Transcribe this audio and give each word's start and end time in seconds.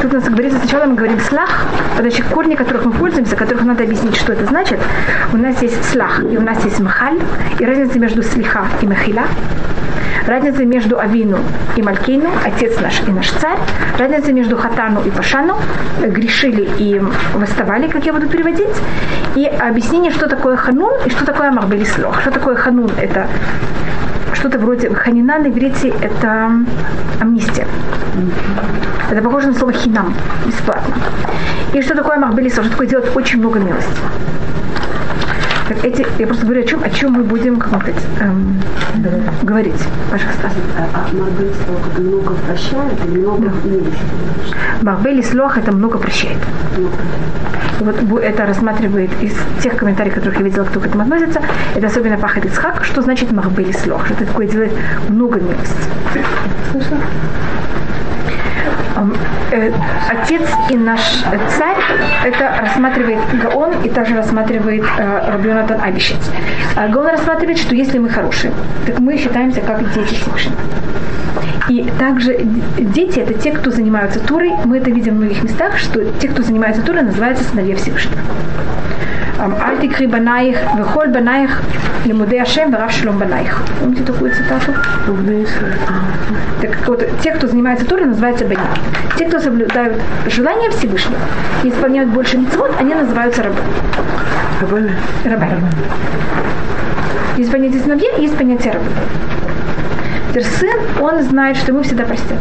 тут 0.00 0.12
у 0.12 0.16
нас 0.16 0.28
говорится, 0.28 0.58
сначала 0.58 0.84
мы 0.84 0.94
говорим 0.94 1.20
слах, 1.20 1.66
значит, 1.98 2.26
корни, 2.26 2.54
которых 2.54 2.84
мы 2.84 2.92
пользуемся, 2.92 3.36
которых 3.36 3.64
надо 3.64 3.84
объяснить, 3.84 4.16
что 4.16 4.32
это 4.32 4.46
значит. 4.46 4.78
У 5.32 5.36
нас 5.36 5.60
есть 5.62 5.84
слах, 5.84 6.22
и 6.22 6.36
у 6.36 6.40
нас 6.40 6.64
есть 6.64 6.80
махаль, 6.80 7.18
и 7.58 7.64
разница 7.64 7.98
между 7.98 8.22
слиха 8.22 8.66
и 8.80 8.86
махиля. 8.86 9.24
Разница 10.26 10.66
между 10.66 10.98
Авину 10.98 11.38
и 11.76 11.82
Малькейну, 11.82 12.28
отец 12.44 12.78
наш 12.80 13.00
и 13.06 13.10
наш 13.10 13.30
царь. 13.30 13.56
Разница 13.98 14.30
между 14.32 14.58
Хатану 14.58 15.02
и 15.02 15.10
Пашану, 15.10 15.56
грешили 16.00 16.68
и 16.78 17.00
восставали, 17.34 17.88
как 17.88 18.04
я 18.04 18.12
буду 18.12 18.28
переводить. 18.28 18.76
И 19.36 19.46
объяснение, 19.46 20.10
что 20.10 20.28
такое 20.28 20.56
ханун 20.56 20.92
и 21.06 21.10
что 21.10 21.24
такое 21.24 21.50
махбелислох. 21.50 22.20
Что 22.20 22.30
такое 22.30 22.56
ханун? 22.56 22.90
Это 22.98 23.26
что-то 24.38 24.58
вроде 24.58 24.94
ханина 24.94 25.38
на 25.38 25.48
иврите 25.48 25.92
это 26.00 26.50
амнистия. 27.20 27.66
Это 29.10 29.22
похоже 29.22 29.48
на 29.48 29.54
слово 29.54 29.72
хинам, 29.72 30.14
бесплатно. 30.46 30.94
И 31.72 31.82
что 31.82 31.94
такое 31.96 32.18
махбелислох? 32.18 32.66
Что 32.66 32.72
такое 32.72 32.86
делать 32.86 33.16
очень 33.16 33.38
много 33.40 33.58
милости? 33.58 33.90
Так 35.68 35.84
эти, 35.84 36.06
я 36.18 36.26
просто 36.26 36.46
говорю 36.46 36.62
о 36.62 36.66
чем, 36.66 36.82
о 36.82 36.88
чем 36.88 37.12
мы 37.12 37.24
будем, 37.24 37.58
как 37.58 37.82
сказать, 37.82 38.02
эм, 38.20 38.62
говорить. 39.42 39.82
Ваших 40.10 40.32
Стас. 40.32 40.52
А, 40.78 40.88
а 40.94 41.14
Марбель 41.14 41.52
Слох 41.66 41.80
это 41.92 42.00
много 42.00 42.34
прощает 42.46 43.04
или 43.06 43.18
много 43.18 43.42
да. 43.42 43.68
милости? 43.68 43.98
Марбель 44.80 45.24
Слох 45.24 45.58
это 45.58 45.72
много 45.72 45.98
прощает. 45.98 46.38
Вот 47.92 48.22
это 48.22 48.46
рассматривает 48.46 49.10
из 49.22 49.32
тех 49.62 49.76
комментариев, 49.76 50.14
которых 50.14 50.38
я 50.38 50.44
видела, 50.44 50.64
кто 50.64 50.80
к 50.80 50.86
этому 50.86 51.02
относится. 51.02 51.40
Это 51.74 51.86
особенно 51.86 52.18
Пахат 52.18 52.44
Ицхак. 52.44 52.84
Что 52.84 53.02
значит 53.02 53.32
Махбель 53.32 53.74
Слох? 53.74 54.04
Что 54.04 54.14
это 54.14 54.26
такое 54.26 54.46
делает 54.46 54.72
много 55.08 55.40
милости. 55.40 55.88
Слышно? 56.72 56.98
Э, 59.50 59.70
отец 60.10 60.42
и 60.70 60.76
наш 60.76 61.00
царь, 61.56 61.76
это 62.24 62.60
рассматривает 62.60 63.20
Гаон 63.42 63.72
и 63.84 63.88
также 63.88 64.16
рассматривает 64.16 64.84
э, 64.98 65.30
Рабионатан 65.32 65.80
Абишец. 65.80 66.18
А 66.76 66.88
Гаон 66.88 67.06
рассматривает, 67.06 67.58
что 67.58 67.74
если 67.74 67.98
мы 67.98 68.08
хорошие, 68.10 68.52
так 68.86 68.98
мы 68.98 69.16
считаемся 69.16 69.60
как 69.60 69.80
дети 69.94 70.14
Всевышнего. 70.14 70.56
И 71.78 71.84
также 71.96 72.36
дети– 72.76 73.20
это 73.20 73.34
те, 73.34 73.52
кто 73.52 73.70
занимаются 73.70 74.18
Турой. 74.18 74.50
Мы 74.64 74.78
это 74.78 74.90
видим 74.90 75.14
в 75.14 75.18
многих 75.18 75.44
местах, 75.44 75.78
что 75.78 76.04
те, 76.20 76.26
кто 76.26 76.42
занимается 76.42 76.82
Турой, 76.82 77.02
называются 77.02 77.44
сыновья 77.44 77.76
Всевышнего. 77.76 78.20
Альтикри 79.38 80.08
банаих, 80.08 80.58
вехоль 80.76 81.06
банаих, 81.10 81.62
лимуде 82.04 82.42
ашем, 82.42 82.72
варав 82.72 82.90
шелом 82.90 83.18
банаих. 83.18 83.62
Помните 83.78 84.02
такую 84.02 84.32
цитату? 84.34 84.72
Так 86.60 86.88
вот, 86.88 87.08
те, 87.22 87.30
кто 87.30 87.46
занимается 87.46 87.86
Турой, 87.86 88.06
называются 88.06 88.44
бани. 88.44 88.58
Те, 89.16 89.26
кто 89.26 89.38
соблюдают 89.38 90.02
желания 90.26 90.70
Всевышнего 90.70 91.20
и 91.62 91.68
исполняют 91.68 92.10
больше 92.10 92.38
митцвот, 92.38 92.72
они 92.80 92.92
называются 92.92 93.44
рабы. 93.44 93.60
Рабы. 94.60 94.90
Рабами. 95.24 95.62
Есть 97.36 97.52
понятие 97.52 97.80
сыновья, 97.82 98.16
есть 98.16 98.36
понятие 98.36 98.72
рабы. 98.72 98.86
Теперь 100.38 100.52
сын, 100.52 100.80
он 101.00 101.22
знает, 101.24 101.56
что 101.56 101.72
ему 101.72 101.82
всегда 101.82 102.04
простят. 102.04 102.38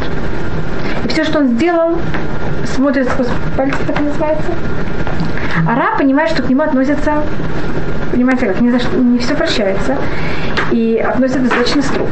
И 1.03 1.07
все, 1.07 1.23
что 1.23 1.39
он 1.39 1.47
сделал, 1.47 1.97
смотрит 2.65 3.09
сквозь 3.09 3.27
пальцы, 3.55 3.77
это 3.89 4.01
называется, 4.03 4.51
а 5.67 5.75
раб 5.75 5.97
понимает, 5.97 6.29
что 6.29 6.43
к 6.43 6.49
нему 6.49 6.61
относятся, 6.61 7.23
понимаете, 8.11 8.45
как 8.45 8.61
не, 8.61 8.69
за 8.69 8.79
что, 8.79 8.95
не 8.97 9.17
все 9.17 9.33
прощается, 9.33 9.97
и 10.71 11.03
относятся 11.03 11.41
достаточно 11.41 11.81
строго. 11.81 12.11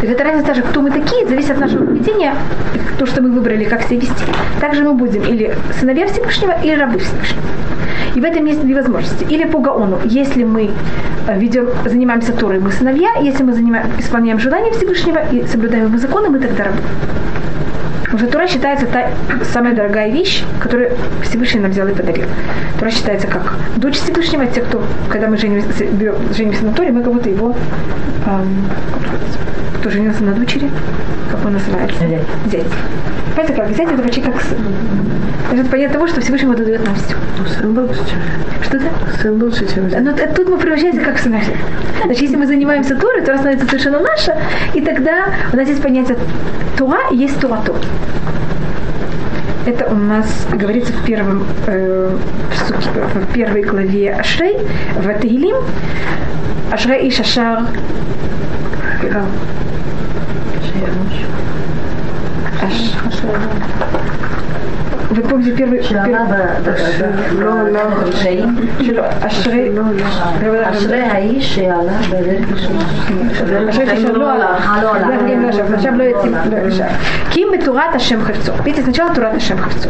Так 0.00 0.10
это 0.10 0.22
разница 0.22 0.46
даже, 0.46 0.62
кто 0.62 0.80
мы 0.80 0.92
такие, 0.92 1.26
зависит 1.26 1.50
от 1.50 1.58
нашего 1.58 1.84
поведения, 1.84 2.34
то, 2.96 3.06
что 3.06 3.22
мы 3.22 3.32
выбрали, 3.32 3.64
как 3.64 3.82
себя 3.82 3.98
вести. 3.98 4.24
Также 4.60 4.84
мы 4.84 4.94
будем 4.94 5.22
или 5.22 5.52
сыновья 5.80 6.06
Всевышнего, 6.06 6.54
или 6.62 6.76
рабы 6.76 7.00
Всевышнего. 7.00 7.42
И 8.14 8.20
в 8.20 8.24
этом 8.24 8.44
есть 8.46 8.60
две 8.62 8.74
возможности. 8.74 9.24
Или 9.24 9.44
по 9.44 9.58
Гаону, 9.58 9.98
если 10.04 10.44
мы 10.44 10.70
э, 11.26 11.38
ведем, 11.38 11.68
занимаемся 11.84 12.32
Торой, 12.32 12.60
мы 12.60 12.70
сыновья, 12.70 13.14
если 13.20 13.42
мы 13.42 13.52
занимаем, 13.52 13.86
исполняем 13.98 14.38
желания 14.38 14.70
Всевышнего 14.70 15.18
и 15.32 15.46
соблюдаем 15.46 15.86
его 15.86 15.98
законы, 15.98 16.28
мы 16.30 16.38
тогда 16.38 16.64
рабы. 16.64 16.78
Потому 18.04 18.18
что 18.18 18.32
Тура 18.32 18.46
считается 18.46 18.86
та 18.86 19.08
самая 19.52 19.74
дорогая 19.74 20.08
вещь, 20.10 20.44
которую 20.60 20.92
Всевышний 21.22 21.60
нам 21.60 21.72
взял 21.72 21.88
и 21.88 21.92
подарил. 21.92 22.26
Тура 22.78 22.90
считается 22.90 23.26
как 23.26 23.56
дочь 23.76 23.96
Всевышнего, 23.96 24.46
те, 24.46 24.60
кто, 24.60 24.84
когда 25.08 25.26
мы 25.26 25.36
женимся, 25.36 25.84
женимся 26.32 26.64
на 26.64 26.72
Торе, 26.72 26.92
мы 26.92 27.02
как 27.02 27.12
будто 27.12 27.28
его, 27.28 27.56
эм, 28.26 28.68
кто 29.80 29.90
женился 29.90 30.22
на 30.22 30.32
дочери, 30.32 30.70
как 31.32 31.44
он 31.44 31.54
называется? 31.54 31.98
Зять. 32.46 32.66
Понимаете, 33.34 33.54
как 33.54 33.70
взять 33.70 33.92
это 33.92 34.02
почти 34.02 34.20
как 34.20 34.40
сын. 34.40 34.58
Это 35.52 35.64
понятие 35.70 35.92
того, 35.92 36.06
что 36.06 36.20
Всевышний 36.20 36.48
ему 36.48 36.56
дает 36.56 36.84
нам 36.84 36.94
все. 36.94 37.14
Ну, 37.38 37.46
сын 37.46 37.78
лучше, 37.78 38.00
чем 38.08 38.18
Что-то? 38.62 39.20
Сын 39.20 39.42
лучше, 39.42 39.66
чем 39.72 39.88
Но 40.04 40.12
тут 40.34 40.48
мы 40.48 40.56
превращаемся 40.56 41.00
как 41.00 41.18
сыновья. 41.18 41.54
Значит, 42.04 42.22
если 42.22 42.36
мы 42.36 42.46
занимаемся 42.46 42.96
Торой, 42.96 43.20
то 43.22 43.36
становится 43.36 43.66
совершенно 43.66 44.00
наша, 44.00 44.36
и 44.72 44.80
тогда 44.80 45.26
у 45.52 45.56
нас 45.56 45.68
есть 45.68 45.82
понятие 45.82 46.16
Туа 46.76 46.98
и 47.10 47.16
есть 47.16 47.38
Туа-то. 47.40 47.74
Это 49.66 49.86
у 49.86 49.94
нас 49.94 50.46
говорится 50.52 50.92
в 50.92 51.04
первом 51.04 51.46
э, 51.66 52.16
в 53.14 53.32
первой 53.32 53.62
главе 53.62 54.12
Ашрей, 54.12 54.58
в 54.96 55.20
Тегилим. 55.20 55.56
Ашрей 56.70 57.06
и 57.06 57.10
Шашар. 57.10 57.60
Помните 63.02 63.53
первый... 70.39 70.69
אשרי 70.69 71.01
האיש 71.01 71.55
שעלה 71.55 71.99
בדרך 72.09 72.49
עכשיו 75.73 75.93
לא 75.95 76.03
יוצאים 76.03 76.33
כי 77.29 77.43
אם 77.43 77.47
בתורת 77.53 77.95
השם 77.95 78.23
חפצו. 78.23 78.51
видите, 78.65 78.81
сначала 78.83 79.13
Турат 79.13 79.35
Ашем 79.35 79.57
Хавцо. 79.57 79.89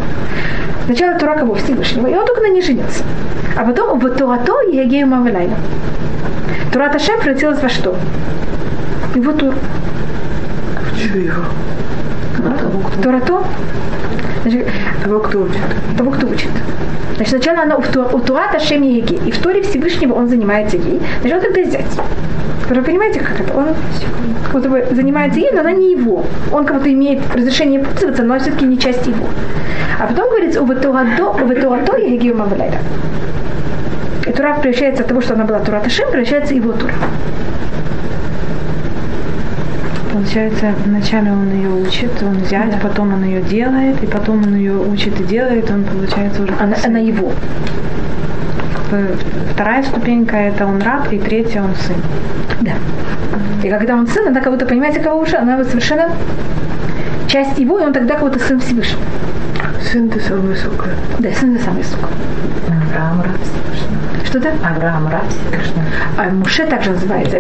Сначала 0.86 1.18
Тура 1.20 1.36
кого 1.36 1.56
Всевышнего, 1.56 2.08
и 2.08 2.16
он 2.16 2.26
только 2.26 2.42
на 2.42 2.50
ней 2.50 2.62
женился. 2.62 3.04
А 3.56 3.64
потом 3.64 4.00
в 4.00 4.10
Турато 4.18 4.54
Егею 4.72 5.08
Мавелайна. 5.08 5.56
Турат 6.72 6.96
Ашем 6.96 7.20
превратилась 7.20 7.62
во 7.62 7.70
что? 7.70 7.96
Его 9.16 9.32
Тур. 9.34 9.54
Чего 10.98 11.20
его? 11.20 11.44
Турато 13.02 13.44
Значит, 14.44 14.68
того, 15.05 15.21
кто 15.21 15.43
учит. 15.43 15.63
Того, 15.97 16.11
кто 16.11 16.27
учит. 16.27 16.51
Значит, 17.17 17.31
сначала 17.31 17.63
она 17.63 17.77
у 17.77 18.19
Туата 18.19 18.59
Шем 18.59 18.83
Еги, 18.83 19.21
и 19.27 19.31
в 19.31 19.39
Торе 19.39 19.63
Всевышнего 19.63 20.15
он 20.15 20.29
занимается 20.29 20.77
ей. 20.77 21.01
Значит, 21.21 21.39
он 21.39 21.45
тогда 21.45 21.71
зять. 21.71 22.01
Вы 22.69 22.83
понимаете, 22.83 23.21
как 23.21 23.41
это? 23.41 23.55
Он 23.55 23.69
как 24.51 24.71
бы 24.71 24.87
занимается 24.91 25.39
ей, 25.39 25.51
но 25.53 25.61
она 25.61 25.73
не 25.73 25.93
его. 25.93 26.25
Он 26.51 26.65
как 26.65 26.79
будто 26.79 26.93
имеет 26.93 27.21
разрешение 27.35 27.81
пользоваться, 27.81 28.23
но 28.23 28.39
все-таки 28.39 28.65
не 28.65 28.79
часть 28.79 29.07
его. 29.07 29.27
А 30.01 30.07
потом 30.07 30.31
говорится, 30.31 30.63
у 30.63 30.67
Ветуато 30.67 31.97
Егию 31.99 32.37
Мавлайда. 32.37 32.79
И 34.27 34.33
Тура 34.33 34.55
превращается 34.61 35.03
от 35.03 35.09
того, 35.09 35.21
что 35.21 35.35
она 35.35 35.45
была 35.45 35.61
Турата 35.61 35.91
Шем, 35.91 36.11
превращается 36.11 36.55
его 36.55 36.73
Тура. 36.73 36.95
Получается, 40.35 40.75
вначале 40.85 41.31
он 41.31 41.49
ее 41.53 41.69
учит, 41.69 42.11
он 42.21 42.39
взять, 42.39 42.69
да. 42.69 42.79
потом 42.83 43.15
он 43.15 43.23
ее 43.23 43.41
делает, 43.41 44.03
и 44.03 44.07
потом 44.07 44.43
он 44.43 44.57
ее 44.57 44.77
учит 44.77 45.21
и 45.21 45.23
делает, 45.23 45.71
он 45.71 45.85
получается 45.85 46.43
уже... 46.43 46.53
Она, 46.59 46.75
она 46.85 46.99
его. 46.99 47.31
Вторая 49.53 49.85
ступенька 49.85 50.35
это 50.35 50.67
он 50.67 50.83
раб, 50.83 51.13
и 51.13 51.21
третья 51.21 51.63
он 51.63 51.77
сын. 51.77 51.95
Да. 52.63 52.73
И 53.63 53.71
когда 53.71 53.95
он 53.95 54.09
сын, 54.09 54.27
она 54.27 54.41
как 54.41 54.53
будто, 54.53 54.67
понимаете, 54.67 54.99
кого 54.99 55.21
уже, 55.21 55.37
она 55.37 55.57
вот 55.57 55.69
совершенно 55.69 56.11
часть 57.29 57.57
его, 57.61 57.79
и 57.79 57.85
он 57.85 57.93
тогда 57.93 58.15
как 58.15 58.25
будто 58.25 58.41
сын 58.41 58.59
Всевышнего. 58.59 59.03
Сын 59.93 60.09
ты 60.09 60.19
самый 60.19 60.49
высокий. 60.49 60.91
Да, 61.21 61.31
сын 61.31 61.57
ты 61.57 61.63
самый 61.63 61.79
высокий. 61.79 62.03
Авраам 62.67 63.23
раб 63.23 63.39
Что-то? 64.35 64.51
Авраам 64.69 65.07
раб 65.07 65.23
А 66.19 66.29
Муше 66.31 66.67
также 66.67 66.91
называется 66.91 67.39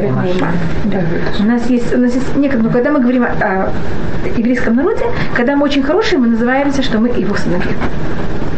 Да. 0.84 1.00
У 1.40 1.42
нас 1.42 1.68
есть, 1.68 1.92
у 1.92 1.98
нас 1.98 2.14
есть 2.14 2.36
некогда, 2.36 2.68
но 2.68 2.70
когда 2.70 2.92
мы 2.92 3.00
говорим 3.00 3.24
о, 3.24 3.30
о 3.30 3.72
еврейском 4.38 4.76
народе, 4.76 5.04
когда 5.34 5.56
мы 5.56 5.64
очень 5.64 5.82
хорошие, 5.82 6.20
мы 6.20 6.28
называемся, 6.28 6.84
что 6.84 7.00
мы 7.00 7.08
его 7.08 7.34
сыновья. 7.34 7.72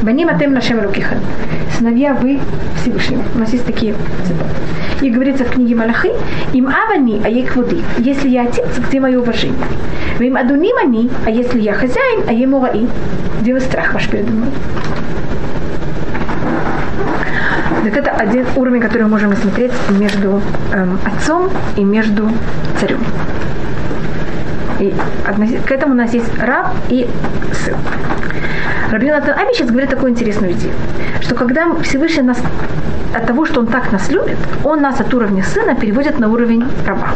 Баним 0.02 0.28
атем 0.28 0.52
нашем 0.52 0.82
рукихан. 0.82 1.16
Сыновья 1.78 2.12
вы 2.12 2.38
Всевышнего. 2.82 3.22
У 3.34 3.38
нас 3.38 3.54
есть 3.54 3.64
такие 3.64 3.94
цитаты. 4.26 4.50
И 5.00 5.08
говорится 5.08 5.44
в 5.44 5.52
книге 5.52 5.74
Малахи, 5.74 6.12
им 6.52 6.68
авани, 6.68 7.22
а 7.24 7.30
ей 7.30 7.46
квуди. 7.46 7.82
Если 7.96 8.28
я 8.28 8.42
отец, 8.42 8.68
где 8.86 9.00
мое 9.00 9.18
уважение? 9.18 9.56
Вы 10.18 10.26
им 10.26 10.36
адуним 10.36 10.76
они, 10.76 11.10
а 11.24 11.30
если 11.30 11.58
я 11.58 11.72
хозяин, 11.72 12.24
а 12.28 12.34
ему 12.34 12.62
раи. 12.62 12.86
Где 13.40 13.54
вы 13.54 13.60
страх 13.60 13.94
ваш 13.94 14.10
передо 14.10 14.30
мной? 14.30 14.48
Так 17.86 17.98
это 17.98 18.10
один 18.10 18.44
уровень, 18.56 18.80
который 18.80 19.02
мы 19.02 19.10
можем 19.10 19.30
рассмотреть 19.30 19.70
между 19.90 20.42
эм, 20.72 20.98
отцом 21.04 21.48
и 21.76 21.84
между 21.84 22.28
царем. 22.80 22.98
И 24.80 24.92
к 25.64 25.70
этому 25.70 25.92
у 25.92 25.96
нас 25.96 26.12
есть 26.12 26.36
раб 26.36 26.74
и 26.88 27.08
сын. 27.52 27.76
Рабин 28.90 29.10
Натан 29.10 29.38
Абичец 29.38 29.66
говорит 29.68 29.90
такую 29.90 30.12
интересную 30.12 30.52
идею, 30.52 30.74
что 31.20 31.34
когда 31.34 31.74
Всевышний 31.82 32.22
нас 32.22 32.38
от 33.14 33.26
того, 33.26 33.44
что 33.44 33.60
он 33.60 33.66
так 33.66 33.90
нас 33.92 34.10
любит, 34.10 34.36
он 34.64 34.80
нас 34.80 35.00
от 35.00 35.12
уровня 35.12 35.42
сына 35.42 35.74
переводит 35.74 36.18
на 36.18 36.28
уровень 36.28 36.64
раба. 36.86 37.08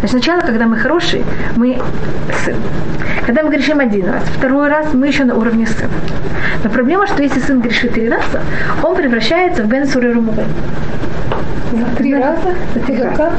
Значит, 0.00 0.10
сначала, 0.10 0.40
когда 0.40 0.66
мы 0.66 0.76
хорошие, 0.76 1.24
мы 1.56 1.80
сын. 2.44 2.56
Когда 3.26 3.42
мы 3.42 3.50
грешим 3.50 3.80
один 3.80 4.06
раз, 4.10 4.22
второй 4.36 4.68
раз 4.68 4.94
мы 4.94 5.06
еще 5.08 5.24
на 5.24 5.34
уровне 5.34 5.66
сына. 5.66 5.90
Но 6.62 6.70
проблема, 6.70 7.06
что 7.06 7.22
если 7.22 7.40
сын 7.40 7.60
грешит 7.60 7.92
три 7.94 8.08
раза, 8.08 8.40
он 8.82 8.94
превращается 8.96 9.62
в 9.62 9.66
Бен 9.66 9.86
Сурерумуве. 9.86 10.44
Три 11.96 12.14
раза? 12.14 12.54
Три 12.86 13.02
раза. 13.02 13.32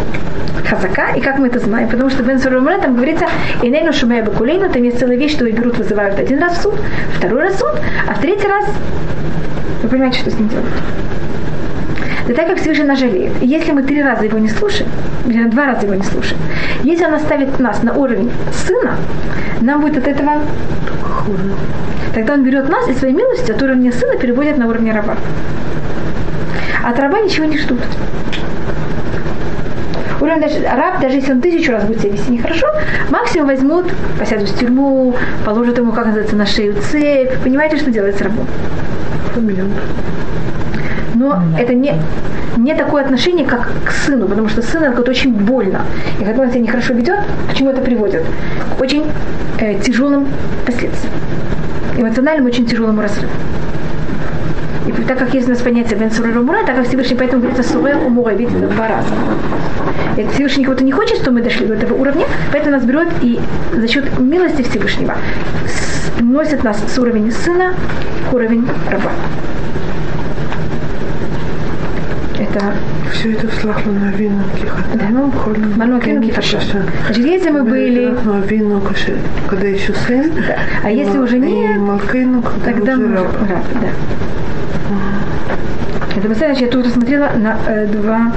Хазака, 0.70 1.16
и 1.16 1.22
как 1.22 1.40
мы 1.40 1.48
это 1.48 1.60
знаем? 1.60 1.90
Потому 1.90 2.10
что 2.12 2.22
Бен 2.22 2.38
Сурумре 2.38 2.78
там 2.78 2.96
говорится, 2.96 3.26
Инейну 3.64 3.92
Шумея 3.92 4.24
Бакулейну, 4.24 4.70
там 4.70 4.84
есть 4.84 5.00
целая 5.00 5.18
вещь, 5.18 5.32
что 5.34 5.46
его 5.46 5.58
берут, 5.58 5.78
вызывают 5.80 6.20
один 6.20 6.40
раз 6.40 6.60
в 6.60 6.62
суд, 6.62 6.76
второй 7.18 7.44
раз 7.44 7.59
суд, 7.60 7.82
а 8.08 8.14
в 8.14 8.20
третий 8.20 8.48
раз, 8.48 8.66
вы 9.84 9.90
понимаете, 9.90 10.20
что 10.20 10.32
с 10.32 10.36
ним 10.36 10.48
делают? 10.50 10.70
Да 12.28 12.34
так 12.36 12.48
как 12.48 12.60
Всевышний 12.60 12.86
нас 12.86 13.00
жалеет. 13.00 13.42
И 13.42 13.48
если 13.48 13.72
мы 13.72 13.84
три 13.84 14.04
раза 14.04 14.26
его 14.26 14.38
не 14.38 14.50
слушаем, 14.50 14.90
или 15.26 15.44
два 15.46 15.66
раза 15.66 15.86
его 15.86 15.96
не 15.96 16.04
слушаем, 16.04 16.40
если 16.84 17.06
он 17.06 17.16
оставит 17.16 17.60
нас 17.60 17.82
на 17.84 17.94
уровень 17.94 18.32
сына, 18.54 18.98
нам 19.62 19.82
будет 19.82 19.98
от 19.98 20.08
этого 20.08 20.42
хуже. 21.02 21.56
Тогда 22.14 22.34
он 22.34 22.44
берет 22.44 22.70
нас 22.70 22.88
и 22.88 22.94
своей 22.94 23.14
милостью 23.14 23.56
от 23.56 23.62
уровня 23.62 23.92
сына 23.92 24.16
переводит 24.18 24.58
на 24.58 24.68
уровень 24.68 24.92
раба. 24.92 25.16
От 26.84 27.00
раба 27.00 27.20
ничего 27.20 27.46
не 27.46 27.58
ждут. 27.58 27.80
Уровень 30.30 30.42
даже, 30.44 30.62
раб, 30.62 31.02
даже 31.02 31.16
если 31.16 31.32
он 31.32 31.42
тысячу 31.42 31.72
раз 31.72 31.86
будет 31.86 32.02
себя 32.02 32.12
вести 32.12 32.32
нехорошо, 32.32 32.68
максимум 33.10 33.48
возьмут, 33.48 33.86
посядут 34.20 34.50
в 34.50 34.60
тюрьму, 34.60 35.16
положат 35.44 35.80
ему, 35.80 35.92
как 35.92 36.06
называется, 36.06 36.36
на 36.36 36.46
шею 36.46 36.76
цепь. 36.76 37.36
Понимаете, 37.44 37.78
что 37.78 37.90
делать 37.90 38.16
с 38.16 38.22
рабом? 38.22 38.46
Но 41.16 41.42
это 41.58 41.74
не, 41.74 41.96
не 42.58 42.76
такое 42.76 43.04
отношение, 43.04 43.44
как 43.44 43.72
к 43.84 43.90
сыну, 43.90 44.28
потому 44.28 44.50
что 44.50 44.62
сын 44.62 44.84
это 44.84 45.10
очень 45.10 45.34
больно. 45.34 45.82
И 46.20 46.24
когда 46.24 46.44
он 46.44 46.50
себя 46.52 46.62
нехорошо 46.62 46.94
ведет, 46.94 47.20
к 47.52 47.56
чему 47.56 47.72
это 47.72 47.82
приводит? 47.82 48.22
К 48.78 48.82
очень 48.82 49.06
э, 49.58 49.80
тяжелым 49.80 50.28
последствиям. 50.64 51.14
Эмоциональным 51.98 52.46
очень 52.46 52.68
тяжелому 52.68 53.02
разрыву. 53.02 53.34
Так 55.10 55.18
как 55.18 55.34
есть 55.34 55.48
у 55.48 55.50
нас 55.50 55.60
понятие 55.60 55.98
Бен 55.98 56.12
Сурер 56.12 56.40
Мура, 56.40 56.64
так 56.64 56.76
как 56.76 56.88
Всевышний 56.88 57.16
поэтому 57.16 57.42
говорится 57.42 57.68
Сурер 57.68 57.98
Умура, 57.98 58.30
видите, 58.30 58.60
это 58.60 58.68
два 58.68 58.88
раза. 58.88 59.10
И 60.18 60.28
Всевышний 60.36 60.64
кого-то 60.64 60.84
не 60.84 60.92
хочет, 60.92 61.18
чтобы 61.18 61.40
мы 61.40 61.42
дошли 61.42 61.66
до 61.66 61.74
этого 61.74 61.96
уровня, 61.96 62.28
поэтому 62.52 62.76
нас 62.76 62.86
берет 62.86 63.08
и 63.24 63.40
за 63.76 63.88
счет 63.88 64.20
милости 64.20 64.62
Всевышнего 64.62 65.16
носит 66.20 66.64
нас 66.64 66.78
с 66.88 67.00
уровня 67.00 67.32
сына 67.32 67.74
к 68.30 68.34
уровень 68.36 68.68
раба. 68.88 69.10
Это 72.38 72.76
все 73.12 73.34
это 73.34 73.48
слахло 73.60 73.92
на 73.92 74.12
вину 74.12 74.44
Да, 74.94 75.06
ну, 75.10 75.34
Ману 75.76 76.00
Значит, 77.08 77.26
если 77.26 77.50
мы 77.50 77.64
были... 77.64 78.16
На 78.26 78.42
вину, 78.42 78.80
когда 79.50 79.68
еще 79.68 79.92
сын. 79.92 80.32
Да. 80.36 80.60
А 80.84 80.92
если 80.92 81.18
уже 81.18 81.40
нет, 81.40 81.80
тогда 82.64 82.96
мы 82.96 83.16
раб. 83.16 83.28
Да. 83.82 83.90
Это 86.20 86.28
представляешь, 86.28 86.62
я 86.62 86.68
тут 86.68 86.86
рассмотрела 86.86 87.30
на 87.38 87.58
э, 87.66 87.86
два 87.88 88.34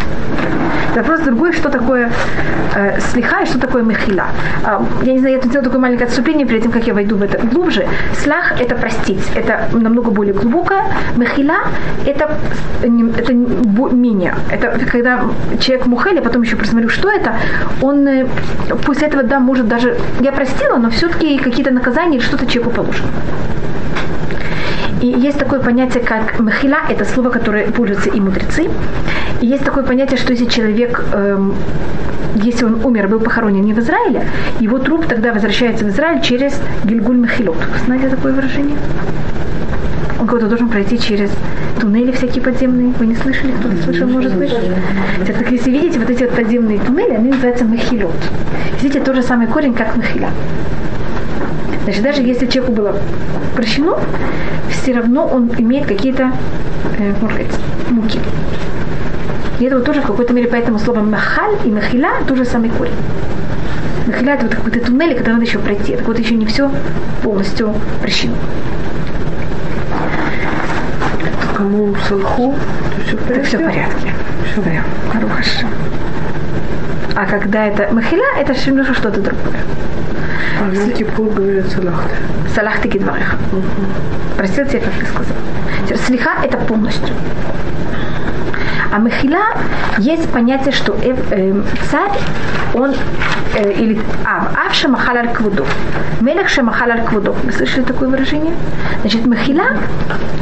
Вопрос 0.95 1.21
другой, 1.21 1.53
что 1.53 1.69
такое 1.69 2.13
э, 2.77 3.01
слиха 3.01 3.43
и 3.43 3.47
что 3.47 3.59
такое 3.59 3.83
мехила. 3.83 4.27
Э, 4.65 4.79
я 5.03 5.13
не 5.15 5.19
знаю, 5.19 5.35
я 5.35 5.41
тут 5.41 5.49
сделала 5.49 5.65
такое 5.65 5.81
маленькое 5.81 6.07
отступление 6.07 6.47
перед 6.47 6.63
тем, 6.63 6.71
как 6.71 6.87
я 6.87 6.95
войду 6.95 7.17
в 7.17 7.23
это 7.23 7.45
глубже. 7.45 7.89
Слах– 8.23 8.53
это 8.61 8.77
простить, 8.77 9.25
это 9.35 9.69
намного 9.73 10.13
более 10.13 10.33
глубокое. 10.33 10.85
Мехила– 11.17 11.57
это, 12.07 12.39
это 12.83 13.35
менее. 13.35 14.35
Это 14.53 14.79
когда 14.93 15.25
человек 15.59 15.87
мухель, 15.87 16.15
я 16.15 16.23
потом 16.23 16.43
еще 16.43 16.55
посмотрю, 16.55 16.89
что 16.89 17.11
это, 17.11 17.35
он 17.81 18.07
э, 18.07 18.27
после 18.87 19.09
этого, 19.09 19.25
да, 19.25 19.41
может 19.41 19.67
даже, 19.67 19.97
я 20.21 20.31
простила, 20.31 20.77
но 20.77 20.91
все-таки 20.91 21.39
какие-то 21.39 21.73
наказания 21.73 22.21
что-то 22.21 22.47
человеку 22.47 22.71
положено. 22.71 23.09
И 25.03 25.07
есть 25.09 25.37
такое 25.37 25.59
понятие, 25.59 26.03
как 26.05 26.39
махила, 26.39 26.79
это 26.89 27.05
слово, 27.05 27.29
которое 27.31 27.67
пользуются 27.73 28.09
и 28.09 28.21
мудрецы. 28.21 28.71
И 29.41 29.47
есть 29.47 29.65
такое 29.65 29.83
понятие, 29.83 30.17
что 30.17 30.33
если 30.33 30.45
человек, 30.45 31.05
эм, 31.13 31.55
если 32.37 32.65
он 32.65 32.85
умер, 32.85 33.09
был 33.09 33.19
похоронен 33.19 33.63
не 33.63 33.75
в 33.75 33.81
Израиле, 33.81 34.23
его 34.61 34.79
труп 34.79 35.07
тогда 35.07 35.33
возвращается 35.33 35.85
в 35.85 35.89
Израиль 35.89 36.21
через 36.23 36.55
Гильгуль 36.85 37.17
Махилот. 37.17 37.57
Знаете 37.85 38.11
такое 38.11 38.33
выражение? 38.33 38.77
Он 40.21 40.29
кого-то 40.29 40.47
должен 40.47 40.69
пройти 40.69 41.01
через 41.01 41.33
туннели 41.81 42.13
всякие 42.13 42.45
подземные. 42.45 42.95
Вы 42.97 43.07
не 43.07 43.17
слышали? 43.17 43.51
Кто-то 43.59 43.83
слышал, 43.83 44.07
может 44.07 44.37
быть? 44.37 44.55
Так, 45.27 45.51
если 45.51 45.73
видите, 45.73 45.99
вот 45.99 46.11
эти 46.11 46.23
вот 46.23 46.37
подземные 46.37 46.79
туннели, 46.79 47.15
они 47.15 47.31
называются 47.31 47.65
махилот. 47.65 48.15
Видите, 48.81 49.01
тот 49.01 49.17
же 49.17 49.23
самый 49.23 49.49
корень, 49.49 49.75
как 49.75 49.97
махила. 49.97 50.29
Значит, 51.85 52.03
даже 52.03 52.23
если 52.23 52.47
человеку 52.47 52.73
было 52.73 52.97
прощено, 53.57 53.99
все 54.71 54.95
равно 54.95 55.27
он 55.27 55.51
имеет 55.59 55.87
какие-то, 55.87 56.33
э, 56.99 57.13
можно 57.21 57.37
сказать, 57.37 57.61
муки. 57.91 58.21
И 59.59 59.65
это 59.65 59.77
вот 59.77 59.85
тоже 59.85 60.01
в 60.01 60.07
какой-то 60.07 60.33
мере 60.33 60.49
поэтому 60.49 60.79
слово 60.79 61.01
махаль 61.01 61.55
и 61.65 61.71
махиля 61.71 62.23
тоже 62.27 62.45
самый 62.45 62.71
корень. 62.71 62.95
Махиля 64.07 64.35
это 64.35 64.47
вот 64.47 64.55
какой-то 64.55 64.81
туннель, 64.81 65.15
который 65.17 65.35
надо 65.35 65.45
еще 65.45 65.59
пройти. 65.59 65.97
Так 65.97 66.07
вот 66.07 66.19
еще 66.19 66.35
не 66.35 66.47
все 66.47 66.71
полностью 67.23 67.75
прощено. 68.01 68.35
Кому 71.57 71.95
салху, 72.09 72.55
то 72.97 73.05
все 73.05 73.17
в 73.17 73.27
порядке. 73.27 73.47
все 73.47 73.59
в 73.59 73.65
порядке. 73.65 74.15
Все 74.51 74.61
в 74.61 74.65
порядке. 74.65 75.67
А 77.15 77.27
когда 77.27 77.67
это 77.67 77.93
махиля, 77.93 78.25
это 78.39 78.55
что-то 78.55 79.21
другое. 79.21 79.61
А 80.52 80.52
в 80.52 80.52
Кипур 80.52 80.52
говорят 80.52 80.52
салахты. 82.55 82.89
Кидвареха. 82.89 83.37
Простил 84.37 84.67
тебя, 84.67 84.81
как 84.81 84.95
ты 84.95 85.07
сказал. 85.07 85.37
Слиха 86.07 86.31
это 86.43 86.59
полностью. 86.59 87.15
А 88.93 88.99
махила 88.99 89.41
есть 89.97 90.29
понятие, 90.29 90.73
что 90.73 90.93
э, 90.93 91.17
э, 91.31 91.63
царь, 91.91 92.13
он 92.75 92.95
э, 93.55 93.73
или 93.73 93.99
ав, 94.23 94.55
ав 94.55 94.75
шамахал 94.75 95.17
аль 95.17 95.33
квуду, 95.33 95.65
мелех 96.21 96.51
шамахал 96.51 96.91
аль 96.91 97.03
квуду. 97.03 97.35
Вы 97.43 97.53
слышали 97.53 97.85
такое 97.85 98.11
выражение? 98.11 98.53
Значит, 99.01 99.27
махила 99.27 99.65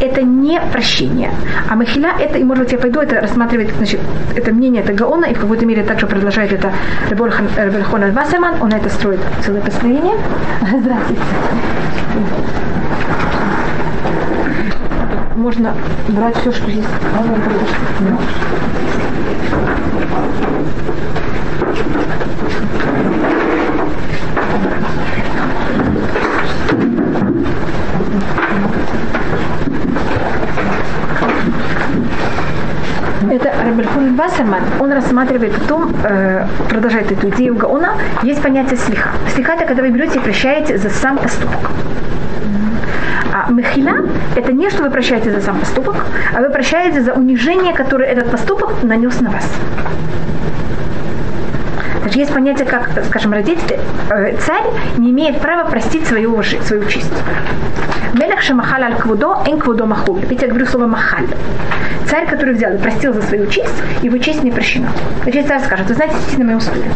это 0.01 0.23
не 0.23 0.61
прощение, 0.73 1.31
а 1.69 1.77
махила 1.77 2.09
это, 2.19 2.39
и 2.39 2.45
может 2.45 2.65
быть 2.65 2.73
я 2.73 2.79
пойду 2.79 3.01
это 3.01 3.21
рассматривать, 3.21 3.71
значит, 3.77 4.01
это 4.35 4.51
мнение 4.53 4.83
это 4.83 4.95
Гаона, 4.95 5.27
и 5.27 5.35
в 5.35 5.41
какой-то 5.41 5.65
мере 5.65 5.85
также 5.85 6.09
продолжает 6.09 6.53
это 6.53 6.73
Рабельхон 7.09 8.03
Аль-Вассерман, 8.03 8.55
он 8.61 8.73
это 8.73 8.89
строит 8.89 9.21
целое 9.45 9.61
построение. 9.61 10.17
Здравствуйте 10.81 11.23
можно 15.41 15.75
брать 16.09 16.37
все, 16.37 16.53
что 16.53 16.71
есть. 16.71 16.87
Это 33.31 33.53
Рабельхун 33.65 34.17
Вассерман, 34.17 34.61
он 34.81 34.93
рассматривает 34.93 35.53
в 35.53 35.67
том, 35.67 35.95
э, 36.05 36.47
продолжает 36.69 37.13
эту 37.13 37.29
идею 37.31 37.55
Гаона, 37.55 37.95
есть 38.23 38.43
понятие 38.43 38.77
слиха. 38.77 39.11
Слиха 39.33 39.53
это 39.53 39.65
когда 39.67 39.83
вы 39.83 39.91
берете 39.91 40.19
и 40.19 40.23
прощаете 40.23 40.77
за 40.79 40.91
сам 40.91 41.17
поступок. 41.17 41.71
А 43.49 44.39
это 44.39 44.53
не, 44.53 44.71
что 44.71 44.83
вы 44.83 44.91
прощаете 44.91 45.31
за 45.31 45.41
сам 45.41 45.59
поступок, 45.59 45.97
а 46.35 46.41
вы 46.41 46.51
прощаете 46.51 47.01
за 47.01 47.13
унижение, 47.13 47.73
которое 47.73 48.09
этот 48.09 48.31
поступок 48.31 48.83
нанес 48.83 49.21
на 49.21 49.31
вас. 49.31 49.49
Значит, 52.01 52.17
есть 52.17 52.33
понятие, 52.33 52.67
как, 52.67 52.91
скажем, 53.07 53.33
родитель, 53.33 53.79
э, 54.11 54.37
царь 54.39 54.65
не 54.97 55.11
имеет 55.11 55.41
права 55.41 55.69
простить 55.69 56.07
свою, 56.07 56.43
свою 56.43 56.85
честь. 56.87 57.13
Мелех 58.15 58.41
шамахал 58.43 58.83
аль 58.83 58.97
квудо, 58.97 59.43
эн 59.47 59.59
квудо 59.59 59.87
махул. 59.87 60.17
Видите, 60.17 60.47
я 60.47 60.49
говорю 60.49 60.67
слово 60.67 60.87
махаль. 60.87 61.27
Царь, 62.09 62.27
который 62.27 62.55
взял 62.55 62.73
и 62.75 62.79
простил 62.79 63.13
за 63.13 63.23
свою 63.23 63.47
честь, 63.47 63.83
его 64.03 64.19
честь 64.19 64.43
не 64.43 64.51
прощена. 64.51 64.89
Значит, 65.23 65.47
царь 65.47 65.61
скажет, 65.61 65.89
вы 65.89 65.95
знаете, 65.95 66.17
сидите 66.17 66.39
на 66.39 66.45
моем 66.45 66.61
стуле. 66.61 66.91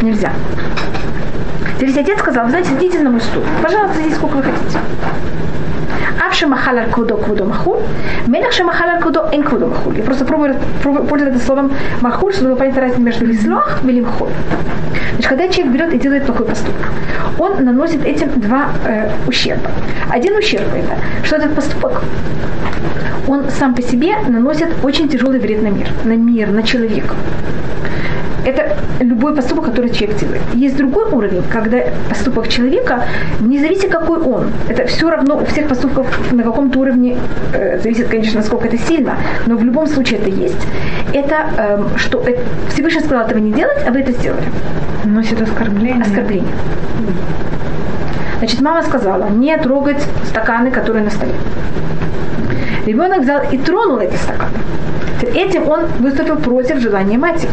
Нельзя. 0.00 0.32
Теперь 1.96 2.12
отец 2.12 2.18
сказал, 2.18 2.50
знаете, 2.50 2.68
сидите 2.72 2.98
на 2.98 3.08
мой 3.08 3.22
стул. 3.22 3.42
Пожалуйста, 3.62 3.96
сидите 3.96 4.16
сколько 4.16 4.34
вы 4.34 4.42
хотите. 4.42 4.78
шемахал 6.30 6.76
аль 6.76 6.90
квудо 6.90 7.16
квудо 7.16 7.46
махуль, 7.46 7.78
мелех 8.26 8.52
шемахал 8.52 8.90
аль 8.90 9.00
квудо 9.00 9.30
эн 9.32 9.42
квудо 9.42 9.68
махуль. 9.68 9.96
Я 9.96 10.04
просто 10.04 10.26
пробую, 10.26 10.56
пробую 10.82 11.06
пользоваться 11.06 11.42
словом 11.42 11.72
махуль, 12.02 12.34
чтобы 12.34 12.54
понять 12.54 12.76
разницу 12.76 13.00
между 13.00 13.24
вислох 13.24 13.82
и 13.82 13.86
лимхуль. 13.86 14.28
Значит, 15.12 15.26
когда 15.26 15.48
человек 15.48 15.72
берет 15.72 15.94
и 15.94 15.98
делает 15.98 16.26
плохой 16.26 16.44
поступок, 16.44 16.92
он 17.38 17.64
наносит 17.64 18.04
этим 18.04 18.28
два 18.40 18.66
э, 18.84 19.08
ущерба. 19.26 19.70
Один 20.10 20.36
ущерб 20.36 20.66
это, 20.74 20.98
что 21.22 21.36
этот 21.36 21.54
поступок, 21.54 22.02
он 23.26 23.48
сам 23.48 23.74
по 23.74 23.80
себе 23.80 24.16
наносит 24.28 24.68
очень 24.82 25.08
тяжелый 25.08 25.38
вред 25.40 25.62
на 25.62 25.68
мир, 25.68 25.88
на 26.04 26.12
мир, 26.12 26.50
на 26.50 26.62
человека 26.62 27.14
это 28.46 28.76
любой 29.26 29.36
поступок, 29.36 29.64
который 29.66 29.90
человек 29.90 30.18
делает. 30.18 30.42
Есть 30.54 30.76
другой 30.76 31.04
уровень, 31.10 31.42
когда 31.52 31.78
поступок 32.08 32.48
человека, 32.48 33.04
не 33.40 33.58
зависит 33.58 33.90
какой 33.90 34.20
он, 34.20 34.50
это 34.68 34.86
все 34.86 35.10
равно 35.10 35.38
у 35.38 35.44
всех 35.44 35.68
поступков 35.68 36.06
на 36.32 36.42
каком-то 36.42 36.78
уровне, 36.78 37.16
э, 37.52 37.80
зависит, 37.80 38.08
конечно, 38.08 38.40
насколько 38.40 38.68
это 38.68 38.78
сильно, 38.78 39.16
но 39.46 39.56
в 39.56 39.64
любом 39.64 39.86
случае 39.86 40.20
это 40.20 40.30
есть. 40.30 40.66
Это, 41.12 41.34
э, 41.58 41.82
что 41.96 42.20
это, 42.20 42.40
Всевышний 42.72 43.00
сказал 43.00 43.26
этого 43.26 43.38
не 43.38 43.52
делать, 43.52 43.78
а 43.86 43.90
вы 43.90 44.00
это 44.00 44.12
сделали. 44.12 44.46
Носит 45.04 45.42
оскорбление. 45.42 46.02
Оскорбление. 46.02 46.54
Значит, 48.38 48.60
мама 48.60 48.82
сказала, 48.82 49.28
не 49.30 49.56
трогать 49.56 50.02
стаканы, 50.24 50.70
которые 50.70 51.04
на 51.04 51.10
столе. 51.10 51.32
Ребенок 52.86 53.22
взял 53.22 53.40
и 53.50 53.58
тронул 53.58 53.98
эти 53.98 54.14
стаканы. 54.16 54.58
Этим 55.34 55.68
он 55.68 55.86
выступил 55.98 56.36
против 56.36 56.78
желания 56.78 57.18
матери 57.18 57.50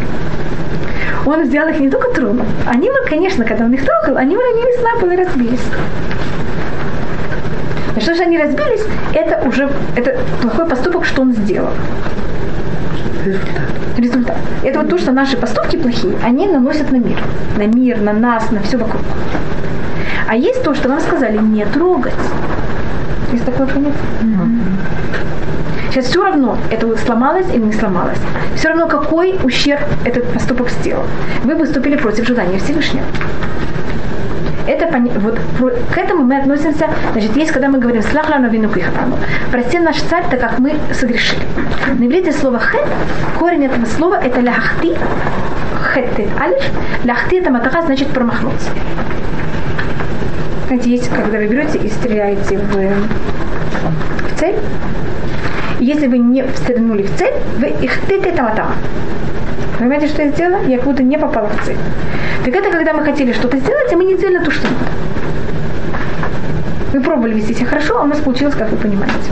он 1.25 1.43
взял 1.43 1.67
их 1.67 1.79
не 1.79 1.89
только 1.89 2.09
тронул, 2.11 2.45
они, 2.65 2.89
конечно, 3.07 3.45
когда 3.45 3.65
он 3.65 3.73
их 3.73 3.85
трогал, 3.85 4.17
они 4.17 4.35
уронились 4.35 4.81
на 4.81 4.99
пол 4.99 5.11
и 5.11 5.15
разбились. 5.15 5.65
Но 7.95 8.01
что 8.01 8.15
же 8.15 8.23
они 8.23 8.37
разбились, 8.37 8.83
это 9.13 9.47
уже 9.47 9.69
это 9.95 10.17
плохой 10.41 10.67
поступок, 10.67 11.05
что 11.05 11.21
он 11.21 11.33
сделал. 11.33 11.71
Результат. 13.97 14.35
Это 14.63 14.79
вот 14.79 14.89
то, 14.89 14.97
что 14.97 15.11
наши 15.11 15.37
поступки 15.37 15.77
плохие, 15.77 16.15
они 16.23 16.47
наносят 16.47 16.91
на 16.91 16.97
мир. 16.97 17.19
На 17.57 17.67
мир, 17.67 18.01
на 18.01 18.11
нас, 18.11 18.51
на 18.51 18.61
все 18.61 18.77
вокруг. 18.77 19.01
А 20.27 20.35
есть 20.35 20.63
то, 20.63 20.73
что 20.73 20.89
нам 20.89 20.99
сказали 20.99 21.37
не 21.37 21.65
трогать. 21.65 22.13
Есть 23.31 23.45
такое 23.45 23.67
понятие? 23.67 23.93
Сейчас 25.93 26.05
все 26.07 26.23
равно, 26.23 26.57
это 26.71 26.97
сломалось 26.97 27.45
или 27.53 27.61
не 27.61 27.71
сломалось. 27.71 28.17
Все 28.55 28.69
равно, 28.69 28.87
какой 28.87 29.39
ущерб 29.43 29.83
этот 30.03 30.27
поступок 30.33 30.71
сделал. 30.71 31.03
Вы 31.43 31.53
выступили 31.53 31.97
против 31.97 32.25
желания 32.25 32.57
Всевышнего. 32.57 33.05
Это 34.65 34.87
вот 35.19 35.37
к 35.93 35.97
этому 35.97 36.23
мы 36.23 36.37
относимся, 36.37 36.89
значит, 37.11 37.37
есть, 37.37 37.51
когда 37.51 37.67
мы 37.67 37.77
говорим 37.77 38.01
«слахла 38.01 38.39
на 38.39 38.47
вину 38.47 38.69
кихатану», 38.69 39.17
«прости 39.51 39.77
наш 39.77 39.97
царь, 39.97 40.23
так 40.31 40.39
как 40.39 40.57
мы 40.57 40.73
согрешили». 40.93 41.43
На 41.99 42.05
иврите 42.05 42.31
слово 42.31 42.57
«хет», 42.57 42.87
корень 43.37 43.65
этого 43.65 43.85
слова– 43.85 44.15
это 44.23 44.39
«ляхти», 44.39 44.95
«хет» 45.93 46.07
алиф, 46.41 46.63
«ляхти»– 47.03 47.35
это 47.39 47.51
матаха, 47.51 47.83
значит 47.83 48.07
промахнуться. 48.07 48.69
Знаете, 50.65 50.89
есть, 50.89 51.09
когда 51.09 51.37
вы 51.37 51.45
берете 51.45 51.77
и 51.77 51.89
стреляете 51.89 52.57
в, 52.57 52.73
если 56.03 56.17
вы 56.17 56.17
не 56.17 56.43
стрельнули 56.55 57.03
в 57.03 57.15
цель, 57.17 57.33
вы 57.59 57.67
их 57.67 57.97
тык 58.01 58.25
это 58.25 58.51
там. 58.55 58.73
Понимаете, 59.79 60.07
что 60.07 60.21
я 60.21 60.31
сделала? 60.31 60.61
Я 60.67 60.77
как 60.77 60.87
будто 60.87 61.03
не 61.03 61.17
попала 61.17 61.47
в 61.47 61.65
цель. 61.65 61.77
Так 62.43 62.53
это 62.53 62.69
когда 62.71 62.93
мы 62.93 63.05
хотели 63.05 63.31
что-то 63.31 63.57
сделать, 63.57 63.93
а 63.93 63.95
мы 63.95 64.03
не 64.03 64.15
сделали 64.15 64.43
то, 64.43 64.51
что 64.51 64.67
надо. 64.67 64.91
Мы 66.93 67.01
пробовали 67.01 67.35
вести 67.35 67.53
себя 67.53 67.67
хорошо, 67.67 67.99
а 67.99 68.03
у 68.03 68.07
нас 68.07 68.19
получилось, 68.19 68.53
как 68.55 68.69
вы 68.69 68.77
понимаете. 68.77 69.31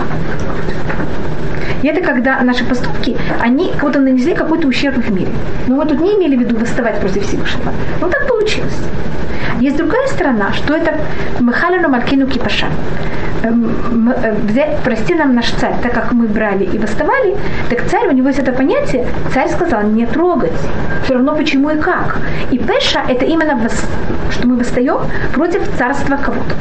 И 1.83 1.87
это 1.87 2.01
когда 2.01 2.41
наши 2.41 2.63
поступки, 2.63 3.17
они 3.41 3.73
кого-то 3.77 3.99
нанесли 3.99 4.33
какой-то 4.33 4.67
ущерб 4.67 4.95
в 4.95 5.11
мире. 5.11 5.31
Но 5.67 5.75
мы 5.75 5.85
тут 5.85 5.99
не 5.99 6.15
имели 6.15 6.37
в 6.37 6.39
виду 6.39 6.57
восставать 6.57 6.99
против 7.01 7.27
Всевышнего. 7.27 7.73
Но 7.99 8.07
так 8.07 8.27
получилось. 8.27 8.77
Есть 9.59 9.75
другая 9.75 10.07
сторона, 10.07 10.53
что 10.53 10.73
это 10.73 10.93
Михалину 11.39 11.89
Малькину 11.89 12.27
Кипаша. 12.27 12.67
Эм, 13.43 14.13
э, 14.23 14.33
взять, 14.47 14.77
прости 14.83 15.15
нам 15.15 15.33
наш 15.33 15.49
царь, 15.51 15.73
так 15.81 15.93
как 15.93 16.11
мы 16.11 16.27
брали 16.27 16.63
и 16.63 16.77
восставали, 16.77 17.35
так 17.69 17.87
царь, 17.89 18.07
у 18.07 18.11
него 18.11 18.27
есть 18.27 18.39
это 18.39 18.51
понятие, 18.51 19.07
царь 19.33 19.49
сказал 19.49 19.81
не 19.83 20.05
трогать, 20.05 20.53
все 21.03 21.13
равно 21.15 21.35
почему 21.35 21.71
и 21.71 21.77
как. 21.77 22.17
И 22.51 22.59
Пеша 22.59 23.01
это 23.09 23.25
именно, 23.25 23.59
что 24.29 24.47
мы 24.47 24.57
восстаем 24.57 24.99
против 25.33 25.61
царства 25.77 26.17
кого-то. 26.17 26.55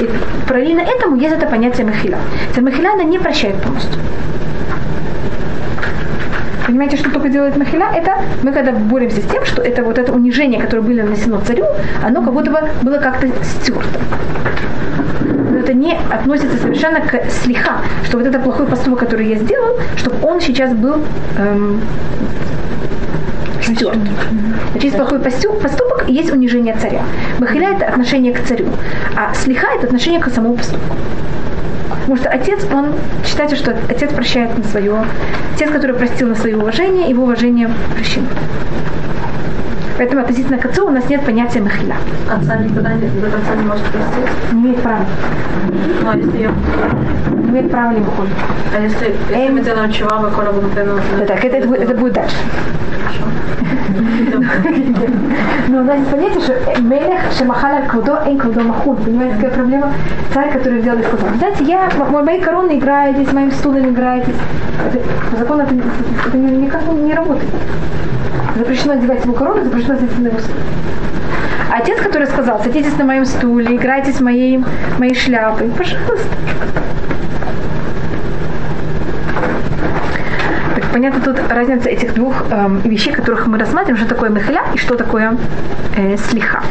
И 0.00 0.08
параллельно 0.46 0.82
этому 0.82 1.16
есть 1.16 1.34
это 1.34 1.46
понятие 1.46 1.86
Махиля. 1.86 2.18
Махиля 2.60 2.92
она 2.92 3.02
не 3.02 3.18
прощает 3.18 3.56
полностью. 3.62 4.00
Понимаете, 6.70 6.98
что 6.98 7.10
только 7.10 7.28
делает 7.28 7.56
Махиля? 7.56 7.90
Это 7.92 8.14
мы 8.44 8.52
когда 8.52 8.70
боремся 8.70 9.20
с 9.20 9.24
тем, 9.24 9.44
что 9.44 9.60
это 9.60 9.82
вот 9.82 9.98
это 9.98 10.12
унижение, 10.12 10.60
которое 10.60 10.82
было 10.82 11.04
нанесено 11.04 11.40
царю, 11.40 11.64
оно 12.00 12.22
как 12.22 12.32
будто 12.32 12.52
бы 12.52 12.60
было 12.82 12.98
как-то 12.98 13.26
стерто. 13.42 13.98
Но 15.50 15.58
это 15.58 15.74
не 15.74 15.94
относится 15.94 16.56
совершенно 16.58 17.00
к 17.00 17.28
слиха, 17.28 17.78
что 18.04 18.18
вот 18.18 18.26
это 18.28 18.38
плохой 18.38 18.66
поступок, 18.66 19.00
который 19.00 19.26
я 19.26 19.38
сделал, 19.38 19.80
чтобы 19.96 20.24
он 20.24 20.40
сейчас 20.40 20.72
был 20.72 21.02
эм, 21.38 21.80
стерт. 23.60 23.98
Значит, 24.70 24.84
есть 24.84 24.96
плохой 24.96 25.18
поступок 25.18 26.04
и 26.06 26.12
есть 26.12 26.30
унижение 26.30 26.76
царя. 26.80 27.02
Махиля– 27.40 27.70
это 27.72 27.86
отношение 27.86 28.32
к 28.32 28.44
царю, 28.44 28.68
а 29.16 29.34
слиха– 29.34 29.66
это 29.76 29.88
отношение 29.88 30.20
к 30.20 30.28
самому 30.28 30.54
поступку. 30.54 30.96
Потому 32.00 32.16
что 32.16 32.28
отец, 32.28 32.66
он 32.72 32.94
считается, 33.24 33.56
что 33.56 33.76
отец 33.88 34.12
прощает 34.12 34.56
на 34.56 34.64
свое. 34.64 35.04
Отец, 35.54 35.70
который 35.70 35.94
простил 35.94 36.28
на 36.28 36.34
свое 36.34 36.56
уважение, 36.56 37.08
его 37.08 37.24
уважение 37.24 37.70
прощено. 37.94 38.26
Поэтому 40.00 40.22
относительно 40.22 40.56
к 40.56 40.64
отцу 40.64 40.86
у 40.86 40.90
нас 40.90 41.06
нет 41.10 41.22
понятия 41.26 41.60
махиля. 41.60 41.96
Отца 42.26 42.56
никогда 42.56 42.94
не, 42.94 43.06
до 43.20 43.28
конца 43.28 43.54
не 43.54 43.64
может 43.64 43.84
простить? 43.84 44.52
Не 44.52 44.60
имеет 44.62 44.80
права. 44.80 45.04
Ну, 46.02 46.10
а 46.10 46.16
если 46.16 46.38
ее... 46.38 46.50
Не 47.36 47.50
имеет 47.50 47.70
права 47.70 47.92
либо 47.92 48.10
хуже. 48.12 48.30
А 48.74 48.80
если, 48.80 49.14
если 49.28 49.52
мы 49.52 49.60
делаем 49.60 49.92
чува, 49.92 50.16
вы 50.16 50.30
коробу, 50.30 50.62
например... 50.62 51.02
Так, 51.26 51.44
это, 51.44 51.56
это, 51.58 51.74
это 51.74 51.94
будет 51.94 52.14
дальше. 52.14 52.36
Но 55.68 55.80
у 55.80 55.84
нас 55.84 55.98
есть 55.98 56.10
понятие, 56.10 56.40
что 56.40 56.82
мелех 56.82 57.20
шамахаля 57.36 57.86
квудо 57.86 58.22
эн 58.26 58.38
квудо 58.38 58.60
махун. 58.60 58.96
Понимаете, 58.96 59.36
какая 59.36 59.50
проблема? 59.52 59.92
Царь, 60.32 60.52
который 60.52 60.82
делает 60.82 61.06
сказал, 61.06 61.28
знаете, 61.38 61.64
я, 61.64 61.88
моей 62.10 62.40
короны 62.40 62.78
играетесь, 62.78 63.32
моим 63.32 63.50
стулом 63.52 63.90
играетесь. 63.90 64.34
По 65.30 65.36
закону 65.36 65.62
это, 65.62 65.74
это 66.26 66.36
никак 66.36 66.82
не 66.92 67.14
работает. 67.14 67.50
Запрещено 68.56 68.94
одевать 68.94 69.24
ему 69.24 69.34
корону, 69.34 69.64
запрещено 69.64 69.94
садиться 69.94 70.20
на 70.20 70.26
его. 70.28 70.38
А 71.72 71.78
отец, 71.78 72.00
который 72.00 72.26
сказал, 72.26 72.60
садитесь 72.62 72.96
на 72.98 73.04
моем 73.04 73.24
стуле, 73.24 73.76
играйтесь 73.76 74.20
моей, 74.20 74.60
моей 74.98 75.14
шляпой, 75.14 75.68
пожалуйста. 75.68 76.28
Понятно 81.00 81.32
тут 81.32 81.50
разница 81.50 81.88
этих 81.88 82.12
двух 82.14 82.34
э, 82.50 82.68
вещей, 82.84 83.12
которых 83.12 83.46
мы 83.46 83.58
рассматриваем, 83.58 83.96
что 83.96 84.14
такое 84.14 84.28
мехля 84.28 84.64
и 84.74 84.76
что 84.76 84.96
такое 84.96 85.34
э, 85.96 86.16
слиха. 86.18 86.62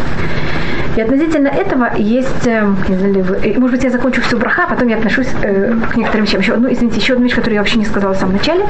И 0.95 1.01
относительно 1.01 1.47
этого 1.47 1.89
есть, 1.97 2.45
не 2.45 2.95
знаю, 2.95 3.23
вы, 3.23 3.37
э, 3.37 3.57
может 3.57 3.77
быть, 3.77 3.83
я 3.83 3.89
закончу 3.89 4.21
все 4.21 4.37
браха, 4.37 4.65
а 4.65 4.67
потом 4.67 4.87
я 4.87 4.97
отношусь 4.97 5.29
э, 5.41 5.73
к 5.91 5.97
некоторым 5.97 6.25
вещам. 6.25 6.41
Еще 6.41 6.53
одну, 6.53 6.71
извините, 6.71 6.99
еще 6.99 7.13
одну 7.13 7.25
вещь, 7.25 7.33
которую 7.33 7.55
я 7.55 7.61
вообще 7.61 7.79
не 7.79 7.85
сказала 7.85 8.13
в 8.13 8.17
самом 8.17 8.33
начале. 8.33 8.65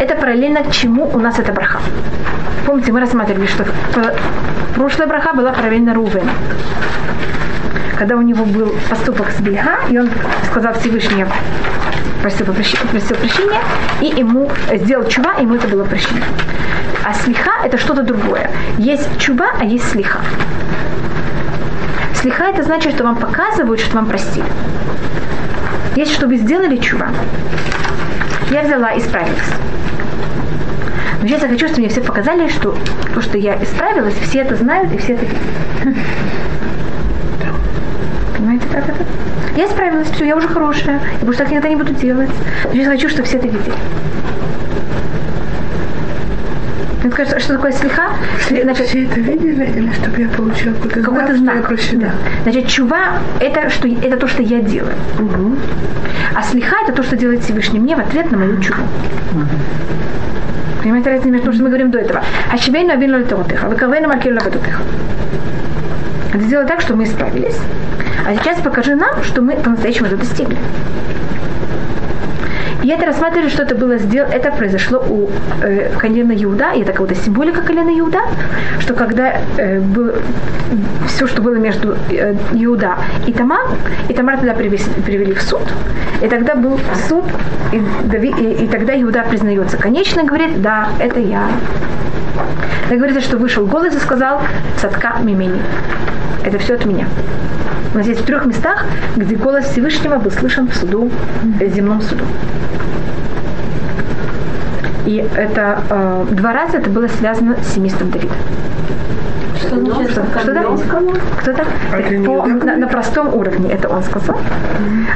Это 0.00 0.14
параллельно 0.14 0.62
к 0.62 0.70
чему 0.70 1.10
у 1.12 1.18
нас 1.18 1.38
это 1.38 1.52
браха. 1.52 1.80
Помните, 2.64 2.90
мы 2.90 3.00
рассматривали, 3.00 3.46
что 3.46 3.66
прошлая 4.74 5.06
браха 5.06 5.36
была 5.36 5.52
параллельно 5.52 5.92
Рувен. 5.92 6.30
Когда 7.98 8.16
у 8.16 8.22
него 8.22 8.46
был 8.46 8.74
поступок 8.88 9.26
с 9.32 9.40
Бельга, 9.42 9.76
и 9.90 9.98
он 9.98 10.08
сказал 10.50 10.72
Всевышнему, 10.72 11.30
просил, 12.24 12.46
просил 12.46 13.16
прощения, 13.16 13.60
и 14.00 14.06
ему 14.06 14.50
сделал 14.72 15.06
чува, 15.08 15.34
и 15.34 15.42
ему 15.42 15.56
это 15.56 15.68
было 15.68 15.84
прощение. 15.84 16.24
А 17.04 17.12
слиха– 17.12 17.50
это 17.64 17.76
что-то 17.76 18.02
другое. 18.02 18.50
Есть 18.78 19.18
чува, 19.18 19.48
а 19.60 19.64
есть 19.64 19.90
слиха. 19.90 20.20
Слиха– 22.14 22.44
это 22.48 22.62
значит, 22.62 22.94
что 22.94 23.04
вам 23.04 23.16
показывают, 23.16 23.78
что 23.78 23.96
вам 23.96 24.06
простили. 24.06 24.46
Есть, 25.96 26.14
что 26.14 26.26
вы 26.26 26.36
сделали 26.36 26.78
чува. 26.78 27.08
Я 28.50 28.62
взяла 28.62 28.92
и 28.92 29.00
исправилась. 29.00 29.52
Но 31.20 31.28
сейчас 31.28 31.42
я 31.42 31.48
хочу, 31.48 31.66
чтобы 31.66 31.80
мне 31.80 31.90
все 31.90 32.00
показали, 32.00 32.48
что 32.48 32.74
то, 33.14 33.20
что 33.20 33.36
я 33.36 33.62
исправилась, 33.62 34.14
все 34.14 34.38
это 34.40 34.56
знают 34.56 34.90
и 34.94 34.96
все 34.96 35.12
это. 35.14 35.26
Понимаете, 38.34 38.66
как 38.72 38.88
это? 38.88 39.04
Я 39.56 39.68
справилась, 39.68 40.08
все, 40.10 40.24
я 40.24 40.36
уже 40.36 40.48
хорошая. 40.48 41.00
Я 41.20 41.24
больше 41.24 41.38
так 41.38 41.50
никогда 41.50 41.68
не 41.68 41.76
буду 41.76 41.92
делать. 41.94 42.30
Я 42.72 42.84
хочу, 42.86 43.08
чтобы 43.08 43.24
все 43.24 43.36
это 43.36 43.46
видели. 43.46 43.74
Это 47.04 47.14
кажется, 47.14 47.38
что 47.38 47.54
такое 47.54 47.72
слиха? 47.72 48.08
Значит, 48.48 48.86
все 48.86 49.04
это 49.04 49.20
видели, 49.20 49.64
или 49.76 49.92
чтобы 49.92 50.22
я 50.22 50.28
получила 50.28 50.72
какой-то, 50.74 51.02
какой-то 51.02 51.36
знак? 51.36 51.66
знак 51.68 51.80
я 51.92 51.98
Да. 51.98 52.10
Значит, 52.44 52.66
чува 52.66 53.18
это, 53.40 53.68
что, 53.68 53.86
это 53.86 54.16
то, 54.16 54.26
что 54.26 54.42
я 54.42 54.60
делаю. 54.60 54.94
Угу. 55.18 55.56
А 56.34 56.42
слиха 56.42 56.76
это 56.82 56.92
то, 56.92 57.02
что 57.02 57.16
делает 57.16 57.44
Всевышний 57.44 57.78
мне 57.78 57.94
в 57.94 58.00
ответ 58.00 58.30
на 58.32 58.38
мою 58.38 58.60
чуву. 58.60 58.82
Понимаете 60.82 61.10
разницу 61.10 61.30
между 61.30 61.44
тем, 61.44 61.52
что 61.52 61.62
мы 61.62 61.68
говорим 61.68 61.90
до 61.90 61.98
этого? 61.98 62.22
Хашивейну 62.50 62.92
авину 62.92 63.18
литоватыха, 63.18 63.68
выкавейну 63.68 64.08
макилу 64.08 64.36
лабатутыха. 64.36 64.82
Это 66.32 66.42
сделать 66.42 66.68
так, 66.68 66.80
что 66.80 66.94
мы 66.94 67.06
справились. 67.06 67.58
А 68.26 68.34
сейчас 68.34 68.60
покажи 68.60 68.94
нам, 68.94 69.22
что 69.22 69.42
мы 69.42 69.54
по-настоящему 69.56 70.06
это 70.06 70.16
достигли. 70.16 70.56
И 72.82 72.88
это 72.88 73.06
рассматривали, 73.06 73.48
что 73.48 73.62
это 73.62 73.74
было 73.74 73.96
сделано, 73.96 74.32
это 74.32 74.50
произошло 74.50 74.98
у 74.98 75.30
э, 75.62 75.90
колена 75.98 76.32
Иуда, 76.32 76.72
и 76.74 76.82
это 76.82 76.92
какая-то 76.92 77.14
символика 77.14 77.62
колена 77.62 77.88
Иуда, 77.98 78.20
что 78.78 78.92
когда 78.92 79.40
э, 79.56 79.80
был, 79.80 80.12
все, 81.06 81.26
что 81.26 81.40
было 81.40 81.54
между 81.54 81.96
э, 82.10 82.34
Иуда 82.52 82.96
и 83.26 83.32
Тамар, 83.32 83.62
и 84.10 84.12
Тамар 84.12 84.36
тогда 84.36 84.52
привели, 84.52 84.82
привели 85.02 85.32
в 85.32 85.40
суд, 85.40 85.62
и 86.22 86.28
тогда 86.28 86.54
был 86.56 86.78
суд, 87.08 87.24
и, 87.72 87.76
и, 87.78 88.64
и 88.64 88.68
тогда 88.68 89.00
Иуда 89.00 89.24
признается 89.30 89.78
конечно, 89.78 90.22
говорит, 90.22 90.60
да, 90.60 90.88
это 90.98 91.20
я. 91.20 91.48
Так 92.88 92.98
говорится, 92.98 93.20
что 93.20 93.38
вышел 93.38 93.66
голос 93.66 93.94
и 93.94 93.98
сказал, 93.98 94.40
цатка 94.76 95.16
мимени. 95.22 95.60
Это 96.44 96.58
все 96.58 96.74
от 96.74 96.84
меня. 96.84 97.06
У 97.94 97.98
нас 97.98 98.06
есть 98.06 98.20
в 98.22 98.24
трех 98.24 98.44
местах, 98.44 98.86
где 99.16 99.36
голос 99.36 99.66
Всевышнего 99.66 100.16
был 100.16 100.30
слышен 100.30 100.68
в 100.68 100.74
суду, 100.74 101.10
в 101.42 101.68
земном 101.68 102.02
суду. 102.02 102.24
И 105.06 105.24
это 105.34 105.82
э, 105.90 106.26
два 106.30 106.52
раза 106.52 106.78
это 106.78 106.90
было 106.90 107.08
связано 107.08 107.56
с 107.62 107.74
семейством 107.74 108.10
Давида. 108.10 108.34
Что 109.66 110.04
Что, 110.08 110.40
что 110.40 110.52
да? 110.52 110.64
Кто-то 111.40 111.64
по, 112.24 112.46
на, 112.46 112.76
на 112.76 112.86
простом 112.86 113.34
уровне 113.34 113.72
это 113.72 113.88
он 113.88 114.02
сказал. 114.02 114.38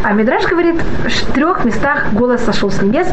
А 0.03 0.13
Мидраш 0.13 0.45
говорит, 0.47 0.77
в 1.05 1.33
трех 1.33 1.65
местах 1.65 2.13
голос 2.13 2.45
сошел 2.45 2.71
с 2.71 2.81
небес, 2.83 3.09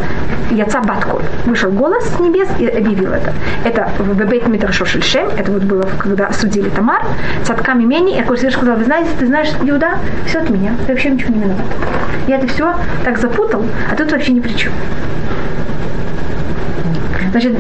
яца 0.52 0.82
батколь. 0.82 1.24
Вышел 1.46 1.72
голос 1.72 2.04
с 2.06 2.20
небес 2.20 2.48
и 2.60 2.68
объявил 2.68 3.12
это. 3.12 3.34
Это 3.64 3.90
в 4.00 4.18
Бебейт 4.18 4.48
Мидрашо 4.48 4.86
Шельшем, 4.86 5.28
это 5.38 5.52
вот 5.52 5.64
было, 5.64 5.88
когда 5.98 6.32
судили 6.32 6.70
Тамар, 6.70 7.04
цатками 7.44 7.84
мени, 7.84 8.18
и 8.18 8.22
Аколь 8.22 8.38
сказал, 8.38 8.78
вы 8.78 8.84
знаете, 8.86 9.10
ты 9.20 9.28
знаешь, 9.28 9.50
Иуда, 9.64 9.98
все 10.26 10.40
от 10.40 10.50
меня, 10.50 10.74
ты 10.86 10.94
вообще 10.94 11.10
ничего 11.10 11.34
не 11.34 11.42
виноват. 11.42 11.66
Я 12.28 12.38
это 12.38 12.48
все 12.48 12.76
так 13.04 13.18
запутал, 13.18 13.64
а 13.92 13.96
тут 13.96 14.12
вообще 14.12 14.34
ни 14.34 14.40
при 14.40 14.54
чем. 14.54 14.72
Значит, 17.32 17.54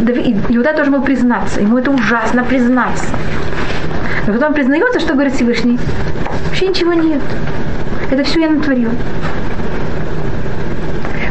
Иуда 0.49 0.73
должен 0.73 0.93
был 0.93 1.01
признаться. 1.01 1.59
Ему 1.59 1.77
это 1.77 1.91
ужасно 1.91 2.43
признаться. 2.43 3.05
Но 4.27 4.33
когда 4.33 4.47
он 4.47 4.53
признается, 4.53 4.99
что 4.99 5.13
говорит 5.13 5.33
Всевышний? 5.33 5.79
Вообще 6.47 6.67
ничего 6.67 6.93
нет. 6.93 7.21
Это 8.11 8.23
все 8.23 8.41
я 8.41 8.49
натворил. 8.49 8.89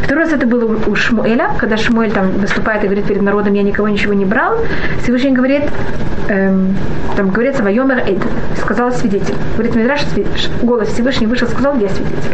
Второй 0.02 0.24
раз 0.24 0.32
это 0.32 0.46
было 0.46 0.78
у 0.86 0.94
Шмуэля, 0.94 1.50
когда 1.58 1.76
Шмуэль 1.76 2.12
там 2.12 2.30
выступает 2.32 2.84
и 2.84 2.86
говорит 2.86 3.06
перед 3.06 3.22
народом, 3.22 3.54
я 3.54 3.62
никого 3.62 3.88
ничего 3.88 4.12
не 4.12 4.24
брал. 4.24 4.58
Всевышний 5.02 5.32
говорит, 5.32 5.62
эм, 6.28 6.76
там 7.16 7.30
говорится, 7.30 7.62
Вайомер 7.62 7.98
Эд, 7.98 8.22
сказал 8.60 8.92
свидетель. 8.92 9.34
Говорит, 9.54 9.74
Мидраш, 9.74 10.02
голос 10.62 10.88
Всевышний 10.88 11.26
вышел, 11.26 11.48
сказал, 11.48 11.76
я 11.78 11.88
свидетель. 11.88 12.32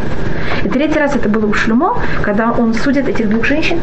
И 0.64 0.68
третий 0.68 0.98
раз 0.98 1.16
это 1.16 1.28
было 1.28 1.46
у 1.46 1.54
Шлюмо, 1.54 1.96
когда 2.22 2.50
он 2.52 2.74
судит 2.74 3.08
этих 3.08 3.30
двух 3.30 3.44
женщин. 3.44 3.78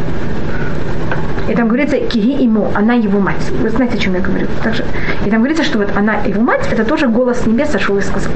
И 1.50 1.56
там 1.56 1.68
говорится, 1.68 1.98
киги 1.98 2.44
ему, 2.44 2.68
она 2.75 2.94
его 2.94 3.20
мать. 3.20 3.51
Вы 3.62 3.70
знаете, 3.70 3.96
о 3.96 4.00
чем 4.00 4.16
я 4.16 4.20
говорю? 4.20 4.48
Также, 4.63 4.84
и 5.25 5.30
там 5.30 5.39
говорится, 5.39 5.63
что 5.63 5.77
вот 5.77 5.96
она 5.96 6.16
его 6.25 6.42
мать, 6.42 6.68
это 6.72 6.84
тоже 6.84 7.08
голос 7.08 7.46
небес 7.46 7.70
сошел 7.70 7.98
и 7.98 8.01
сказал. 8.01 8.32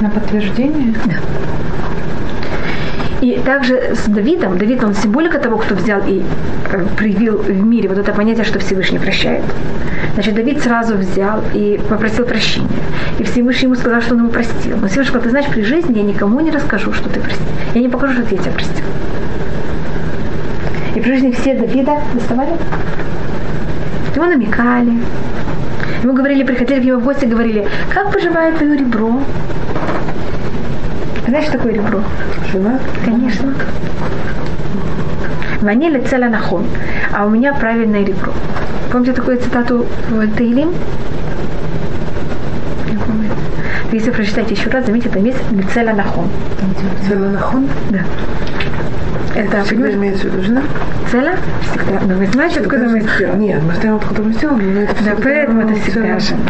На 0.00 0.10
подтверждение? 0.10 0.94
Да. 1.06 1.14
И 3.20 3.38
также 3.44 3.94
с 3.94 4.06
Давидом, 4.06 4.56
Давид, 4.56 4.82
он 4.82 4.94
символика 4.94 5.38
того, 5.38 5.58
кто 5.58 5.74
взял 5.74 6.00
и 6.06 6.22
э, 6.72 6.86
привил 6.96 7.36
в 7.36 7.62
мире 7.62 7.88
вот 7.88 7.98
это 7.98 8.12
понятие, 8.12 8.44
что 8.44 8.58
Всевышний 8.58 8.98
прощает. 8.98 9.44
Значит, 10.14 10.34
Давид 10.34 10.62
сразу 10.62 10.96
взял 10.96 11.42
и 11.52 11.78
попросил 11.88 12.24
прощения. 12.24 12.68
И 13.18 13.24
Всевышний 13.24 13.66
ему 13.66 13.74
сказал, 13.74 14.00
что 14.00 14.14
он 14.14 14.20
ему 14.20 14.30
простил. 14.30 14.78
Но 14.78 14.88
Всевышний 14.88 15.10
сказал, 15.10 15.22
ты 15.24 15.30
знаешь, 15.30 15.48
при 15.48 15.62
жизни 15.62 15.98
я 15.98 16.02
никому 16.02 16.40
не 16.40 16.50
расскажу, 16.50 16.94
что 16.94 17.10
ты 17.10 17.20
простил. 17.20 17.46
Я 17.74 17.82
не 17.82 17.88
покажу, 17.88 18.14
что 18.14 18.34
я 18.34 18.40
тебя 18.40 18.52
простил. 18.52 18.84
И 21.00 21.02
жизни 21.02 21.30
все 21.30 21.54
Давида 21.54 21.96
доставали. 22.12 22.52
Ему 24.14 24.26
намекали. 24.26 24.98
Ему 26.02 26.12
говорили, 26.12 26.42
приходили 26.42 26.80
к 26.80 26.84
нему 26.84 27.00
в 27.00 27.04
гости, 27.04 27.24
говорили, 27.24 27.66
как 27.94 28.12
поживает 28.12 28.58
твое 28.58 28.76
ребро? 28.76 29.18
Знаешь, 31.26 31.46
что 31.46 31.56
такое 31.56 31.72
ребро? 31.72 32.02
Жена? 32.52 32.78
Конечно. 33.02 33.54
Ванили 35.62 36.00
целя 36.00 36.28
нахон, 36.28 36.66
а 37.14 37.24
у 37.24 37.30
меня 37.30 37.54
правильное 37.54 38.04
ребро. 38.04 38.34
Помните 38.92 39.14
такую 39.14 39.38
цитату 39.38 39.86
в 40.10 40.36
Таилим? 40.36 40.74
Если 43.90 44.10
прочитать 44.10 44.50
еще 44.50 44.68
раз, 44.68 44.84
заметьте, 44.84 45.08
там 45.08 45.24
есть 45.24 45.38
Лицеля 45.50 45.94
Нахон. 45.94 46.28
Целанахон? 47.08 47.68
Да. 47.88 48.00
Это, 49.40 49.62
Всегда 49.64 49.84
понимаешь, 49.84 49.94
имеется 49.94 50.28
в 50.28 50.32
виду 50.32 50.42
жена? 50.42 50.62
Целя? 51.10 51.36
Всегда. 51.62 52.00
Но 52.06 52.14
вы 52.14 52.26
знаете, 52.26 52.60
откуда 52.60 52.84
мы 52.88 53.00
сделали? 53.00 53.38
Нет, 53.38 53.62
мы 53.62 53.74
знаем, 53.74 53.96
откуда 53.96 54.22
мы 54.22 54.32
сделали, 54.32 54.64
но 54.64 54.80
это 54.82 54.94
Да, 54.94 55.00
всегда 55.00 55.22
поэтому 55.22 55.60
это 55.62 55.80
всегда 55.80 56.18
жена. 56.18 56.40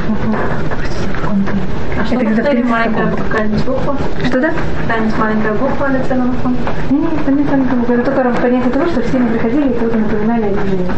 А 2.01 2.05
что 2.05 2.15
Это 2.15 2.25
когда 2.25 2.43
повтори, 2.43 2.63
30 2.63 2.71
маленькая 2.71 3.13
какая-нибудь 3.17 3.65
буква? 3.65 3.97
Что 4.27 4.41
да? 4.41 4.51
Какая-нибудь 4.87 5.19
маленькая 5.19 5.53
буква 5.53 5.87
на 5.87 6.05
целом 6.05 6.33
фоне? 6.43 6.57
Не, 6.91 6.99
не, 6.99 7.07
это 7.07 7.31
не 7.31 7.45
там 7.45 7.65
как 7.67 7.79
бы, 7.79 7.95
это 7.95 8.11
только 8.11 8.41
понятие 8.41 8.71
того, 8.73 8.87
что 8.87 9.03
все 9.03 9.19
мы 9.19 9.29
приходили 9.29 9.69
и 9.69 9.75
кого-то 9.75 9.99
напоминали 9.99 10.45
о 10.45 10.51
движении. 10.51 10.91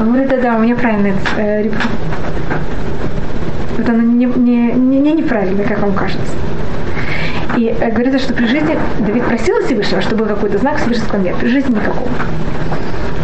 Он 0.00 0.06
говорит, 0.08 0.28
да, 0.28 0.36
да, 0.38 0.56
у 0.56 0.58
меня 0.60 0.76
правильное 0.76 1.14
э, 1.38 1.62
ребро. 1.62 1.78
Вот 3.78 3.88
оно 3.88 4.02
не, 4.02 4.26
не, 4.26 4.72
не, 4.72 5.00
не 5.00 5.12
неправильно, 5.12 5.62
как 5.64 5.80
вам 5.80 5.94
кажется. 5.94 6.32
И 7.56 7.74
э, 7.78 7.90
говорится, 7.90 8.18
что 8.18 8.34
при 8.34 8.46
жизни 8.46 8.76
Давид 9.00 9.24
просил 9.24 9.56
Всевышнего, 9.64 10.02
чтобы 10.02 10.24
был 10.24 10.34
какой-то 10.34 10.58
знак, 10.58 10.78
Всевышний 10.78 11.04
сказал, 11.04 11.24
нет, 11.24 11.36
при 11.36 11.48
жизни 11.48 11.74
никакого. 11.74 12.08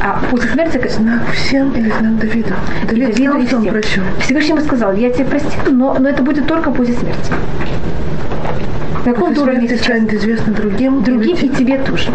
А 0.03 0.19
после 0.31 0.51
смерти 0.51 0.81
Знак 0.89 1.21
всем 1.35 1.73
или 1.73 1.91
знак 1.91 2.19
Давиду? 2.19 2.55
и 2.83 2.87
Давид 2.87 3.15
Давиду 3.15 3.31
знал, 3.33 3.43
и 3.43 3.47
всем. 3.47 3.65
прощен. 3.67 4.03
Всевышний 4.21 4.51
ему 4.51 4.61
сказал, 4.61 4.95
я 4.95 5.11
тебе 5.11 5.27
простил, 5.27 5.73
но, 5.73 5.95
но 5.99 6.09
это 6.09 6.23
будет 6.23 6.47
только 6.47 6.71
после 6.71 6.95
смерти. 6.95 7.33
На 9.05 9.13
каком 9.13 9.37
уровне 9.37 9.69
станет 9.77 10.13
известно 10.15 10.53
другим. 10.53 11.03
Другим 11.03 11.37
и 11.37 11.41
или 11.41 11.49
тебе 11.49 11.79
тоже. 11.79 12.11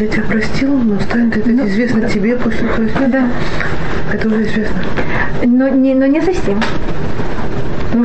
Я 0.00 0.06
тебя 0.08 0.22
простил, 0.24 0.76
но 0.76 1.00
станет 1.00 1.36
это 1.36 1.50
известно 1.68 2.08
тебе 2.08 2.36
после 2.36 2.68
твоей 2.68 2.90
смерти. 2.90 3.12
Да. 3.12 3.28
Это 4.12 4.28
уже 4.28 4.42
известно. 4.42 4.78
Но 5.42 5.68
не, 5.68 5.94
но 5.94 6.06
не 6.06 6.20
совсем. 6.20 6.60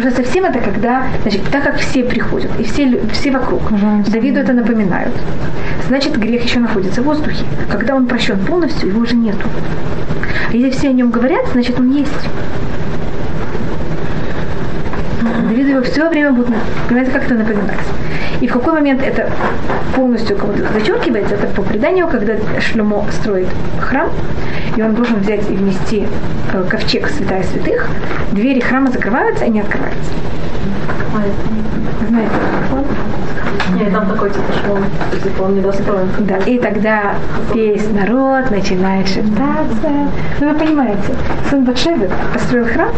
Что 0.07 0.23
совсем 0.23 0.45
это 0.45 0.59
когда, 0.59 1.03
значит, 1.23 1.41
так 1.51 1.65
как 1.65 1.79
все 1.79 2.01
приходят, 2.01 2.49
и 2.57 2.63
все, 2.63 3.01
все 3.11 3.29
вокруг, 3.29 3.61
Давиду 4.07 4.39
это 4.39 4.53
напоминают, 4.53 5.13
значит, 5.89 6.17
грех 6.17 6.45
еще 6.45 6.59
находится 6.59 7.01
в 7.01 7.05
воздухе. 7.05 7.43
Когда 7.69 7.93
он 7.93 8.07
прощен 8.07 8.39
полностью, 8.39 8.87
его 8.87 9.01
уже 9.01 9.15
нету. 9.15 9.45
Если 10.53 10.69
все 10.69 10.89
о 10.89 10.93
нем 10.93 11.11
говорят, 11.11 11.47
значит, 11.51 11.77
он 11.77 11.91
есть. 11.91 12.29
Давид 15.49 15.67
его 15.67 15.81
все 15.97 16.07
время 16.09 16.31
будет, 16.31 16.53
понимаете, 16.87 17.11
как 17.11 17.23
это 17.23 17.33
напоминать. 17.33 17.79
И 18.39 18.47
в 18.47 18.53
какой 18.53 18.73
момент 18.73 19.01
это 19.01 19.31
полностью 19.95 20.37
кого-то 20.37 20.71
зачеркивается, 20.71 21.33
это 21.33 21.47
по 21.47 21.63
преданию, 21.63 22.07
когда 22.07 22.35
Шлемо 22.59 23.03
строит 23.11 23.47
храм, 23.81 24.07
и 24.75 24.81
он 24.83 24.93
должен 24.93 25.15
взять 25.21 25.49
и 25.49 25.53
внести 25.53 26.05
э, 26.53 26.63
ковчег 26.69 27.07
святая 27.09 27.41
святых, 27.41 27.87
двери 28.31 28.59
храма 28.59 28.91
закрываются 28.91 29.45
и 29.45 29.49
не 29.49 29.61
открываются. 29.61 30.11
Знаете? 32.07 32.31
Нет, 33.73 33.91
там 33.91 34.07
такой 34.07 34.29
типа 34.29 34.53
шум, 34.63 34.83
типа 35.23 35.41
он 35.41 35.55
недостоин. 35.55 36.09
Да, 36.19 36.37
и 36.37 36.59
тогда 36.59 37.15
весь 37.55 37.89
народ 37.91 38.51
начинает 38.51 39.07
шептаться. 39.07 39.89
Ну, 40.39 40.53
вы 40.53 40.59
понимаете, 40.59 41.15
сын 41.49 41.63
Батшевы 41.63 42.07
построил 42.33 42.67
храм, 42.67 42.91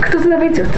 кто 0.00 0.20
туда 0.20 0.38
войдет? 0.38 0.68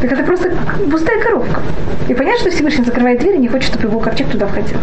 Так 0.00 0.12
это 0.12 0.22
просто 0.22 0.50
пустая 0.90 1.22
коробка. 1.22 1.60
И 2.08 2.14
понятно, 2.14 2.40
что 2.40 2.50
Всевышний 2.50 2.84
закрывает 2.84 3.20
дверь 3.20 3.36
и 3.36 3.38
не 3.38 3.48
хочет, 3.48 3.68
чтобы 3.68 3.88
его 3.88 4.00
ковчег 4.00 4.28
туда 4.28 4.46
входил. 4.46 4.78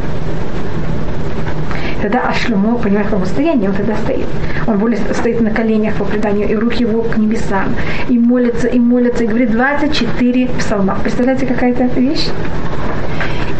Тогда 2.02 2.22
Ашлюмо, 2.30 2.78
понимаете, 2.78 3.10
в 3.10 3.12
каком 3.12 3.26
состоянии 3.26 3.68
он 3.68 3.74
тогда 3.74 3.96
стоит. 3.96 4.28
Он 4.68 4.78
более 4.78 5.00
стоит 5.14 5.42
на 5.42 5.50
коленях 5.50 5.96
по 5.96 6.06
преданию, 6.06 6.48
и 6.48 6.56
руки 6.56 6.84
его 6.84 7.02
к 7.02 7.18
небесам, 7.18 7.76
и 8.08 8.20
молится, 8.20 8.68
и 8.68 8.80
молится, 8.80 9.24
и 9.24 9.28
говорит 9.28 9.52
24 9.52 10.48
псалма. 10.60 11.00
Представляете, 11.02 11.48
какая-то 11.48 11.86
вещь? 12.00 12.28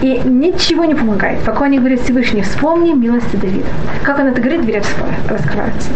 И 0.04 0.22
ничего 0.24 0.86
не 0.86 0.94
помогает. 0.94 1.40
Пока 1.40 1.66
они 1.66 1.80
говорят 1.80 2.02
Всевышний, 2.02 2.44
вспомни 2.44 2.94
милости 2.94 3.36
Давида. 3.36 3.66
Как 4.04 4.20
он 4.20 4.28
это 4.28 4.40
говорит, 4.40 4.62
двери 4.62 4.84
раскрываются. 5.28 5.90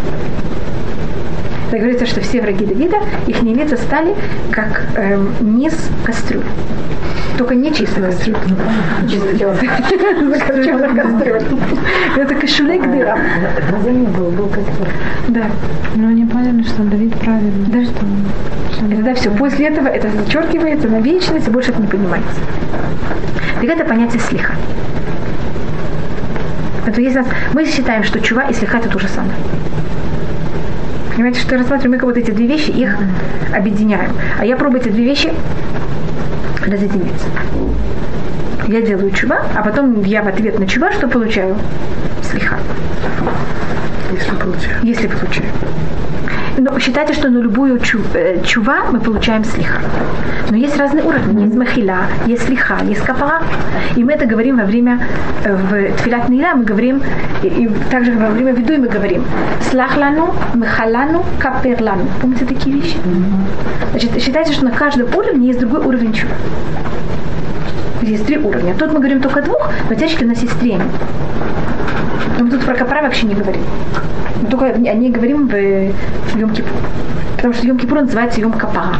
Так 1.72 1.80
говорится, 1.80 2.04
что 2.04 2.20
все 2.20 2.42
враги 2.42 2.66
Давида, 2.66 2.98
их 3.26 3.42
лица 3.42 3.78
стали 3.78 4.14
как 4.50 4.82
эм, 4.94 5.32
низ 5.56 5.72
кастрюль. 6.04 6.44
Только 7.38 7.54
не 7.54 7.72
чистая 7.72 8.10
кастрюля. 8.10 8.38
Закопченная 10.34 10.94
кастрюля. 10.94 11.42
Это 12.18 12.34
кошелек 12.34 12.82
дыра. 12.82 13.16
был, 13.80 14.30
был 14.32 14.48
кастрюль. 14.48 14.88
Да. 15.28 15.46
Но 15.94 16.08
они 16.08 16.26
поняли, 16.26 16.62
что 16.62 16.82
Давид 16.82 17.14
правильный. 17.14 17.66
Да. 17.68 17.84
Что, 17.84 18.86
это 18.90 19.02
да, 19.02 19.14
все. 19.14 19.30
После 19.30 19.68
этого 19.68 19.88
это 19.88 20.10
зачеркивается 20.10 20.88
на 20.88 21.00
вечность, 21.00 21.48
и 21.48 21.50
больше 21.50 21.70
это 21.70 21.80
не 21.80 21.88
поднимается. 21.88 22.38
Так 23.62 23.64
это 23.64 23.82
понятие 23.86 24.20
слиха. 24.20 24.52
Это 26.86 27.00
есть 27.00 27.16
нас, 27.16 27.26
мы 27.54 27.64
считаем, 27.64 28.04
что 28.04 28.20
чува 28.20 28.42
и 28.42 28.52
слиха 28.52 28.76
это 28.76 28.90
то 28.90 28.98
же 28.98 29.08
самое. 29.08 29.32
Понимаете, 31.22 31.40
что 31.42 31.54
я 31.54 31.60
рассматриваю, 31.60 31.92
мы 31.92 31.98
как 31.98 32.06
вот 32.06 32.16
эти 32.16 32.32
две 32.32 32.48
вещи, 32.48 32.70
их 32.70 32.96
объединяем. 33.54 34.10
А 34.40 34.44
я 34.44 34.56
пробую 34.56 34.80
эти 34.80 34.88
две 34.88 35.04
вещи 35.04 35.32
разъединиться. 36.66 37.26
Я 38.66 38.82
делаю 38.82 39.12
чува, 39.12 39.40
а 39.54 39.62
потом 39.62 40.02
я 40.02 40.24
в 40.24 40.26
ответ 40.26 40.58
на 40.58 40.66
чува 40.66 40.90
что 40.90 41.06
получаю? 41.06 41.54
Слиха. 42.28 42.58
Если 44.10 44.34
получаю. 44.34 44.76
Если 44.82 45.06
получаю. 45.06 45.46
Считайте, 46.78 47.12
что 47.12 47.28
на 47.30 47.38
любую 47.38 47.80
э, 48.14 48.42
чува 48.44 48.84
мы 48.90 49.00
получаем 49.00 49.44
слиха. 49.44 49.80
Но 50.50 50.56
есть 50.56 50.76
разные 50.76 51.04
уровни. 51.04 51.44
Есть 51.44 51.54
махила, 51.56 52.06
есть 52.26 52.44
слиха, 52.46 52.78
есть 52.84 53.02
капара. 53.02 53.42
И 53.96 54.04
мы 54.04 54.12
это 54.12 54.26
говорим 54.26 54.58
во 54.58 54.64
время 54.64 55.00
э, 55.44 55.54
в 55.54 55.96
Тфилат 55.96 56.28
Нила, 56.28 56.54
мы 56.54 56.64
говорим, 56.64 57.02
и, 57.42 57.46
и 57.46 57.68
также 57.90 58.12
во 58.12 58.30
время 58.30 58.52
виду 58.52 58.74
мы 58.78 58.88
говорим 58.88 59.24
слахлану, 59.70 60.34
махалану, 60.54 61.24
каперлану. 61.38 62.06
Помните 62.20 62.44
такие 62.44 62.76
вещи? 62.76 62.96
Значит, 63.90 64.22
считайте, 64.22 64.52
что 64.52 64.64
на 64.64 64.72
каждом 64.72 65.14
уровне 65.14 65.48
есть 65.48 65.60
другой 65.60 65.80
уровень 65.80 66.12
чува. 66.12 66.32
Есть 68.02 68.26
три 68.26 68.38
уровня. 68.38 68.74
Тут 68.74 68.92
мы 68.92 68.98
говорим 68.98 69.20
только 69.20 69.42
двух, 69.42 69.70
но 69.88 69.94
теперь 69.94 70.24
у 70.24 70.28
нас 70.28 70.42
есть 70.42 70.58
три. 70.58 70.76
Тут 72.52 72.66
про 72.66 72.74
капара 72.74 73.00
вообще 73.00 73.24
не 73.26 73.34
говорим. 73.34 73.62
Мы 74.42 74.48
только 74.50 74.66
о 74.66 74.76
ней 74.76 75.10
говорим 75.10 75.48
в, 75.48 75.52
в 75.52 76.38
Йом 76.38 76.50
Кипур. 76.50 76.76
Потому 77.36 77.54
что 77.54 77.66
Йом 77.66 77.78
Кипур 77.78 78.02
называется 78.02 78.42
Йом 78.42 78.52
Капара. 78.52 78.96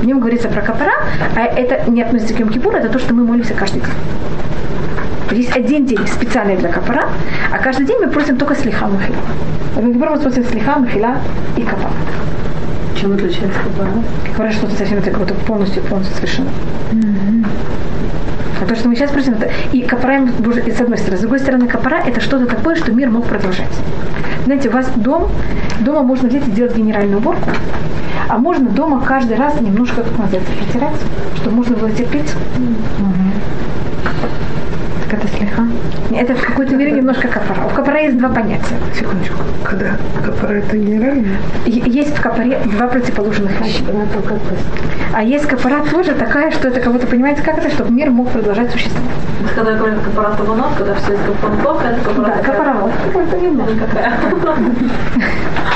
В 0.00 0.06
нем 0.06 0.20
говорится 0.20 0.46
про 0.46 0.60
капара, 0.60 0.92
а 1.34 1.40
это 1.40 1.90
не 1.90 2.00
относится 2.00 2.32
к 2.32 2.38
Йом 2.38 2.50
Кипуру, 2.50 2.76
это 2.76 2.88
то, 2.88 3.00
что 3.00 3.12
мы 3.12 3.24
молимся 3.24 3.54
каждый 3.54 3.80
день. 3.80 3.90
Есть 5.32 5.56
один 5.56 5.84
день 5.84 6.06
специальный 6.06 6.56
для 6.56 6.68
капара, 6.68 7.08
а 7.52 7.58
каждый 7.58 7.86
день 7.86 7.96
мы 8.00 8.08
просим 8.08 8.36
только 8.36 8.54
слиха 8.54 8.86
Йом 8.86 9.92
Кипур 9.92 10.10
мы 10.10 10.18
просим 10.20 10.44
слиха, 10.44 10.78
махила 10.78 11.16
и 11.56 11.62
капара. 11.62 11.90
Чем 13.00 13.14
отличается 13.14 13.58
капара? 13.64 13.90
Капара 14.30 14.52
что-то 14.52 14.76
совсем 14.76 14.98
это 14.98 15.10
как 15.10 15.26
полностью, 15.38 15.82
полностью 15.82 16.14
совершенно. 16.14 16.50
Mm-hmm. 16.92 17.15
То, 18.68 18.74
что 18.74 18.88
мы 18.88 18.96
сейчас 18.96 19.10
просим, 19.10 19.34
это 19.34 19.48
и 19.72 19.82
капара, 19.82 20.26
с 20.26 20.80
одной 20.80 20.98
стороны. 20.98 21.16
С 21.16 21.20
другой 21.20 21.38
стороны, 21.38 21.68
капара 21.68 22.02
это 22.04 22.20
что-то 22.20 22.46
такое, 22.46 22.74
что 22.74 22.92
мир 22.92 23.10
мог 23.10 23.26
продолжать. 23.26 23.70
Знаете, 24.44 24.68
у 24.68 24.72
вас 24.72 24.88
дом, 24.96 25.30
дома 25.80 26.02
можно 26.02 26.28
взять 26.28 26.46
и 26.48 26.50
сделать 26.50 26.76
генеральную 26.76 27.18
уборку, 27.18 27.50
а 28.28 28.38
можно 28.38 28.68
дома 28.68 29.00
каждый 29.00 29.36
раз 29.36 29.60
немножко, 29.60 30.02
как 30.02 30.18
называется, 30.18 30.52
протирать, 30.52 30.96
чтобы 31.36 31.56
можно 31.56 31.76
было 31.76 31.90
терпеть. 31.90 32.32
Так 35.08 35.20
это 35.20 35.28
слегка? 35.36 35.64
Это 36.14 36.34
в 36.34 36.42
какой-то 36.42 36.76
мере 36.76 36.92
немножко 36.92 37.28
капара. 37.28 37.66
У 37.66 37.74
капара 37.74 38.02
есть 38.02 38.18
два 38.18 38.28
понятия. 38.28 38.76
Секундочку. 38.94 39.38
Когда 39.64 39.96
капара 40.24 40.54
это 40.54 40.76
генеральная? 40.76 41.36
Есть 41.66 42.16
в 42.16 42.22
капаре 42.22 42.58
два 42.66 42.86
противоположных 42.86 43.60
вещи. 43.60 43.84
А 45.12 45.22
есть 45.22 45.46
капара 45.46 45.82
тоже 45.90 46.12
такая, 46.12 46.50
что 46.52 46.68
это 46.68 46.80
кого-то 46.80 47.06
понимаете, 47.06 47.42
как 47.42 47.58
это, 47.58 47.70
чтобы 47.70 47.90
мир 47.90 48.10
мог 48.10 48.30
продолжать 48.30 48.70
существовать. 48.70 49.10
Когда 49.54 49.72
я 49.72 49.76
говорю 49.78 50.00
капара 50.00 50.34
табунот, 50.36 50.74
когда 50.78 50.94
все 50.94 51.14
из 51.14 51.20
капонтов, 51.20 51.84
это 51.84 52.00
капара. 52.00 52.26
Да, 52.26 52.42
капара. 52.42 52.76
Это 53.14 53.36
никакая. 53.38 54.12
А, 54.44 55.75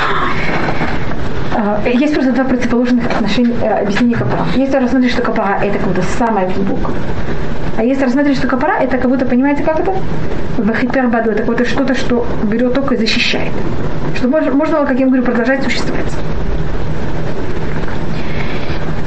есть 1.85 2.13
просто 2.13 2.31
два 2.31 2.43
противоположных 2.45 3.05
отношения, 3.05 3.53
э, 3.61 3.81
объяснения 3.81 4.15
капара. 4.15 4.45
Есть 4.55 4.73
рассмотреть, 4.73 5.11
что 5.11 5.21
капара 5.21 5.59
это 5.61 5.77
как 5.77 5.87
будто 5.87 6.01
самое 6.17 6.47
глубокое. 6.49 6.95
А 7.77 7.83
если 7.83 8.05
рассмотреть, 8.05 8.37
что 8.37 8.47
капара, 8.47 8.73
это 8.79 8.97
как 8.97 9.09
будто, 9.09 9.25
понимаете, 9.25 9.63
как 9.63 9.79
это? 9.79 9.93
Вахипербаду, 10.57 11.31
это 11.31 11.39
какое-то 11.39 11.65
что-то, 11.65 11.95
что 11.95 12.25
берет 12.43 12.73
только 12.73 12.95
и 12.95 12.97
защищает. 12.97 13.51
Что 14.15 14.27
можно, 14.27 14.51
можно, 14.51 14.85
как 14.85 14.99
я 14.99 15.05
говорю, 15.07 15.23
продолжать 15.23 15.63
существовать. 15.63 16.13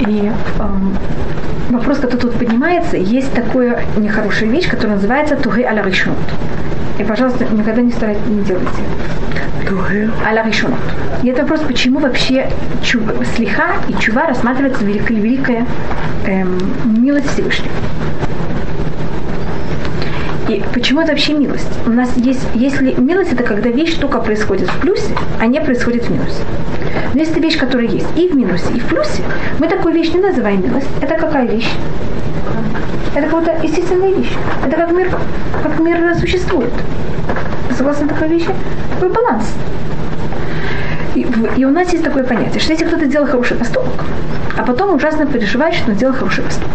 И 0.01 0.31
эм, 0.59 0.97
вопрос, 1.71 1.99
который 1.99 2.21
тут 2.21 2.34
поднимается, 2.65 2.97
есть 2.97 3.33
такая 3.33 3.85
нехорошая 3.97 4.49
вещь, 4.49 4.69
которая 4.69 4.97
называется 4.97 5.37
тугей 5.37 5.65
аля 5.65 5.85
И, 6.99 7.05
пожалуйста, 7.05 7.45
никогда 7.53 7.83
не 7.83 7.93
старайтесь, 7.93 8.27
не 8.27 8.43
делайте. 8.43 8.69
Тугей? 9.69 10.09
Аля 10.27 10.45
решунот. 10.47 10.79
И 11.23 11.29
это 11.29 11.43
вопрос, 11.43 11.61
почему 11.61 11.99
вообще 11.99 12.49
чув, 12.83 13.03
слиха 13.37 13.75
и 13.89 13.95
чува 14.01 14.27
рассматривается 14.27 14.85
великая, 14.85 15.15
великая 15.15 15.67
эм, 16.27 16.59
милость 16.85 17.31
Всевышнего. 17.33 17.71
И 20.49 20.63
почему 20.75 21.01
это 21.01 21.13
вообще 21.13 21.33
милость? 21.33 21.71
У 21.87 21.91
нас 21.91 22.11
есть, 22.17 22.47
если 22.55 22.95
милость 23.01 23.33
это 23.33 23.43
когда 23.43 23.71
вещь 23.71 23.95
только 23.95 24.21
происходит 24.21 24.69
в 24.69 24.81
плюсе, 24.81 25.15
а 25.41 25.47
не 25.47 25.61
происходит 25.61 26.05
в 26.05 26.11
минусе. 26.11 26.43
Но 27.15 27.21
если 27.21 27.41
вещь, 27.41 27.59
которая 27.59 27.87
есть 27.87 28.09
и 28.17 28.29
в 28.29 28.37
минусе, 28.37 28.67
и 28.75 28.81
в 28.81 28.87
плюсе, 28.87 29.23
мы 29.59 29.69
такую 29.69 29.95
вещь 29.95 30.13
не 30.13 30.21
называем 30.21 30.63
милость. 30.63 30.89
Это 31.01 31.15
какая 31.15 31.47
вещь? 31.47 31.71
Это 33.15 33.29
какая-то 33.29 33.65
естественная 33.65 34.13
вещь. 34.13 34.33
Это 34.67 34.77
как 34.77 34.91
мир, 34.93 35.09
как 35.63 35.79
мир 35.79 36.15
существует. 36.19 36.73
Согласно 37.77 38.09
такой 38.09 38.29
вещи? 38.29 38.51
Такой 38.95 39.11
баланс. 39.11 39.53
И, 41.15 41.27
и 41.57 41.65
у 41.65 41.71
нас 41.71 41.93
есть 41.93 42.05
такое 42.05 42.25
понятие, 42.25 42.61
что 42.61 42.73
если 42.73 42.85
кто-то 42.85 43.07
делал 43.07 43.27
хороший 43.27 43.57
поступок, 43.57 44.05
а 44.57 44.63
потом 44.65 44.95
ужасно 44.95 45.27
переживает, 45.27 45.75
что 45.75 45.91
он 45.91 45.97
сделал 45.97 46.15
хороший 46.15 46.43
поступок. 46.43 46.73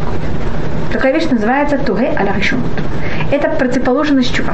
Такая 0.94 1.14
вещь 1.14 1.30
называется 1.30 1.78
туге 1.78 2.14
аля 2.18 2.36
Это 3.32 3.50
противоположность 3.50 4.34
чува. 4.34 4.54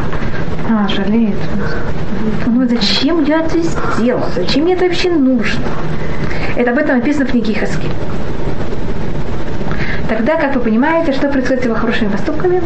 А, 0.69 0.87
жалеет. 0.87 1.35
Ну, 2.47 2.67
зачем 2.67 3.23
я 3.23 3.41
это 3.41 3.59
сделал? 3.59 4.23
Зачем 4.35 4.63
мне 4.63 4.73
это 4.73 4.85
вообще 4.85 5.11
нужно? 5.11 5.65
Это 6.55 6.71
об 6.71 6.77
этом 6.79 6.97
написано 6.97 7.25
в 7.25 7.31
книге 7.31 7.53
Хаски. 7.53 7.87
Тогда, 10.07 10.35
как 10.35 10.55
вы 10.55 10.61
понимаете, 10.61 11.11
что 11.13 11.29
происходит 11.29 11.63
с 11.63 11.65
его 11.65 11.75
хорошими 11.75 12.09
поступками? 12.09 12.61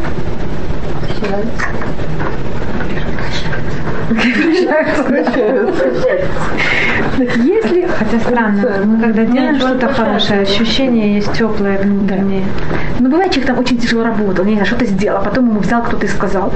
Если, 7.19 7.87
хотя 7.87 8.19
странно, 8.19 8.85
мы 8.85 9.01
когда 9.01 9.25
делаем 9.25 9.59
что-то 9.59 9.87
хорошее, 9.89 10.41
ощущение 10.41 11.15
есть 11.15 11.31
теплое 11.33 11.77
внутреннее. 11.77 12.43
Ну, 12.99 13.09
бывает, 13.09 13.31
человек 13.31 13.47
там 13.47 13.59
очень 13.59 13.77
тяжело 13.77 14.03
работал, 14.03 14.45
не 14.45 14.53
знаю, 14.53 14.65
что-то 14.65 14.85
сделал, 14.85 15.19
а 15.19 15.21
потом 15.21 15.49
ему 15.49 15.59
взял 15.59 15.83
кто-то 15.83 16.05
и 16.05 16.09
сказал. 16.09 16.51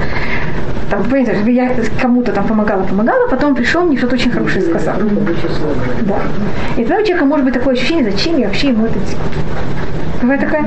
Там, 0.90 1.04
понимаете, 1.04 1.52
я 1.52 1.70
кому-то 2.00 2.32
там 2.32 2.46
помогала, 2.46 2.82
помогала, 2.82 3.28
потом 3.28 3.54
пришел, 3.54 3.84
мне 3.84 3.96
что-то 3.96 4.16
очень 4.16 4.30
хорошее 4.30 4.64
сказал. 4.64 4.96
Да. 6.02 6.16
И 6.76 6.84
тогда 6.84 7.00
у 7.00 7.04
человека 7.04 7.24
может 7.24 7.44
быть 7.44 7.54
такое 7.54 7.74
ощущение, 7.74 8.10
зачем 8.10 8.38
я 8.38 8.46
вообще 8.46 8.68
ему 8.68 8.86
это 8.86 8.98
делаю. 8.98 9.18
Бывает 10.24 10.40
такая? 10.40 10.64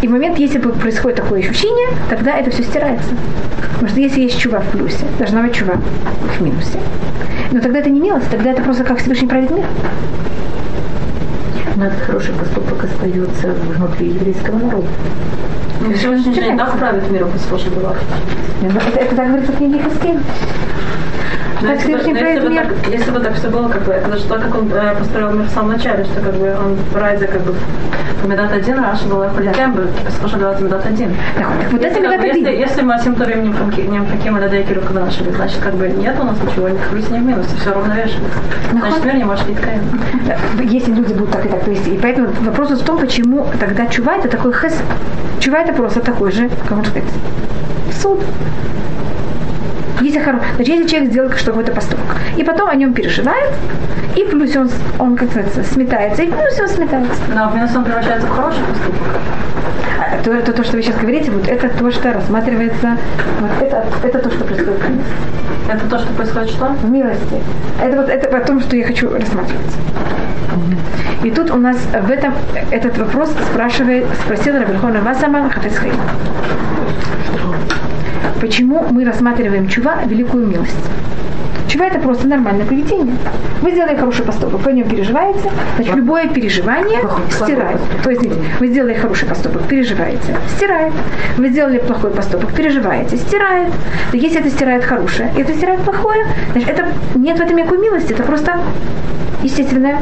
И 0.00 0.08
в 0.08 0.10
момент, 0.10 0.38
если 0.38 0.58
происходит 0.58 1.18
такое 1.18 1.40
ощущение, 1.40 1.88
тогда 2.08 2.38
это 2.38 2.50
все 2.50 2.62
стирается. 2.62 3.10
Потому 3.72 3.90
что 3.90 4.00
если 4.00 4.22
есть 4.22 4.38
чува 4.38 4.60
в 4.60 4.68
плюсе, 4.70 5.04
должна 5.18 5.42
быть 5.42 5.52
чува 5.52 5.74
в 5.74 6.40
минусе. 6.40 6.78
Но 7.52 7.60
тогда 7.60 7.80
это 7.80 7.90
не 7.90 8.00
милость, 8.00 8.30
тогда 8.30 8.52
это 8.52 8.62
просто 8.62 8.84
как 8.84 8.98
Всевышний 8.98 9.28
правит 9.28 9.50
мир. 9.50 9.66
Но 11.76 11.84
этот 11.84 12.00
хороший 12.00 12.32
поступок 12.32 12.82
остается 12.82 13.48
внутри 13.76 14.08
еврейского 14.08 14.58
народа. 14.58 14.88
Ну, 15.82 15.92
Всевышний 15.92 16.32
же 16.32 16.50
не 16.50 16.56
так 16.56 16.78
правит 16.78 17.10
миром 17.10 17.30
по 17.30 17.38
способу 17.38 17.80
это, 17.80 19.00
это 19.00 19.16
так 19.16 19.26
говорится 19.26 19.52
в 19.52 19.56
книге 19.58 19.82
Хаскель. 19.82 20.18
Ну, 21.62 21.68
так 21.68 21.86
если, 21.86 22.12
бы, 22.12 22.18
если, 22.18 22.48
бы 22.48 22.54
так, 22.54 22.66
если 22.88 23.10
бы 23.10 23.20
так 23.20 23.34
все 23.34 23.48
было, 23.48 23.68
как 23.68 23.82
бы, 23.82 23.92
это 23.92 24.16
же 24.16 24.24
то, 24.24 24.34
как 24.36 24.54
он 24.54 24.72
э, 24.72 24.94
построил 24.96 25.30
мир 25.30 25.46
в 25.46 25.50
самом 25.50 25.72
начале, 25.72 26.04
что 26.04 26.20
как 26.20 26.34
бы 26.34 26.48
он 26.48 26.74
в 26.74 26.96
Райзе 26.96 27.26
как 27.26 27.42
бы 27.42 27.54
Медат 28.26 28.52
один, 28.52 28.78
Раша 28.78 29.06
была 29.06 29.28
Хулякем, 29.30 29.72
бы 29.72 29.88
спрашивала 30.10 30.58
Медат 30.58 30.86
один. 30.86 31.14
Так, 31.36 31.46
вот 31.70 31.82
если, 31.82 31.98
это 31.98 32.00
Медат 32.00 32.20
один. 32.20 32.46
Если, 32.46 32.60
если 32.60 32.82
мы 32.82 32.94
Асимтурим 32.94 33.42
не 33.42 33.98
Мфаким 33.98 34.38
или 34.38 34.48
Дейкеру 34.48 34.80
Кадашили, 34.82 35.30
значит 35.32 35.58
как 35.60 35.74
бы 35.74 35.88
нет 35.88 36.16
у 36.18 36.24
нас 36.24 36.36
ничего, 36.40 36.68
ни 36.68 36.78
в 36.78 36.88
плюс, 36.88 37.10
ни 37.10 37.18
в 37.18 37.22
минус, 37.22 37.46
все 37.60 37.72
равновешено. 37.72 38.28
Ну, 38.72 38.78
значит, 38.78 39.04
мир 39.04 39.14
не 39.16 39.24
может 39.24 39.46
быть 39.46 39.60
каин. 39.60 39.82
Э, 40.28 40.62
если 40.62 40.92
люди 40.92 41.12
будут 41.12 41.30
так 41.30 41.44
и 41.44 41.48
так, 41.48 41.64
то 41.64 41.70
есть, 41.70 41.86
и 41.88 41.98
поэтому 41.98 42.28
вопрос 42.40 42.70
в 42.70 42.84
том, 42.84 42.98
почему 42.98 43.46
тогда 43.58 43.86
чувай 43.86 44.18
это 44.18 44.28
такой 44.28 44.52
хэс 44.52 44.74
чувай 45.40 45.64
это 45.64 45.72
просто 45.72 46.00
такой 46.00 46.32
же, 46.32 46.48
как 46.48 46.70
можно 46.70 46.90
сказать, 46.90 47.10
суд. 48.00 48.20
Если, 50.20 50.30
хоро... 50.30 50.40
Значит, 50.56 50.74
если 50.74 50.86
человек 50.88 51.10
сделал 51.10 51.30
какой-то 51.30 51.72
поступок, 51.72 52.16
и 52.36 52.42
потом 52.42 52.68
о 52.68 52.74
нем 52.74 52.92
переживает, 52.92 53.52
и 54.16 54.24
в 54.24 54.30
плюсе 54.30 54.60
он, 54.60 54.70
он 54.98 55.16
как 55.16 55.30
сказать, 55.30 55.66
сметается, 55.66 56.22
и 56.22 56.30
в 56.30 56.36
плюсе 56.36 56.62
он 56.62 56.68
сметается. 56.68 57.22
Но 57.34 57.48
в 57.48 57.54
минус 57.54 57.74
он 57.74 57.84
превращается 57.84 58.26
в 58.26 58.30
хороший 58.30 58.62
поступок. 58.64 59.00
А 59.98 60.22
то, 60.22 60.32
это 60.32 60.52
то, 60.52 60.64
что 60.64 60.76
вы 60.76 60.82
сейчас 60.82 60.96
говорите, 60.96 61.30
вот 61.30 61.48
это 61.48 61.68
то, 61.68 61.90
что 61.90 62.12
рассматривается, 62.12 62.96
вот 63.40 63.50
это, 63.62 63.84
это 64.02 64.18
то, 64.18 64.30
что 64.30 64.44
происходит 64.44 64.80
в 64.80 64.90
милости. 64.90 65.14
Это 65.68 65.88
то, 65.88 65.98
что 65.98 66.12
происходит 66.12 66.50
что? 66.50 66.66
В 66.66 66.90
милости. 66.90 67.42
Это 67.82 67.96
вот 67.96 68.08
это 68.08 68.36
о 68.36 68.40
том, 68.40 68.60
что 68.60 68.76
я 68.76 68.86
хочу 68.86 69.10
рассматривать. 69.10 69.74
И 71.22 71.30
тут 71.30 71.50
у 71.50 71.56
нас 71.56 71.76
в 71.76 72.10
этом 72.10 72.34
этот 72.70 72.98
вопрос 72.98 73.30
спрашивает, 73.52 74.06
спросил 74.24 74.54
Рабельхона 74.54 75.00
Васама 75.00 75.48
Хафецхайм. 75.50 75.94
Почему 78.40 78.82
мы 78.90 79.04
рассматриваем 79.04 79.68
чува 79.68 80.02
великую 80.04 80.46
милость? 80.46 80.90
Чува 81.70 81.86
это 81.86 82.00
просто 82.00 82.26
нормальное 82.26 82.66
поведение. 82.66 83.14
Вы 83.62 83.70
сделали 83.70 83.94
хороший 83.94 84.24
поступок, 84.24 84.60
вы 84.62 84.70
о 84.70 84.74
нем 84.74 84.88
переживаете, 84.88 85.52
значит, 85.76 85.94
любое 85.94 86.26
переживание 86.26 86.98
стирает. 87.30 87.80
То 88.02 88.10
есть, 88.10 88.22
вы 88.58 88.66
сделали 88.66 88.94
хороший 88.94 89.28
поступок, 89.28 89.62
переживаете, 89.68 90.36
стирает. 90.56 90.92
Вы 91.36 91.48
сделали 91.50 91.78
плохой 91.78 92.10
поступок, 92.10 92.52
переживаете, 92.54 93.16
стирает. 93.16 93.72
Так 94.10 94.20
если 94.20 94.40
это 94.40 94.50
стирает 94.50 94.82
хорошее, 94.82 95.30
и 95.36 95.42
это 95.42 95.54
стирает 95.54 95.80
плохое, 95.82 96.26
значит, 96.52 96.70
это 96.70 96.88
нет 97.14 97.38
в 97.38 97.40
этом 97.40 97.56
никакой 97.56 97.78
милости, 97.78 98.12
это 98.14 98.24
просто 98.24 98.58
естественное 99.44 100.00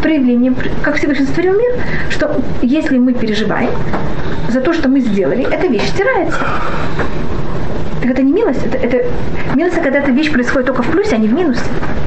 проявление, 0.00 0.54
как 0.82 0.96
Всевышний 0.96 1.26
сотворил 1.26 1.58
мир, 1.58 1.72
что 2.08 2.40
если 2.62 2.96
мы 2.96 3.12
переживаем 3.12 3.70
за 4.48 4.62
то, 4.62 4.72
что 4.72 4.88
мы 4.88 5.00
сделали, 5.00 5.44
эта 5.44 5.66
вещь 5.66 5.88
стирается. 5.88 6.38
Так 8.42 8.54
милость, 8.54 8.66
это, 8.66 8.76
это 8.78 9.08
милость, 9.54 9.80
когда 9.82 9.98
эта 10.00 10.10
вещь 10.10 10.32
происходит 10.32 10.66
только 10.66 10.82
в 10.82 10.90
плюсе, 10.90 11.14
а 11.14 11.18
не 11.18 11.28
в 11.28 11.32
минусе. 11.32 11.60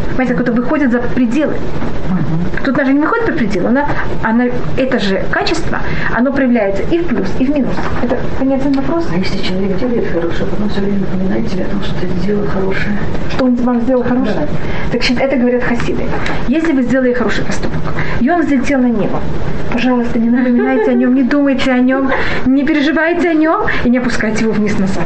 Понимаете, 0.09 0.33
как 0.33 0.41
это 0.43 0.51
выходит 0.51 0.91
за 0.91 0.99
пределы. 0.99 1.53
Тут 2.63 2.75
даже 2.75 2.93
не 2.93 2.99
выходит 2.99 3.25
за 3.27 3.31
пределы, 3.33 3.67
она, 3.67 3.87
она, 4.23 4.45
это 4.75 4.99
же 4.99 5.23
качество, 5.29 5.79
оно 6.15 6.31
проявляется 6.31 6.83
и 6.91 6.99
в 6.99 7.07
плюс, 7.07 7.27
и 7.39 7.45
в 7.45 7.49
минус. 7.49 7.73
Это 8.03 8.17
понятный 8.39 8.71
вопрос? 8.71 9.05
А 9.13 9.17
если 9.17 9.37
человек 9.37 9.77
делает 9.77 10.07
хорошее, 10.07 10.49
потом 10.49 10.69
все 10.69 10.81
время 10.81 10.99
напоминает 10.99 11.47
тебе 11.49 11.63
о 11.63 11.67
том, 11.67 11.83
что 11.83 11.93
ты 12.01 12.07
сделал 12.21 12.45
хорошее. 12.47 12.97
что 13.31 13.45
он 13.45 13.55
вам 13.55 13.81
сделал 13.81 14.03
хорошее. 14.03 14.47
Так 14.91 15.03
значит, 15.03 15.21
это 15.21 15.35
говорят 15.37 15.63
хасиды. 15.63 16.03
Если 16.47 16.71
вы 16.73 16.83
сделали 16.83 17.13
хороший 17.13 17.45
поступок, 17.45 17.81
и 18.19 18.29
он 18.29 18.41
взлетел 18.41 18.79
на 18.79 18.89
небо, 18.89 19.19
пожалуйста, 19.71 20.19
не 20.19 20.29
напоминайте 20.29 20.91
о 20.91 20.93
нем, 20.95 21.13
не 21.13 21.23
думайте 21.23 21.71
о 21.71 21.79
нем, 21.79 22.11
не 22.45 22.65
переживайте 22.65 23.29
о 23.29 23.33
нем 23.33 23.61
и 23.83 23.89
не 23.89 23.99
опускайте 23.99 24.45
его 24.45 24.53
вниз 24.53 24.77
назад. 24.79 25.05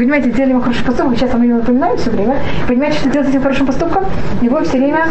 Понимаете, 0.00 0.30
делали 0.30 0.52
ему 0.52 0.62
хороший 0.62 0.82
поступок, 0.82 1.18
сейчас 1.18 1.34
он 1.34 1.42
его 1.42 1.58
напоминает 1.58 2.00
все 2.00 2.08
время. 2.08 2.38
Понимаете, 2.66 2.96
что 3.00 3.10
делать 3.10 3.28
этим 3.28 3.42
хорошим 3.42 3.66
поступком? 3.66 4.06
Его 4.40 4.62
все 4.62 4.78
время 4.78 5.08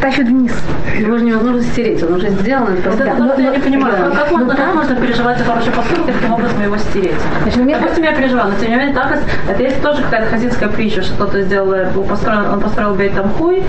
тащат 0.00 0.26
вниз. 0.26 0.52
Его 0.98 1.18
же 1.18 1.24
невозможно 1.24 1.62
стереть, 1.62 2.02
он 2.02 2.14
уже 2.14 2.28
сделан. 2.30 2.74
это 2.74 2.90
Вот 2.90 2.98
просто- 2.98 3.04
это 3.04 3.16
то, 3.16 3.32
что 3.32 3.42
я 3.42 3.50
не 3.50 3.58
понимаю. 3.58 3.94
да. 3.98 4.10
Как, 4.10 4.18
как 4.18 4.30
можно, 4.30 4.44
Ну, 4.46 4.50
как 4.50 4.58
да. 4.66 4.72
можно 4.72 4.96
переживать 4.96 5.38
за 5.38 5.44
хороший 5.44 5.72
поступок 5.72 6.06
таким 6.06 6.32
образом 6.32 6.62
его 6.62 6.76
стереть? 6.78 7.14
Значит, 7.42 7.58
момент- 7.58 7.80
Допустим, 7.82 8.04
я 8.04 8.12
переживала, 8.12 8.48
но 8.48 8.54
тем 8.60 8.70
не 8.70 8.76
менее, 8.76 8.94
так, 8.94 9.18
это 9.48 9.62
есть 9.62 9.82
тоже 9.82 10.02
какая-то 10.02 10.26
хазинская 10.30 10.68
притча, 10.68 11.02
что 11.02 11.14
кто-то 11.14 11.42
сделал, 11.42 11.72
э, 11.72 11.86
построен, 12.08 12.46
он 12.52 12.60
построил 12.60 12.94
бейт 12.94 13.14
там 13.14 13.28
хуй, 13.30 13.62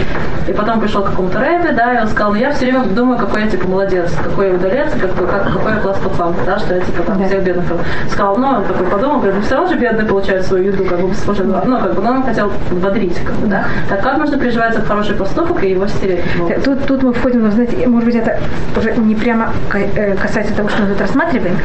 и 0.48 0.54
потом 0.54 0.80
пришел 0.82 1.04
к 1.04 1.10
какому-то 1.12 1.40
рэбе, 1.40 1.72
да, 1.74 1.94
и 1.94 2.02
он 2.02 2.08
сказал, 2.08 2.32
ну 2.34 2.38
я 2.40 2.52
все 2.52 2.66
время 2.66 2.84
думаю, 2.86 3.18
какой 3.18 3.44
я 3.44 3.48
типа 3.50 3.68
молодец, 3.68 4.12
какой 4.24 4.50
я 4.50 4.54
удалец, 4.56 4.90
какой, 5.00 5.28
как, 5.28 5.44
какой 5.54 5.72
я 5.74 5.78
класс 5.80 5.98
пацан, 6.04 6.34
да, 6.46 6.60
что 6.60 6.76
я 6.76 6.82
типа 6.82 7.04
там 7.04 7.20
Да. 7.20 7.26
всех 7.28 7.44
бедных. 7.44 7.66
Сказал, 8.10 8.38
ну, 8.38 8.48
он 8.48 8.64
такой 8.66 8.88
подумал, 8.88 9.18
говорит, 9.18 9.36
ну 9.38 9.42
все 9.42 9.56
равно 9.56 9.70
же 9.70 9.78
бедные 9.80 10.08
получают 10.08 10.46
свою 10.46 10.66
еду, 10.66 10.84
как 10.86 11.00
бы 11.00 11.10
бесспорно, 11.10 11.62
ну, 11.66 11.80
как 11.80 11.94
бы, 11.94 12.02
но 12.02 12.12
он 12.12 12.24
хотел 12.24 12.52
бодрить, 12.72 13.18
как 13.24 13.36
бы, 13.36 13.48
да. 13.48 13.66
Так 13.90 14.02
как 14.02 14.18
можно 14.18 14.38
переживать 14.38 14.74
за 14.74 14.82
хороший 14.82 15.16
поступок 15.16 15.64
и 15.64 15.70
его 15.72 15.88
стереть? 15.88 16.21
Образом? 16.40 16.64
Тут, 16.64 16.86
тут 16.86 17.04
мы 17.04 17.14
входим, 17.14 17.42
ну, 17.42 17.52
знаете, 17.52 17.88
может 17.88 18.06
быть, 18.06 18.16
это 18.16 18.40
уже 18.78 18.96
не 18.96 19.16
прямо 19.16 19.54
э, 19.74 20.16
касается 20.16 20.54
того, 20.54 20.70
что 20.70 20.84
мы 20.84 20.90
тут 20.90 21.02
рассматриваем. 21.02 21.58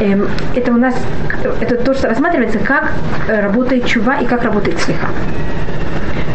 Эм, 0.00 0.28
Это 0.54 0.72
у 0.72 0.76
нас, 0.76 0.94
это 1.60 1.76
то, 1.76 1.94
что 1.94 2.08
рассматривается, 2.08 2.58
как 2.58 2.92
э, 3.28 3.40
работает 3.40 3.86
чува 3.86 4.16
и 4.16 4.26
как 4.26 4.44
работает 4.44 4.78
слеха. 4.80 5.08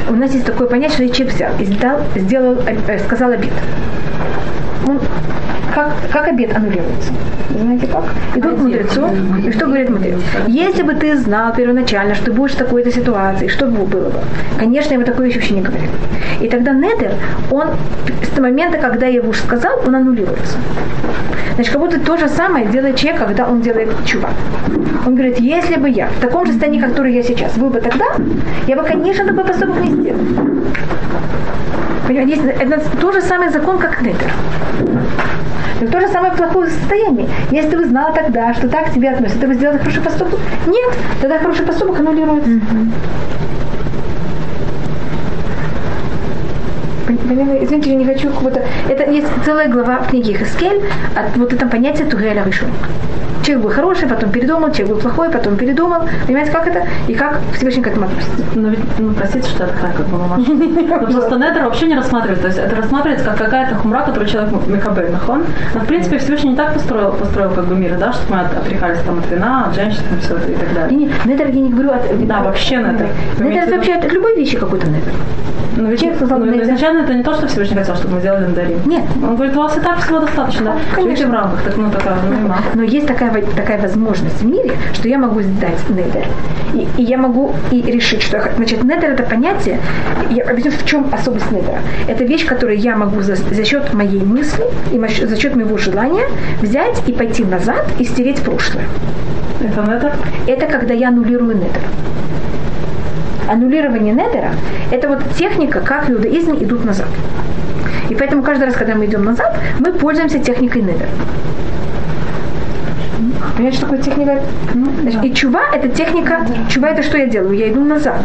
У 0.10 0.16
нас 0.16 0.32
есть 0.34 0.46
такое 0.46 0.68
понятие, 0.68 1.08
что 1.08 1.16
человек 1.16 1.36
взял 1.36 1.52
и 1.60 1.66
сдал, 1.66 2.02
сделал, 2.16 2.58
э, 2.66 3.00
сказал 3.00 3.32
обид. 3.32 3.54
Он, 4.88 5.00
как, 5.74 5.92
как 6.12 6.28
обед 6.28 6.56
аннулируется? 6.56 7.12
Знаете 7.50 7.88
как? 7.88 8.04
Идут 8.36 8.56
к 8.56 8.58
мудрецу, 8.60 9.10
и 9.46 9.52
что 9.52 9.66
говорит 9.66 9.90
мудрец? 9.90 10.20
Если 10.48 10.84
бы 10.84 10.94
ты 10.94 11.18
знал 11.18 11.54
первоначально, 11.54 12.16
что 12.16 12.32
будешь 12.32 12.54
в 12.54 12.58
такой-то 12.58 12.92
ситуации, 12.92 13.48
что 13.48 13.66
бы 13.66 13.86
было 13.86 14.10
бы? 14.10 14.20
Конечно, 14.60 15.04
такой 15.04 15.26
вещи 15.26 15.38
вообще 15.38 15.56
не 15.56 15.62
говорил. 15.62 15.90
И 16.42 16.48
тогда 16.48 16.74
недер, 16.74 17.14
он 17.52 17.70
с 18.36 18.40
момента, 18.40 18.78
когда 18.78 19.08
я 19.08 19.16
его 19.16 19.30
уж 19.30 19.40
сказал, 19.40 19.80
он 19.86 19.96
аннулируется. 19.96 20.58
Значит, 21.56 21.74
как 21.74 21.82
будто 21.82 22.00
то 22.00 22.18
же 22.18 22.28
самое 22.28 22.66
делает 22.66 22.96
человек, 22.96 23.22
когда 23.22 23.48
он 23.48 23.62
делает 23.62 23.90
чува. 24.06 24.30
Он 25.06 25.16
говорит, 25.16 25.40
если 25.40 25.76
бы 25.76 25.90
я 25.90 26.08
в 26.08 26.20
таком 26.20 26.46
же 26.46 26.52
состоянии, 26.54 26.80
который 26.80 27.14
я 27.14 27.24
сейчас, 27.24 27.58
был 27.58 27.70
бы 27.70 27.80
тогда, 27.80 28.06
я 28.68 28.76
бы, 28.76 28.84
конечно, 28.84 29.26
такой 29.26 29.46
поступок 29.46 29.80
не 29.82 29.92
сделал. 29.92 30.20
Понимаете, 32.08 32.56
это 32.60 32.82
тот 33.00 33.14
же 33.14 33.22
самый 33.22 33.50
закон, 33.50 33.78
как 33.78 34.02
недер. 34.02 34.32
Так 35.84 35.92
то 35.92 36.00
же 36.00 36.08
самое 36.08 36.32
плохое 36.32 36.70
состояние. 36.70 37.28
Если 37.52 37.76
вы 37.76 37.84
знали 37.86 38.16
тогда, 38.16 38.54
что 38.54 38.70
так 38.70 38.86
к 38.90 38.94
тебе 38.94 39.10
относятся, 39.10 39.42
ты 39.42 39.48
бы 39.48 39.54
сделал 39.54 39.78
хороший 39.78 40.02
поступок? 40.02 40.40
Нет, 40.66 40.94
тогда 41.20 41.40
хороший 41.40 41.66
поступок 41.66 42.00
аннулируется. 42.00 42.50
Пон- 42.50 42.92
Извините, 47.30 47.90
я 47.92 47.96
не 47.96 48.06
хочу 48.06 48.30
как 48.30 48.42
будто... 48.42 48.62
Это 48.90 49.10
есть 49.10 49.28
целая 49.46 49.70
глава 49.70 50.00
в 50.00 50.10
книге 50.10 50.34
Хескель 50.34 50.82
от 51.16 51.38
вот 51.38 51.54
этого 51.54 51.70
понятия 51.70 52.06
Тугеля 52.06 52.44
Ришон. 52.44 52.70
Человек 53.44 53.64
был 53.66 53.72
хороший, 53.72 54.08
потом 54.08 54.32
передумал, 54.32 54.72
человек 54.72 54.96
был 54.96 55.02
плохой, 55.02 55.30
потом 55.30 55.58
передумал. 55.58 56.04
Понимаете, 56.26 56.52
как 56.52 56.66
это? 56.66 56.88
И 57.10 57.14
как 57.14 57.40
Всевышний 57.54 57.84
к 57.84 57.88
этому 57.88 58.06
относится. 58.06 58.42
Ну, 58.56 58.70
ведь, 58.70 58.80
ну, 59.00 59.14
простите, 59.14 59.50
что 59.50 59.66
это 59.66 59.74
так, 59.82 59.98
как 59.98 60.06
бы. 60.06 60.18
Но 60.90 61.08
просто 61.08 61.36
недер 61.36 61.64
вообще 61.66 61.88
не 61.88 61.96
рассматривается. 61.96 62.44
То 62.44 62.48
есть 62.48 62.60
это 62.60 62.76
рассматривается 62.78 63.26
как 63.26 63.38
какая-то 63.38 63.76
хумра, 63.76 64.04
которую 64.04 64.30
человек 64.30 64.54
мекабель, 64.68 65.12
нахон. 65.12 65.44
Но, 65.74 65.82
в 65.82 65.86
принципе, 65.86 66.20
Всевышний 66.20 66.52
не 66.52 66.56
так 66.56 66.74
построил, 66.74 67.12
построил 67.12 67.52
как 67.52 67.66
бы 67.66 67.76
мир, 67.76 67.98
да, 68.00 68.14
чтобы 68.14 68.36
мы 68.36 68.42
от- 68.44 68.58
отрекались 68.58 69.00
там 69.06 69.20
от 69.20 69.30
вина, 69.30 69.66
от 69.68 69.76
женщин, 69.76 70.04
там, 70.10 70.20
все 70.22 70.38
это 70.38 70.50
и 70.50 70.56
так 70.56 70.74
далее. 70.74 70.98
Не, 70.98 71.06
не, 71.06 71.12
недер 71.26 71.48
я 71.48 71.62
не 71.62 71.70
говорю 71.70 71.92
от... 71.92 72.28
Да, 72.28 72.44
вообще 72.44 72.78
Недер 72.78 73.08
имеете 73.40 73.66
в 73.66 73.68
это 73.68 73.76
вообще 73.76 73.94
от 73.96 74.14
любой 74.14 74.38
вещи 74.38 74.58
какой-то 74.58 74.88
недер. 74.88 75.14
Ну, 75.76 75.90
ведь, 75.90 76.16
сказал 76.16 76.40
ну, 76.40 76.62
изначально 76.62 77.00
это 77.04 77.14
не 77.14 77.24
то, 77.24 77.34
что 77.34 77.48
Всевышний 77.48 77.76
хотел, 77.78 77.96
чтобы 77.96 78.16
мы 78.16 78.20
сделали 78.20 78.48
недарим. 78.50 78.80
Нет. 78.86 79.04
Он 79.24 79.36
говорит, 79.36 79.56
у 79.56 79.60
вас 79.60 79.78
и 79.78 79.80
так 79.80 80.00
всего 80.00 80.20
достаточно, 80.20 80.66
да? 80.66 81.02
Живите 81.02 81.26
в 81.26 81.32
рамках, 81.32 81.62
так, 81.64 81.78
ну, 81.78 81.90
такая, 81.92 82.16
ну. 82.30 82.54
Но 82.76 82.84
есть 82.84 83.08
такая, 83.08 83.32
такая 83.56 83.82
возможность 83.82 84.42
в 84.42 84.46
мире, 84.46 84.74
что 84.94 85.08
я 85.08 85.18
могу 85.18 85.42
сдать 85.42 85.90
недер. 85.90 86.26
И, 86.74 86.88
и 86.98 87.04
я 87.04 87.18
могу 87.18 87.54
и 87.72 87.82
решить, 87.82 88.22
что... 88.22 88.38
я 88.38 88.44
х- 88.44 88.52
Значит, 88.56 88.84
недер 88.84 89.12
это 89.12 89.24
понятие, 89.24 89.80
я 90.30 90.44
объясню, 90.44 90.72
в 90.72 90.86
чем 90.86 91.08
особость 91.12 91.52
недера. 91.52 91.80
Это 92.08 92.24
вещь, 92.24 92.46
которую 92.46 92.80
я 92.80 92.96
могу 92.96 93.22
за, 93.22 93.36
за 93.36 93.64
счет 93.66 93.94
моей 93.94 94.24
мысли 94.24 94.66
и 94.92 95.26
за 95.26 95.36
счет 95.36 95.56
моего 95.56 95.78
желания 95.78 96.26
взять 96.62 97.02
и 97.08 97.12
пойти 97.14 97.44
назад 97.44 97.86
и 98.00 98.04
стереть 98.04 98.42
прошлое. 98.42 98.86
Это 99.62 99.82
недер? 99.82 100.12
Это 100.48 100.66
когда 100.68 100.94
я 100.94 101.10
аннулирую 101.10 101.56
недер. 101.56 101.82
Аннулирование 103.50 104.14
недера– 104.14 104.52
это 104.92 105.08
вот 105.10 105.20
техника, 105.38 105.82
как 105.82 106.08
в 106.08 106.12
иудаизме 106.12 106.64
идут 106.64 106.86
назад. 106.86 107.08
И 108.10 108.16
поэтому 108.16 108.44
каждый 108.44 108.66
раз, 108.66 108.76
когда 108.76 108.96
мы 108.96 109.06
идем 109.06 109.24
назад, 109.24 109.58
мы 109.80 109.92
пользуемся 109.94 110.40
техникой 110.40 110.82
недер. 110.82 111.08
Понимаете, 113.56 113.78
что 113.78 113.86
такое 113.86 114.02
техника? 114.02 114.40
Значит, 115.02 115.24
И 115.24 115.34
чува– 115.34 115.62
это 115.74 115.88
техника, 115.90 116.46
чува– 116.70 116.90
это 116.90 117.04
что 117.04 117.18
я 117.18 117.28
делаю? 117.28 117.56
Я 117.56 117.72
иду 117.72 117.84
назад. 117.84 118.18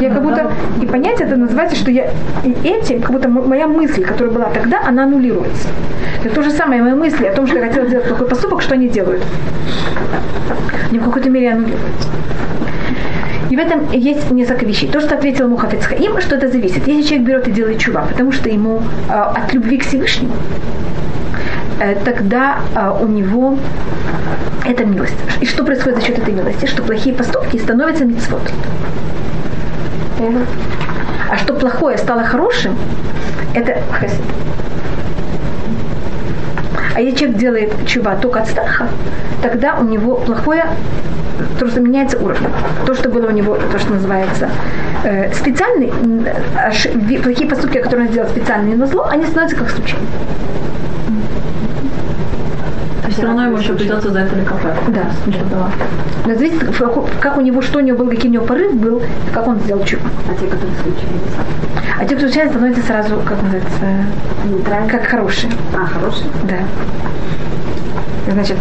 я 0.00 0.10
как 0.10 0.22
будто, 0.22 0.50
и 0.80 0.86
понять 0.86 1.20
это 1.20 1.36
называется, 1.36 1.76
что 1.76 1.90
я 1.90 2.10
и 2.44 2.56
этим, 2.64 3.00
как 3.02 3.12
будто 3.12 3.28
моя 3.28 3.66
мысль, 3.68 4.02
которая 4.04 4.32
была 4.32 4.46
тогда, 4.46 4.82
она 4.86 5.04
аннулируется. 5.04 5.68
Это 6.24 6.34
то 6.34 6.42
же 6.42 6.50
самое, 6.50 6.82
мои 6.82 6.94
мысли 6.94 7.26
о 7.26 7.34
том, 7.34 7.46
что 7.46 7.58
я 7.58 7.66
хотела 7.66 7.86
сделать 7.86 8.06
плохой 8.08 8.28
поступок, 8.28 8.62
что 8.62 8.74
они 8.74 8.88
делают? 8.88 9.22
Они 10.90 10.98
в 10.98 11.04
какой-то 11.04 11.30
мере 11.30 11.52
аннулируются. 11.52 12.08
И 13.52 13.56
в 13.56 13.58
этом 13.58 13.92
есть 13.92 14.30
несколько 14.30 14.64
вещей. 14.64 14.88
То, 14.88 14.98
что 14.98 15.14
ответил 15.14 15.44
ему 15.44 15.58
Хафицхаим, 15.58 16.18
что 16.22 16.36
это 16.36 16.48
зависит. 16.48 16.88
Если 16.88 17.02
человек 17.02 17.26
берет 17.26 17.48
и 17.48 17.50
делает 17.50 17.78
чува, 17.80 18.06
потому 18.08 18.32
что 18.32 18.48
ему 18.48 18.80
э, 19.10 19.12
от 19.12 19.52
любви 19.52 19.76
к 19.76 19.84
Всевышнему, 19.84 20.32
э, 21.78 21.96
тогда 22.02 22.60
э, 22.74 22.92
у 23.02 23.06
него 23.08 23.58
это 24.64 24.86
милость. 24.86 25.18
И 25.42 25.44
что 25.44 25.64
происходит 25.64 25.98
за 25.98 26.06
счет 26.06 26.18
этой 26.18 26.32
милости? 26.32 26.64
Что 26.64 26.82
плохие 26.82 27.14
поступки 27.14 27.58
становятся 27.58 28.06
мицвод. 28.06 28.40
А 31.30 31.36
что 31.36 31.52
плохое 31.52 31.98
стало 31.98 32.24
хорошим, 32.24 32.74
это 33.52 33.82
хесед. 34.00 34.22
А 36.94 37.02
если 37.02 37.18
человек 37.18 37.36
делает 37.36 37.86
чува 37.86 38.16
только 38.16 38.40
от 38.40 38.48
страха, 38.48 38.88
тогда 39.42 39.74
у 39.78 39.84
него 39.84 40.14
плохое 40.14 40.64
просто 41.62 41.80
меняется 41.80 42.18
уровень. 42.18 42.46
То, 42.86 42.94
что 42.94 43.08
было 43.08 43.26
у 43.26 43.30
него, 43.30 43.56
то, 43.56 43.78
что 43.78 43.92
называется 43.92 44.50
э, 45.04 45.32
специальный, 45.32 45.92
э, 46.24 47.18
плохие 47.22 47.48
поступки, 47.48 47.78
которые 47.78 48.06
он 48.06 48.12
сделал 48.12 48.28
специальные 48.28 48.76
на 48.76 48.86
зло, 48.86 49.06
они 49.10 49.24
становятся 49.24 49.56
как 49.56 49.70
случайные 49.70 50.08
все 53.12 53.22
равно 53.22 53.44
ему 53.44 53.58
еще 53.58 53.74
придется 53.74 54.10
за 54.10 54.20
это 54.20 54.34
ликопать. 54.34 54.74
Да. 54.88 55.10
да. 55.26 55.70
Но 56.26 56.34
зависит, 56.34 56.64
как 57.20 57.36
у 57.36 57.40
него, 57.40 57.62
что 57.62 57.78
у 57.78 57.82
него 57.82 57.98
был, 57.98 58.10
какой 58.10 58.28
у 58.28 58.32
него 58.32 58.44
порыв 58.44 58.74
был, 58.74 59.02
как 59.32 59.46
он 59.46 59.60
сделал 59.60 59.84
чего. 59.84 60.02
А 60.28 60.34
те, 60.34 60.46
которые 60.46 60.74
случаются? 60.82 61.38
А 62.00 62.04
те, 62.04 62.16
кто 62.16 62.26
случается, 62.26 62.54
становятся 62.54 62.86
сразу, 62.86 63.16
как 63.24 63.42
называется, 63.42 63.70
Нейтрально. 64.44 64.88
как 64.88 65.04
хорошие. 65.04 65.52
А, 65.74 65.86
хорошие? 65.86 66.26
Да. 66.44 66.56
Значит, 68.32 68.56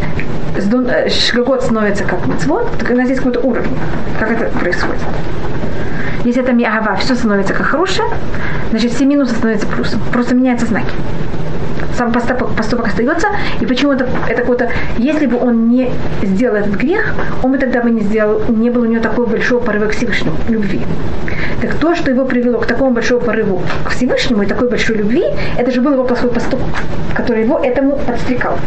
шгагот 1.09 1.63
становится 1.63 2.03
как 2.03 2.25
мецвод, 2.27 2.67
так 2.79 2.91
у 2.91 2.95
нас 2.95 3.07
есть 3.09 3.19
какой-то 3.19 3.41
уровень, 3.41 3.77
как 4.19 4.31
это 4.31 4.45
происходит. 4.57 5.01
Если 6.23 6.41
это 6.41 6.53
миагава, 6.53 6.95
все 6.97 7.15
становится 7.15 7.53
как 7.53 7.65
хорошее, 7.65 8.07
значит 8.69 8.91
все 8.91 9.05
минусы 9.05 9.35
становятся 9.35 9.67
плюсом. 9.67 9.99
Просто 10.11 10.35
меняются 10.35 10.67
знаки 10.67 10.93
сам 11.97 12.11
поступок, 12.11 12.49
поступок 12.55 12.87
остается, 12.87 13.27
и 13.59 13.65
почему-то 13.65 14.07
это 14.27 14.41
какое-то, 14.41 14.71
если 14.97 15.27
бы 15.27 15.37
он 15.37 15.69
не 15.69 15.91
сделал 16.23 16.55
этот 16.55 16.73
грех, 16.73 17.13
он 17.43 17.51
бы 17.51 17.57
тогда 17.57 17.81
бы 17.81 17.91
не 17.91 18.01
сделал, 18.01 18.41
не 18.49 18.69
было 18.69 18.83
у 18.83 18.87
него 18.87 19.01
такого 19.03 19.27
большого 19.27 19.59
порыва 19.59 19.85
к 19.85 19.91
Всевышнему, 19.91 20.35
любви. 20.49 20.81
Так 21.61 21.75
то, 21.75 21.95
что 21.95 22.09
его 22.09 22.25
привело 22.25 22.59
к 22.59 22.65
такому 22.65 22.91
большому 22.91 23.21
порыву 23.21 23.61
к 23.85 23.89
Всевышнему 23.91 24.43
и 24.43 24.47
такой 24.47 24.69
большой 24.69 24.97
любви, 24.97 25.23
это 25.57 25.71
же 25.71 25.81
был 25.81 25.93
его 25.93 26.03
плохой 26.03 26.31
поступок, 26.31 26.67
который 27.13 27.43
его 27.43 27.59
этому 27.59 27.97
подстрекал. 27.97 28.57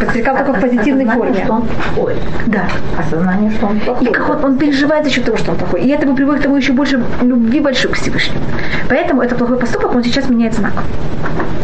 Подстрекал 0.00 0.36
только 0.36 0.52
в 0.54 0.60
позитивной 0.60 1.06
форме. 1.06 1.34
что 1.44 1.52
он 1.52 1.62
плохой. 1.62 2.14
Да. 2.46 2.64
Осознание, 2.98 3.50
что 3.52 3.66
он 3.66 3.78
плохой. 3.78 4.08
И 4.08 4.12
как 4.12 4.28
он, 4.28 4.44
он 4.44 4.58
переживает 4.58 5.04
за 5.04 5.10
счет 5.10 5.24
того, 5.24 5.36
что 5.36 5.52
он 5.52 5.58
плохой. 5.58 5.82
И 5.82 5.88
это 5.88 6.06
бы 6.06 6.16
приводит 6.16 6.40
к 6.40 6.44
тому 6.44 6.56
еще 6.56 6.72
больше 6.72 7.00
любви 7.20 7.60
большой 7.60 7.92
к 7.92 7.94
Всевышнему. 7.94 8.44
Поэтому 8.88 9.22
это 9.22 9.36
плохой 9.36 9.58
поступок, 9.58 9.94
он 9.94 10.02
сейчас 10.02 10.28
меняет 10.28 10.54
знак. 10.54 10.72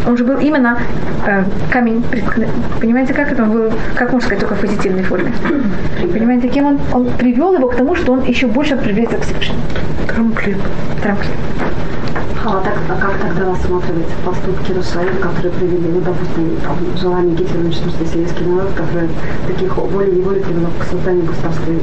Он 0.07 0.17
же 0.17 0.25
был 0.25 0.39
именно 0.39 0.79
э, 1.27 1.45
камень, 1.71 2.05
понимаете, 2.81 3.13
как 3.13 3.33
это 3.33 3.43
он 3.43 3.51
был, 3.51 3.73
как 3.95 4.13
можно 4.13 4.27
сказать, 4.27 4.41
только 4.41 4.55
в 4.55 4.61
позитивной 4.61 5.03
форме. 5.03 5.33
Понимаете, 6.01 6.49
кем 6.49 6.67
он, 6.67 6.81
он 6.93 7.11
привел 7.19 7.55
его 7.55 7.69
к 7.69 7.77
тому, 7.77 7.97
что 7.97 8.13
он 8.13 8.25
еще 8.25 8.47
больше 8.47 8.77
приблизится 8.77 9.19
к 9.19 9.23
Всевышнему. 9.23 9.61
Трамплин. 10.07 10.57
Трамплин. 11.03 11.33
А, 12.45 12.63
так, 12.63 12.75
а 12.89 13.01
как 13.01 13.19
тогда 13.19 13.51
рассматривать 13.51 14.07
поступки 14.25 14.73
Рашаева, 14.73 15.17
которые 15.21 15.53
привели, 15.53 15.89
ну, 15.89 16.01
допустим, 16.01 16.57
желание 16.97 17.35
Гитлера 17.35 17.61
уничтожить 17.61 18.09
сельский 18.11 18.47
народ, 18.47 18.71
который 18.75 19.09
таких 19.47 19.77
волей-неволей 19.77 20.41
привело 20.41 20.69
к 20.79 20.85
созданию 20.85 21.27
государства? 21.27 21.75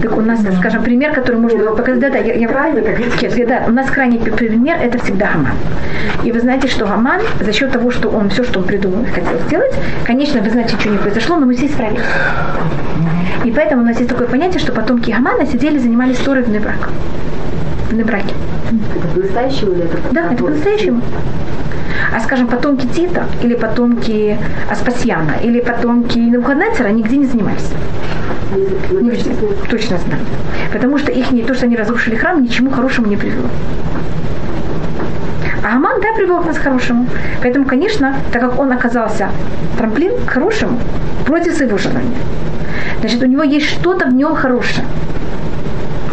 Так 0.00 0.16
у 0.16 0.20
нас, 0.20 0.40
скажем, 0.58 0.84
пример, 0.84 1.12
который 1.12 1.36
можно 1.36 1.58
было 1.58 1.74
показать, 1.74 2.00
да, 2.00 2.10
да, 2.10 2.18
я, 2.18 2.34
я 2.34 2.48
правильно, 2.48 2.82
как 2.82 2.98
Нет, 2.98 3.48
да, 3.48 3.64
у 3.66 3.72
нас 3.72 3.90
крайний 3.90 4.18
пример, 4.18 4.78
это 4.80 4.98
всегда 4.98 5.32
Гаман. 5.32 5.54
И 6.24 6.32
вы 6.32 6.40
знаете, 6.40 6.68
что 6.68 6.86
Гаман, 6.86 7.20
за 7.40 7.52
счет 7.52 7.72
того, 7.72 7.90
что 7.90 8.08
он 8.08 8.30
все, 8.30 8.44
что 8.44 8.60
он 8.60 8.66
придумал 8.66 9.04
хотел 9.12 9.38
сделать, 9.48 9.74
конечно, 10.06 10.40
вы 10.40 10.50
знаете, 10.50 10.76
ничего 10.76 10.94
не 10.94 10.98
произошло, 10.98 11.36
но 11.36 11.46
мы 11.46 11.54
здесь 11.54 11.72
справились. 11.72 12.00
И 13.44 13.50
поэтому 13.50 13.82
у 13.82 13.84
нас 13.84 13.98
есть 13.98 14.08
такое 14.08 14.28
понятие, 14.28 14.60
что 14.60 14.72
потомки 14.72 15.10
Гамана 15.10 15.46
сидели, 15.46 15.78
занимались 15.78 16.18
ссорой 16.18 16.44
в 16.44 16.48
брак 16.48 16.88
на 17.96 18.04
браке. 18.04 18.34
Это 18.96 19.08
по-настоящему 19.08 19.72
или 19.72 19.84
это 19.84 19.98
Да, 20.12 20.32
это 20.32 20.42
по-настоящему. 20.42 21.02
А 22.14 22.20
скажем, 22.20 22.46
потомки 22.46 22.86
Тита 22.86 23.24
или 23.42 23.54
потомки 23.54 24.38
Аспасьяна 24.70 25.34
или 25.42 25.60
потомки 25.60 26.18
Навуходнецера 26.18 26.88
нигде 26.88 27.16
не 27.16 27.26
занимались. 27.26 27.70
Не 28.90 29.10
везде. 29.10 29.30
Точно 29.68 29.98
знаю. 29.98 30.22
Потому 30.72 30.98
что 30.98 31.12
их 31.12 31.30
не 31.30 31.42
то, 31.42 31.54
что 31.54 31.66
они 31.66 31.76
разрушили 31.76 32.16
храм, 32.16 32.42
ничему 32.42 32.70
хорошему 32.70 33.06
не 33.08 33.16
привело. 33.16 33.48
А 35.62 35.76
Аман, 35.76 36.00
да, 36.00 36.14
привел 36.16 36.40
к 36.40 36.46
нас 36.46 36.56
к 36.56 36.62
хорошему. 36.62 37.06
Поэтому, 37.42 37.66
конечно, 37.66 38.16
так 38.32 38.40
как 38.40 38.58
он 38.58 38.72
оказался 38.72 39.28
трамплин 39.76 40.12
к 40.24 40.30
хорошему, 40.30 40.78
против 41.26 41.54
своего 41.54 41.76
желания, 41.76 42.16
значит, 43.00 43.22
у 43.22 43.26
него 43.26 43.42
есть 43.42 43.66
что-то 43.66 44.06
в 44.06 44.14
нем 44.14 44.34
хорошее. 44.34 44.86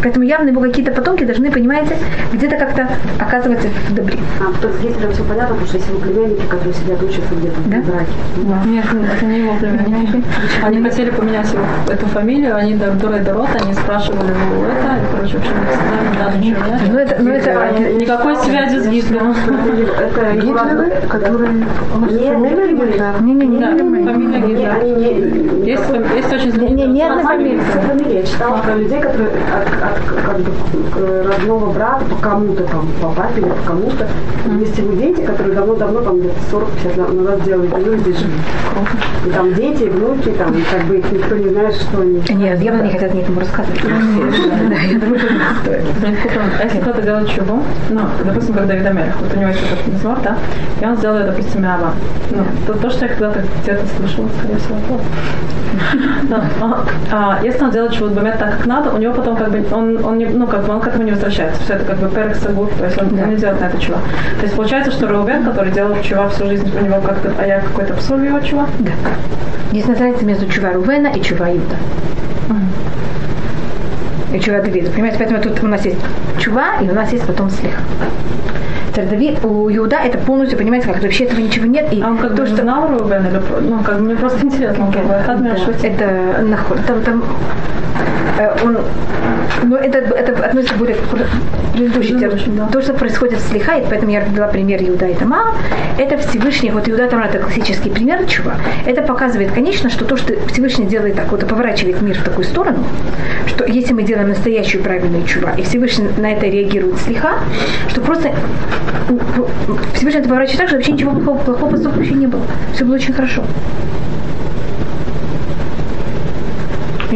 Поэтому 0.02 0.24
явно 0.24 0.50
его 0.50 0.60
какие-то 0.60 0.92
потомки 0.92 1.24
должны, 1.24 1.50
понимаете, 1.50 1.96
где-то 2.32 2.56
как-то 2.56 2.88
оказываться 3.18 3.68
в 3.88 3.94
добре. 3.94 4.18
А 4.40 4.60
то 4.60 4.72
с 4.72 4.80
Гитлером 4.80 5.12
все 5.12 5.24
понятно, 5.24 5.54
потому 5.54 5.66
что 5.66 5.76
если 5.78 5.90
его 5.90 6.00
племянники, 6.00 6.46
которые 6.46 6.74
сидят, 6.74 7.02
учатся 7.02 7.34
где-то 7.34 7.60
да? 7.66 7.80
в 7.80 7.86
браке. 7.86 8.12
Да. 8.36 8.62
Нет, 8.64 8.84
это 9.14 9.26
не 9.26 9.38
его 9.40 9.54
племянники. 9.54 10.24
Они 10.62 10.82
хотели 10.82 11.10
поменять 11.10 11.52
его, 11.52 11.64
эту 11.90 12.06
фамилию, 12.06 12.56
они 12.56 12.74
до 12.74 12.92
Дорой 12.92 13.20
Дорот, 13.20 13.48
они 13.60 13.74
спрашивали 13.74 14.30
его 14.30 14.66
это, 14.66 14.96
и, 14.96 15.16
короче, 15.16 15.36
в 15.36 15.40
общем, 15.40 15.52
не 16.12 16.18
надо 16.18 16.38
ничего. 16.38 16.60
Ну, 16.92 16.98
это, 16.98 17.22
ну, 17.22 17.30
это... 17.30 17.94
Никакой 17.94 18.36
связи 18.36 18.78
с 18.78 18.86
Гитлером. 18.86 19.34
Это 19.98 20.32
Гитлеры, 20.34 20.92
которые... 21.08 21.52
Не-не-не. 23.20 24.04
Фамилия 24.04 24.40
Гитлера. 24.46 24.82
Есть, 25.64 25.82
есть 26.16 26.32
очень 26.32 26.52
знаменитая. 26.52 26.86
Не, 26.86 26.86
не, 26.86 27.08
не 27.08 27.22
фамилия. 27.22 28.20
Я 28.20 28.22
читала 28.22 28.58
про 28.58 28.74
людей, 28.74 29.00
которые 29.00 29.28
как 30.24 30.38
бы 30.38 31.22
родного 31.22 31.72
брата 31.72 32.04
по 32.04 32.16
кому-то 32.16 32.64
там, 32.64 32.88
по 33.00 33.08
папе 33.08 33.40
или 33.40 33.48
по 33.48 33.68
кому-то. 33.68 34.06
Есть 34.60 34.78
его 34.78 34.94
дети, 34.94 35.20
которые 35.20 35.54
давно-давно, 35.54 36.00
там 36.00 36.20
где-то 36.20 36.38
40-50 36.50 36.96
лет 36.96 37.14
назад 37.14 37.42
сделали 37.42 37.66
войну 37.68 37.92
и 37.92 37.98
здесь 37.98 38.18
живут. 38.18 38.40
И 39.26 39.30
там 39.30 39.54
дети, 39.54 39.84
внуки, 39.84 40.30
там, 40.30 40.54
и 40.56 40.62
как 40.62 40.84
бы 40.84 40.98
их 40.98 41.12
никто 41.12 41.36
не 41.36 41.48
знает, 41.50 41.74
что 41.74 42.00
они. 42.00 42.22
Нет, 42.30 42.60
явно 42.60 42.82
не 42.82 42.90
хотят 42.90 43.12
мне 43.12 43.22
этому 43.22 43.40
рассказывать. 43.40 43.82
Да, 43.82 44.76
я 44.76 44.98
думаю, 44.98 45.18
что 45.18 45.32
не 45.32 45.40
стоит. 45.62 45.84
А 46.58 46.64
если 46.64 46.80
кто-то 46.80 47.02
делает 47.02 47.28
чего, 47.28 47.62
ну, 47.90 48.00
допустим, 48.24 48.54
как 48.54 48.66
Давид 48.66 48.86
Амелех, 48.86 49.16
вот 49.20 49.34
у 49.34 49.38
него 49.38 49.50
есть 49.50 49.62
этот 49.70 49.92
назор, 49.92 50.18
да, 50.22 50.36
и 50.80 50.84
он 50.84 50.96
сделает, 50.96 51.26
допустим, 51.26 51.62
Мява. 51.62 51.92
Ну, 52.30 52.44
то, 52.66 52.74
то, 52.74 52.90
что 52.90 53.06
я 53.06 53.12
когда-то 53.12 53.42
где-то 53.62 53.84
слышала, 53.96 54.28
скорее 54.38 54.58
всего, 54.58 54.76
то. 54.88 55.00
А, 56.60 56.84
а 57.10 57.44
если 57.44 57.64
он 57.64 57.70
делает 57.70 57.92
чего-то 57.92 58.14
так, 58.38 58.58
как 58.58 58.66
надо, 58.66 58.90
у 58.90 58.98
него 58.98 59.14
потом 59.14 59.36
как 59.36 59.50
бы, 59.50 59.62
он, 59.78 60.04
он 60.04 60.18
не, 60.18 60.26
ну, 60.26 60.46
как 60.46 60.64
бы 60.64 60.72
он 60.72 60.80
к 60.80 60.88
этому 60.88 61.04
не 61.04 61.12
возвращается. 61.12 61.62
Все 61.62 61.74
это 61.74 61.84
как 61.84 61.98
бы 61.98 62.08
перек 62.08 62.36
сагур, 62.36 62.70
то 62.78 62.84
есть 62.84 63.00
он, 63.00 63.16
да. 63.16 63.22
он 63.22 63.30
не 63.30 63.36
делает 63.36 63.60
на 63.60 63.66
это 63.66 63.80
чува. 63.80 63.98
То 64.38 64.42
есть 64.42 64.54
получается, 64.54 64.90
что 64.90 65.06
Рубен, 65.08 65.44
который 65.44 65.72
делал 65.72 65.96
чува 66.02 66.28
всю 66.28 66.46
жизнь, 66.46 66.70
у 66.78 66.84
него 66.84 67.00
как-то, 67.00 67.32
а 67.38 67.46
я 67.46 67.60
какой-то 67.60 67.94
псур 67.94 68.20
его 68.20 68.40
чува? 68.40 68.68
Да. 68.80 68.92
Есть 69.72 69.88
разница 69.88 70.24
между 70.24 70.48
чува 70.48 70.72
Рувена 70.72 71.08
и 71.08 71.22
чува 71.22 71.48
Юда. 71.48 71.76
И 74.32 74.40
чува 74.40 74.60
Давида. 74.60 74.90
Понимаете, 74.90 75.18
поэтому 75.18 75.40
тут 75.40 75.62
у 75.62 75.66
нас 75.66 75.84
есть 75.84 75.98
чува, 76.38 76.80
и 76.82 76.88
у 76.88 76.94
нас 76.94 77.12
есть 77.12 77.26
потом 77.26 77.50
слех. 77.50 77.74
Царь 78.94 79.06
Давид, 79.06 79.44
у 79.44 79.70
Иуда 79.70 79.96
это 79.96 80.18
полностью, 80.18 80.58
понимаете, 80.58 80.86
как 80.88 81.02
вообще 81.02 81.24
этого 81.24 81.40
ничего 81.40 81.66
нет. 81.66 81.92
И 81.92 82.00
а 82.02 82.08
он 82.08 82.18
как 82.18 82.34
то, 82.34 82.42
бы 82.42 82.46
что... 82.46 82.62
знал 82.62 82.88
Рубен 82.88 83.26
или 83.26 83.40
ну, 83.68 83.82
как 83.82 84.00
мне 84.00 84.16
просто 84.16 84.44
интересно, 84.44 84.84
okay. 84.84 85.24
как 85.24 85.42
да. 85.42 85.54
это 85.82 86.42
наход. 86.42 86.78
Там, 86.86 87.02
там 87.02 87.22
Э, 88.38 88.56
он, 88.64 88.78
но 89.64 89.76
это, 89.76 89.98
это 89.98 90.46
относится 90.46 90.76
более 90.76 90.96
к 90.96 91.00
предыдущей 91.74 92.18
теме. 92.18 92.38
Да. 92.46 92.66
То, 92.68 92.80
что 92.80 92.94
происходит 92.94 93.40
с 93.40 93.52
Лихай, 93.52 93.84
поэтому 93.88 94.12
я 94.12 94.20
привела 94.20 94.46
пример 94.46 94.80
Иуда 94.82 95.06
и 95.06 95.14
Тама, 95.14 95.54
это 95.98 96.16
Всевышний, 96.18 96.70
вот 96.70 96.88
Иуда 96.88 97.08
Тама 97.08 97.26
это 97.26 97.38
классический 97.38 97.90
пример 97.90 98.24
чего. 98.26 98.52
Это 98.86 99.02
показывает, 99.02 99.50
конечно, 99.52 99.90
что 99.90 100.04
то, 100.04 100.16
что 100.16 100.34
Всевышний 100.52 100.86
делает 100.86 101.16
так, 101.16 101.30
вот 101.32 101.46
поворачивает 101.48 102.00
мир 102.00 102.16
в 102.16 102.22
такую 102.22 102.44
сторону, 102.44 102.84
что 103.46 103.64
если 103.64 103.92
мы 103.92 104.02
делаем 104.04 104.17
настоящую 104.24 104.82
правильную 104.82 105.26
чува, 105.26 105.52
и 105.56 105.62
Всевышний 105.62 106.08
на 106.18 106.32
это 106.32 106.46
реагирует 106.46 106.98
слегка, 106.98 107.38
что 107.88 108.00
просто 108.00 108.32
Всевышний 109.94 110.20
это 110.20 110.28
поворачивает 110.28 110.58
так, 110.58 110.68
что 110.68 110.76
вообще 110.76 110.92
ничего 110.92 111.12
плохого, 111.12 111.38
плохого 111.38 111.70
поступка 111.70 111.98
вообще 111.98 112.14
не 112.14 112.26
было. 112.26 112.42
Все 112.74 112.84
было 112.84 112.96
очень 112.96 113.12
хорошо. 113.12 113.44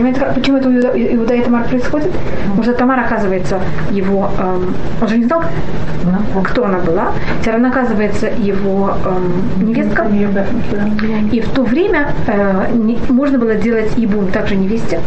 Понимаете, 0.02 0.32
почему 0.34 0.56
это 0.58 0.68
Иуда, 1.14 1.34
и 1.34 1.42
Тамар 1.42 1.64
происходит? 1.64 2.10
Потому 2.46 2.62
что 2.64 2.72
Тамар 2.74 2.98
оказывается 2.98 3.60
его... 3.92 4.28
эм, 4.38 4.74
он 5.00 5.08
же 5.08 5.18
не 5.18 5.24
знал, 5.26 5.44
кто 6.42 6.64
она 6.64 6.78
была. 6.78 7.12
Теперь 7.40 7.54
она 7.54 7.68
оказывается 7.68 8.26
его 8.36 8.94
эм, 9.04 9.68
невестка. 9.68 10.02
И 11.30 11.40
в 11.40 11.48
то 11.50 11.62
время 11.62 12.08
э, 12.26 12.66
не- 12.74 12.98
можно 13.10 13.38
было 13.38 13.54
делать 13.54 13.92
ибум 13.96 14.26
также 14.32 14.56
невесте. 14.56 14.98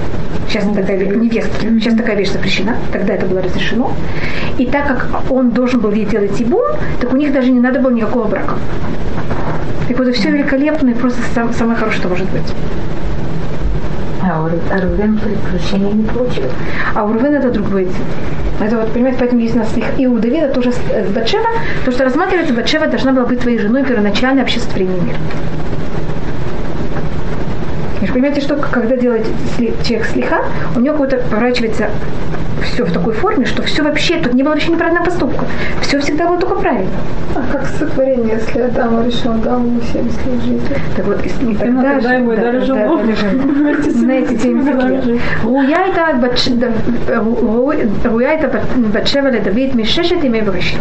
Сейчас 0.48 0.64
такая 0.74 0.98
ве- 0.98 1.18
невестке. 1.18 1.68
Сейчас 1.80 1.96
такая 1.96 2.16
вещь 2.16 2.32
запрещена. 2.32 2.76
Тогда 2.94 3.16
это 3.16 3.26
было 3.26 3.42
разрешено. 3.42 3.92
И 4.58 4.66
так 4.66 4.88
как 4.88 5.08
он 5.30 5.50
должен 5.52 5.82
был 5.82 5.92
ей 5.92 6.06
делать 6.06 6.40
ибум, 6.40 6.64
так 7.02 7.12
у 7.12 7.18
них 7.18 7.34
даже 7.34 7.52
не 7.52 7.60
надо 7.60 7.82
было 7.82 7.92
никакого 7.92 8.28
брака. 8.30 8.56
Так 9.90 10.00
вот, 10.00 10.16
все 10.16 10.30
великолепно 10.32 10.90
и 10.92 10.94
просто 10.94 11.20
сам- 11.34 11.52
самое 11.54 11.78
хорошее, 11.78 12.00
что 12.00 12.08
может 12.10 12.30
быть. 12.30 12.54
А 14.28 14.82
Рувен 14.82 15.20
прощения 15.50 15.92
не 15.92 16.04
получил. 16.04 16.46
А 16.96 17.04
у 17.04 17.14
Рувена 17.14 17.36
это 17.38 17.52
другой. 17.52 17.88
Это 18.60 18.78
вот, 18.78 18.92
понимаете, 18.94 19.18
поэтому 19.20 19.42
есть 19.42 19.56
у 19.56 19.60
нас 19.60 19.76
их- 19.78 20.00
и 20.00 20.08
у 20.08 20.18
Давида 20.18 20.48
тоже 20.50 20.72
с 20.72 20.80
э, 20.90 21.06
Батшева, 21.14 21.48
то, 21.84 21.92
что 21.92 22.06
рассматривается, 22.06 22.54
Батшева 22.54 22.88
должна 22.88 23.12
была 23.12 23.26
быть 23.26 23.40
твоей 23.42 23.60
женой 23.60 23.84
первоначально 23.84 24.42
обществления 24.42 25.00
мира. 25.02 25.18
Потому 28.06 28.06
что 28.06 28.14
понимаете, 28.14 28.42
что 28.42 28.56
когда 28.56 28.98
делает 28.98 29.26
человек 29.58 30.06
слиха, 30.06 30.44
у 30.76 30.80
него 30.80 30.98
как-то 30.98 31.18
поворачивается 31.18 31.90
все 32.64 32.86
в 32.86 32.92
такой 32.92 33.14
форме, 33.14 33.46
что 33.46 33.64
все 33.64 33.84
вообще, 33.84 34.20
тут 34.20 34.34
не 34.34 34.44
было 34.44 34.54
вообще 34.54 34.72
неправильного 34.72 35.06
поступка. 35.06 35.46
Все 35.82 36.00
всегда 36.00 36.28
было 36.28 36.40
только 36.40 36.56
правильно. 36.56 36.92
А 37.36 37.44
как 37.52 37.66
сотворение, 37.66 38.40
если 38.40 38.62
Адам 38.62 39.06
решил 39.06 39.34
да, 39.34 39.56
Адаму 39.56 39.82
70 39.82 40.26
лет 40.26 40.42
жизни? 40.42 40.62
Так 40.96 41.06
вот, 41.06 41.24
если 41.24 41.46
не 41.46 41.56
тогда, 41.56 41.96
тогда 41.96 42.14
ему 42.14 42.32
да, 42.32 42.42
дали 42.42 42.60
жену. 42.60 42.98
Да, 42.98 43.74
дали 43.74 43.82
Знаете, 43.90 44.38
тем 44.38 44.64
более. 44.64 45.20
Руя 45.44 45.88
это 48.34 48.62
Батшева 48.94 49.30
или 49.30 49.40
Давид 49.40 49.74
Мишешет 49.74 50.24
и 50.24 50.30
Мебрышит. 50.30 50.80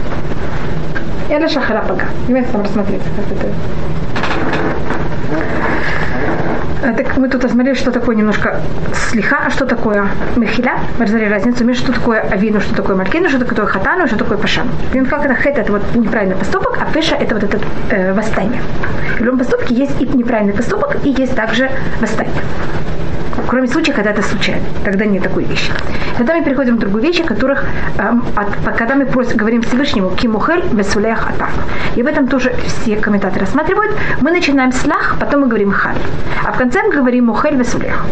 Эля 1.30 1.48
Шахара 1.48 1.82
Пага. 1.88 2.04
Понимаете, 2.26 2.50
там 2.52 2.62
рассмотрите, 2.62 3.02
как 3.16 3.38
это 3.38 3.48
а, 6.86 6.92
Так 6.92 7.16
мы 7.16 7.30
тут 7.30 7.42
осмотрели, 7.44 7.74
что 7.74 7.90
такое 7.90 8.14
немножко 8.14 8.60
слиха, 8.92 9.38
а 9.46 9.50
что 9.50 9.64
такое 9.64 10.06
мехиля. 10.36 10.78
Мы 10.98 11.06
разобрали 11.06 11.30
разницу 11.30 11.64
между 11.64 11.84
что 11.84 11.92
такое 11.94 12.20
авину, 12.20 12.60
что 12.60 12.74
такое 12.74 12.94
малькину, 12.94 13.28
что 13.30 13.38
такое 13.38 13.64
хатану, 13.64 14.06
что 14.06 14.18
такое 14.18 14.36
пашан. 14.36 14.68
Понимаете, 14.90 15.16
как 15.16 15.24
это 15.24 15.34
хет, 15.34 15.58
это 15.58 15.72
вот 15.72 15.82
неправильный 15.94 16.36
поступок, 16.36 16.78
а 16.80 16.92
пеша 16.92 17.16
это 17.16 17.34
вот 17.34 17.44
это 17.44 17.58
э, 17.90 18.12
восстание. 18.12 18.60
В 19.18 19.20
любом 19.22 19.38
поступке 19.38 19.74
есть 19.74 19.98
и 19.98 20.06
неправильный 20.06 20.52
поступок, 20.52 20.98
и 21.04 21.08
есть 21.08 21.34
также 21.34 21.70
восстание. 22.02 22.42
Кроме 23.64 23.72
случая, 23.72 23.92
когда 23.94 24.10
это 24.10 24.20
случайно. 24.22 24.60
Тогда 24.84 25.06
нет 25.06 25.22
такой 25.22 25.44
вещи. 25.44 25.72
Тогда 26.18 26.34
мы 26.34 26.44
переходим 26.44 26.76
к 26.76 26.80
другой 26.80 27.00
вещи, 27.00 27.22
которых, 27.22 27.64
эм, 27.96 28.22
от- 28.36 28.76
когда 28.76 28.94
мы 28.94 29.06
просим, 29.06 29.38
говорим 29.38 29.62
Всевышнему 29.62 30.10
«Кимухель 30.10 30.62
весулех 30.72 31.26
атах». 31.30 31.48
И 31.96 32.02
в 32.02 32.06
этом 32.06 32.28
тоже 32.28 32.52
все 32.66 32.96
комментаторы 32.96 33.40
рассматривают. 33.46 33.92
Мы 34.20 34.32
начинаем 34.32 34.70
с 34.70 34.84
лах, 34.86 35.16
потом 35.18 35.40
мы 35.40 35.46
говорим 35.46 35.70
халь. 35.72 35.96
А 36.46 36.52
в 36.52 36.58
конце 36.58 36.82
мы 36.82 36.92
говорим 36.92 37.24
мухель 37.24 37.56
весулех. 37.56 38.04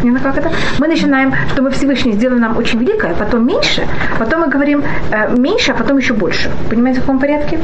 Понятно, 0.00 0.20
как 0.32 0.38
это? 0.38 0.52
Мы 0.78 0.86
начинаем, 0.86 1.34
чтобы 1.52 1.70
Всевышний 1.70 2.12
сделал 2.12 2.38
нам 2.38 2.56
очень 2.56 2.78
великое, 2.78 3.12
потом 3.14 3.44
меньше, 3.44 3.82
потом 4.20 4.42
мы 4.42 4.46
говорим 4.48 4.84
э, 5.10 5.36
меньше, 5.36 5.72
а 5.72 5.74
потом 5.74 5.98
еще 5.98 6.14
больше. 6.14 6.48
Понимаете, 6.70 7.00
в 7.00 7.02
каком 7.02 7.18
порядке? 7.18 7.58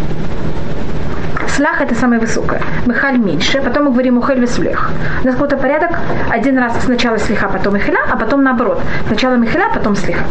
Слах 1.57 1.83
это 1.83 1.95
самое 1.95 2.19
высокое. 2.19 2.63
Михаль 2.87 3.19
меньше, 3.19 3.61
потом 3.61 3.85
мы 3.85 3.91
говорим 3.91 4.17
ухель 4.17 4.41
весулех. 4.41 4.91
У 5.23 5.27
нас 5.27 5.35
какой-то 5.35 5.59
порядок. 5.59 5.91
Один 6.31 6.59
раз 6.59 6.73
сначала 6.83 7.19
слиха, 7.19 7.49
потом 7.49 7.75
михеля, 7.75 8.01
а 8.11 8.17
потом 8.17 8.43
наоборот. 8.43 8.81
Сначала 9.07 9.35
михеля, 9.35 9.69
потом 9.75 9.95
слиха. 9.95 10.25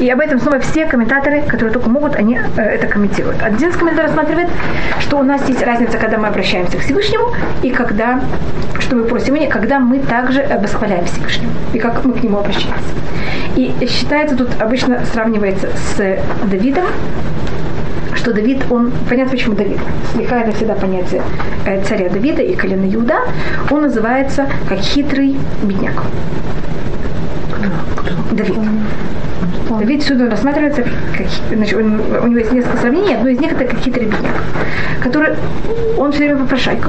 И 0.00 0.10
об 0.10 0.20
этом 0.20 0.38
снова 0.40 0.58
все 0.58 0.84
комментаторы, 0.84 1.42
которые 1.42 1.72
только 1.72 1.88
могут, 1.88 2.16
они 2.16 2.38
э, 2.56 2.60
это 2.60 2.88
комментируют. 2.88 3.40
Один 3.42 3.70
из 3.70 3.76
комментаторов 3.76 4.16
рассматривает, 4.16 4.48
что 5.00 5.18
у 5.18 5.22
нас 5.22 5.48
есть 5.48 5.62
разница, 5.62 5.96
когда 5.96 6.18
мы 6.18 6.26
обращаемся 6.28 6.76
к 6.76 6.80
Всевышнему 6.80 7.32
и 7.62 7.70
когда, 7.70 8.20
что 8.80 8.96
мы 8.96 9.04
просим 9.04 9.36
и 9.36 9.46
когда 9.46 9.78
мы 9.78 10.00
также 10.00 10.44
восхваляем 10.60 11.04
Всевышнему 11.06 11.52
и 11.72 11.78
как 11.78 12.04
мы 12.04 12.14
к 12.14 12.22
нему 12.22 12.38
обращаемся. 12.38 12.92
И 13.54 13.72
считается, 13.88 14.36
тут 14.36 14.48
обычно 14.60 15.04
сравнивается 15.06 15.68
с 15.76 16.18
Давидом, 16.50 16.86
что 18.22 18.32
Давид, 18.32 18.62
он, 18.70 18.92
понятно, 19.08 19.32
почему 19.32 19.56
Давид, 19.56 19.78
слегка 20.14 20.42
это 20.42 20.52
всегда 20.52 20.74
понятие 20.74 21.22
э, 21.66 21.82
царя 21.84 22.08
Давида 22.08 22.42
и 22.42 22.54
колена 22.54 22.86
Иуда, 22.94 23.22
он 23.68 23.82
называется 23.82 24.46
как 24.68 24.78
хитрый 24.78 25.36
бедняк. 25.64 26.04
Давид. 28.30 28.54
Давид 29.78 30.02
всюду 30.02 30.28
рассматривается 30.30 30.82
как, 30.82 31.26
значит, 31.56 31.78
он- 31.78 32.00
у 32.22 32.26
него 32.26 32.38
есть 32.38 32.52
несколько 32.52 32.76
сравнений, 32.78 33.14
одно 33.14 33.28
из 33.30 33.40
них 33.40 33.52
это 33.52 33.64
как 33.64 33.78
хитрый 33.80 34.06
бедняк, 34.06 34.32
который, 35.02 35.34
он 35.98 36.12
все 36.12 36.24
время 36.24 36.36
попрошайка. 36.40 36.88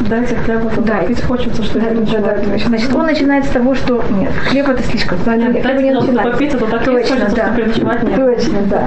Дайте 0.00 0.36
хлеба, 0.36 0.70
Да, 0.84 0.98
пить 1.02 1.22
хочется, 1.22 1.62
что 1.62 1.80
Да, 1.80 1.86
это 1.86 2.00
да, 2.00 2.18
да, 2.20 2.58
значит, 2.66 2.94
он 2.94 3.06
начинает 3.06 3.44
с 3.44 3.48
того, 3.48 3.74
что 3.74 4.04
нет, 4.10 4.30
хлеб 4.48 4.68
это 4.68 4.82
слишком. 4.82 5.18
Нет, 5.26 5.62
Хлеба 5.64 5.82
не 5.82 5.90
начинать. 5.90 6.32
попить, 6.32 6.54
а 6.54 6.58
то 6.58 6.66
так 6.66 6.84
Точно, 6.84 7.16
хочется, 7.16 7.36
да. 7.36 7.54
Точно, 8.16 8.58
да. 8.70 8.86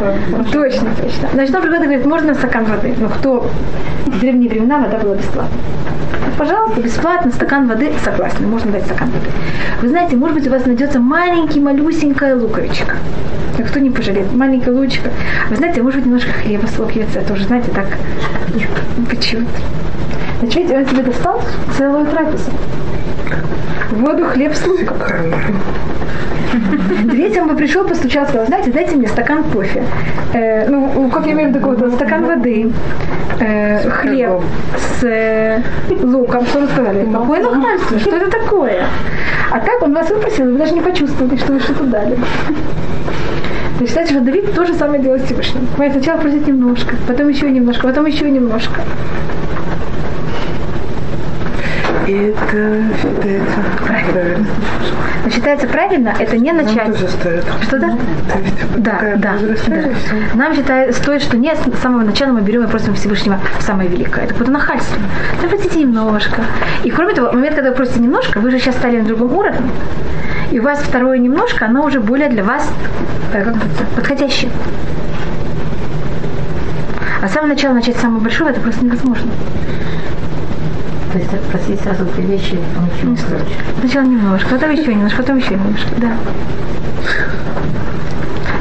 Точно, 0.51 0.87
точно. 1.01 1.29
Значит, 1.33 1.55
он 1.55 1.61
приходит 1.61 1.83
и 1.83 1.85
говорит, 1.87 2.05
можно 2.05 2.33
стакан 2.35 2.65
воды. 2.65 2.93
Но 2.99 3.09
кто 3.09 3.49
в 4.05 4.19
древние 4.19 4.49
времена 4.49 4.77
вода 4.79 4.97
была 4.99 5.15
бесплатна. 5.15 5.57
Ну, 6.25 6.31
Пожалуйста, 6.37 6.81
бесплатно, 6.81 7.31
стакан 7.31 7.67
воды, 7.67 7.91
согласны, 8.03 8.47
можно 8.47 8.71
дать 8.71 8.85
стакан 8.85 9.09
воды. 9.09 9.29
Вы 9.81 9.89
знаете, 9.89 10.15
может 10.15 10.35
быть, 10.37 10.47
у 10.47 10.51
вас 10.51 10.65
найдется 10.65 10.99
маленький, 10.99 11.59
малюсенькая 11.59 12.35
луковичка. 12.35 12.93
Но 13.57 13.65
кто 13.65 13.79
не 13.79 13.89
пожалеет? 13.89 14.31
Маленькая 14.33 14.71
лучка. 14.71 15.09
Вы 15.49 15.55
знаете, 15.55 15.81
может 15.81 15.99
быть, 15.99 16.05
немножко 16.05 16.31
хлеба 16.31 16.67
слопьется, 16.67 17.21
тоже, 17.21 17.45
знаете, 17.45 17.71
так 17.71 17.87
почему-то. 19.09 19.59
Значит, 20.39 20.55
видите, 20.55 20.77
он 20.77 20.85
тебе 20.85 21.03
достал 21.03 21.41
целую 21.77 22.05
трапезу. 22.05 22.51
Воду, 23.91 24.25
хлеб 24.25 24.53
с 24.53 24.65
луком. 24.65 24.97
Третьим 27.09 27.47
бы 27.47 27.55
пришел, 27.55 27.83
постучал, 27.83 28.25
сказал, 28.25 28.45
знаете, 28.47 28.71
дайте 28.71 28.95
мне 28.95 29.07
стакан 29.07 29.43
кофе. 29.43 29.83
Э, 30.33 30.67
ну, 30.69 31.09
кофе 31.09 31.29
я 31.29 31.33
имею 31.33 31.51
в 31.51 31.55
виду 31.55 31.91
стакан 31.91 32.25
воды, 32.25 32.71
э, 33.39 33.89
хлеб 33.89 34.41
с 34.77 35.03
э, 35.03 35.61
луком. 36.03 36.45
Что 36.45 36.59
вы 36.59 36.67
сказали? 36.67 37.07
Какое 37.11 37.41
нахальство? 37.41 37.99
Что 37.99 38.15
это 38.17 38.31
такое? 38.31 38.85
А 39.49 39.59
так 39.59 39.81
он 39.81 39.93
вас 39.93 40.09
выпросил, 40.09 40.49
и 40.49 40.51
вы 40.51 40.57
даже 40.57 40.73
не 40.73 40.81
почувствовали, 40.81 41.37
что 41.37 41.53
вы 41.53 41.59
что-то 41.59 41.83
дали. 41.85 42.15
То 42.15 43.81
есть, 43.83 43.89
считается, 43.89 44.15
что 44.15 44.23
Давид 44.23 44.53
то 44.53 44.65
же 44.65 44.73
самое 44.73 45.01
делает 45.01 45.23
Всевышним. 45.23 45.67
Понимаете, 45.67 45.99
сначала 45.99 46.19
просит 46.19 46.47
немножко, 46.47 46.95
потом 47.07 47.29
еще 47.29 47.49
немножко, 47.49 47.87
потом 47.87 48.05
еще 48.05 48.29
немножко. 48.29 48.81
И 52.07 52.13
это 52.13 52.83
считается 53.01 53.57
правильно. 53.85 54.45
Но 55.25 55.29
считается 55.29 55.67
правильно, 55.67 56.13
это 56.17 56.37
не 56.37 56.53
Нам 56.53 56.65
начать. 56.65 56.85
тоже 56.85 57.09
стоит. 57.09 57.43
Что-то? 57.63 57.97
То 58.31 58.39
есть 58.39 58.63
вот 58.63 58.81
Да, 58.81 58.99
да, 59.17 59.17
да. 59.17 59.35
Нам 60.33 60.55
считает, 60.55 60.95
стоит, 60.95 61.21
что 61.21 61.37
не 61.37 61.53
с 61.53 61.81
самого 61.81 62.03
начала 62.03 62.31
мы 62.31 62.41
берем 62.41 62.63
и 62.63 62.67
просим 62.67 62.95
Всевышнего 62.95 63.39
самое 63.59 63.89
великое. 63.89 64.23
Это 64.23 64.33
какое-то 64.33 64.53
нахальство. 64.53 64.97
Да 65.41 65.49
хотите 65.49 65.79
немножко. 65.79 66.41
И 66.83 66.89
кроме 66.91 67.13
того, 67.13 67.29
в 67.31 67.33
момент, 67.33 67.55
когда 67.55 67.71
вы 67.71 67.75
просите 67.75 67.99
немножко, 67.99 68.39
вы 68.39 68.51
же 68.51 68.59
сейчас 68.59 68.75
стали 68.75 69.01
на 69.01 69.05
другом 69.05 69.33
уровне. 69.33 69.69
И 70.51 70.59
у 70.59 70.63
вас 70.63 70.79
второе 70.79 71.17
немножко, 71.17 71.65
оно 71.65 71.83
уже 71.83 71.99
более 71.99 72.29
для 72.29 72.43
вас 72.45 72.71
э, 73.33 73.43
как 73.43 73.55
подходящее. 73.95 74.49
А 77.21 77.27
с 77.27 77.33
самого 77.33 77.49
начала 77.49 77.73
начать 77.73 77.97
с 77.97 77.99
самого 77.99 78.19
большого 78.21 78.49
это 78.49 78.61
просто 78.61 78.85
невозможно. 78.85 79.29
Просить 81.51 81.81
сразу 81.81 82.05
две 82.05 82.23
вещи, 82.23 82.53
ничего 82.53 83.11
не 83.11 83.17
стоит. 83.17 83.41
Сначала 83.79 84.05
немножко, 84.05 84.49
потом 84.49 84.71
еще 84.71 84.93
немножко, 84.93 85.17
потом 85.23 85.37
еще 85.37 85.55
немножко, 85.55 85.89
да. 85.97 86.11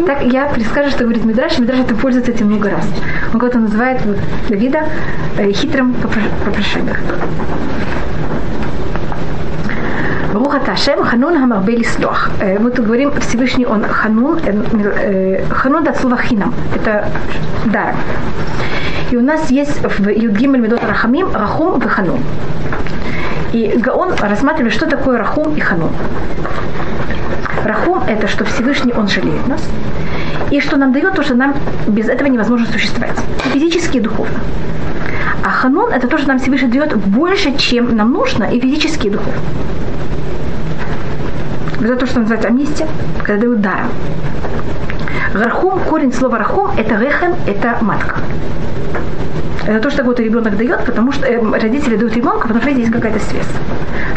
Так 0.07 0.23
я 0.23 0.47
перескажу, 0.47 0.91
что 0.91 1.05
говорит 1.05 1.25
Мидраш. 1.25 1.59
Мидраш 1.59 1.81
это 1.81 1.95
пользуется 1.95 2.31
этим 2.31 2.47
много 2.47 2.71
раз. 2.71 2.87
Он 3.33 3.41
кого-то 3.41 3.59
называет 3.59 4.05
вот, 4.05 4.19
Давида 4.49 4.85
э, 5.37 5.51
хитрым 5.53 5.95
попро- 5.95 6.31
попрошайком. 10.57 10.57
Руха 10.57 10.67
Ташем 10.67 11.05
Ханун 11.05 11.39
Хамарбе 11.39 11.77
Лислох. 11.77 12.31
Э, 12.41 12.59
Мы 12.59 12.71
тут 12.71 12.87
говорим 12.87 13.13
Всевышний, 13.21 13.67
он 13.67 13.85
Ханун, 13.85 14.39
э, 14.39 14.53
э, 14.73 15.45
Ханун 15.51 15.87
от 15.89 15.97
слова 15.97 16.17
хинам. 16.17 16.55
Это 16.75 17.09
дар. 17.67 17.95
И 19.11 19.17
у 19.17 19.23
нас 19.23 19.51
есть 19.51 19.81
в 19.83 20.09
Юдгимель 20.09 20.61
Медот 20.61 20.83
Рахамим 20.85 21.35
Рахум 21.35 21.79
и 21.79 21.89
Ханун. 21.89 22.21
И 23.53 23.79
Гаон 23.79 24.15
рассматривает, 24.21 24.75
что 24.75 24.87
такое 24.87 25.19
Рахум 25.19 25.55
и 25.57 25.61
Ханун. 25.61 25.91
Рахум– 27.65 28.03
это 28.09 28.29
что 28.29 28.45
Всевышний, 28.45 28.93
Он 28.93 29.09
жалеет 29.09 29.49
нас, 29.49 29.63
и 30.51 30.61
что 30.61 30.77
нам 30.77 30.93
дает 30.93 31.15
то, 31.15 31.23
что 31.23 31.35
нам 31.35 31.55
без 31.87 32.09
этого 32.09 32.29
невозможно 32.29 32.67
существовать, 32.67 33.17
физически 33.53 33.99
и 33.99 34.01
духовно. 34.01 34.39
А 35.43 35.51
ханун– 35.51 35.93
это 35.93 36.09
то, 36.09 36.19
что 36.19 36.29
нам 36.29 36.39
Всевышний 36.39 36.69
дает 36.69 36.97
больше, 36.97 37.57
чем 37.57 37.97
нам 37.97 38.13
нужно, 38.13 38.45
и 38.45 38.61
физически, 38.61 39.09
и 39.09 39.11
духовно. 39.11 39.41
Это 41.87 41.95
то, 41.95 42.07
что 42.07 42.19
называется 42.19 42.49
амнистия, 42.49 42.89
когда 43.23 43.43
дают 43.43 43.61
даром. 43.61 43.87
Рахум, 45.35 45.79
корень 45.89 46.13
слова 46.13 46.37
рахум, 46.37 46.69
это 46.77 46.97
рехен, 46.97 47.33
это 47.47 47.79
матка. 47.81 48.17
Это 49.69 49.79
то, 49.79 49.91
что 49.91 49.99
какой-то 49.99 50.25
ребенок 50.25 50.57
дает, 50.57 50.85
потому 50.85 51.13
что 51.13 51.27
э, 51.27 51.41
родители 51.41 51.95
дают 51.95 52.17
ребенка, 52.17 52.49
потому 52.49 52.61
что 52.61 52.71
есть 52.71 52.91
какая-то 52.91 53.21
связь. 53.21 53.47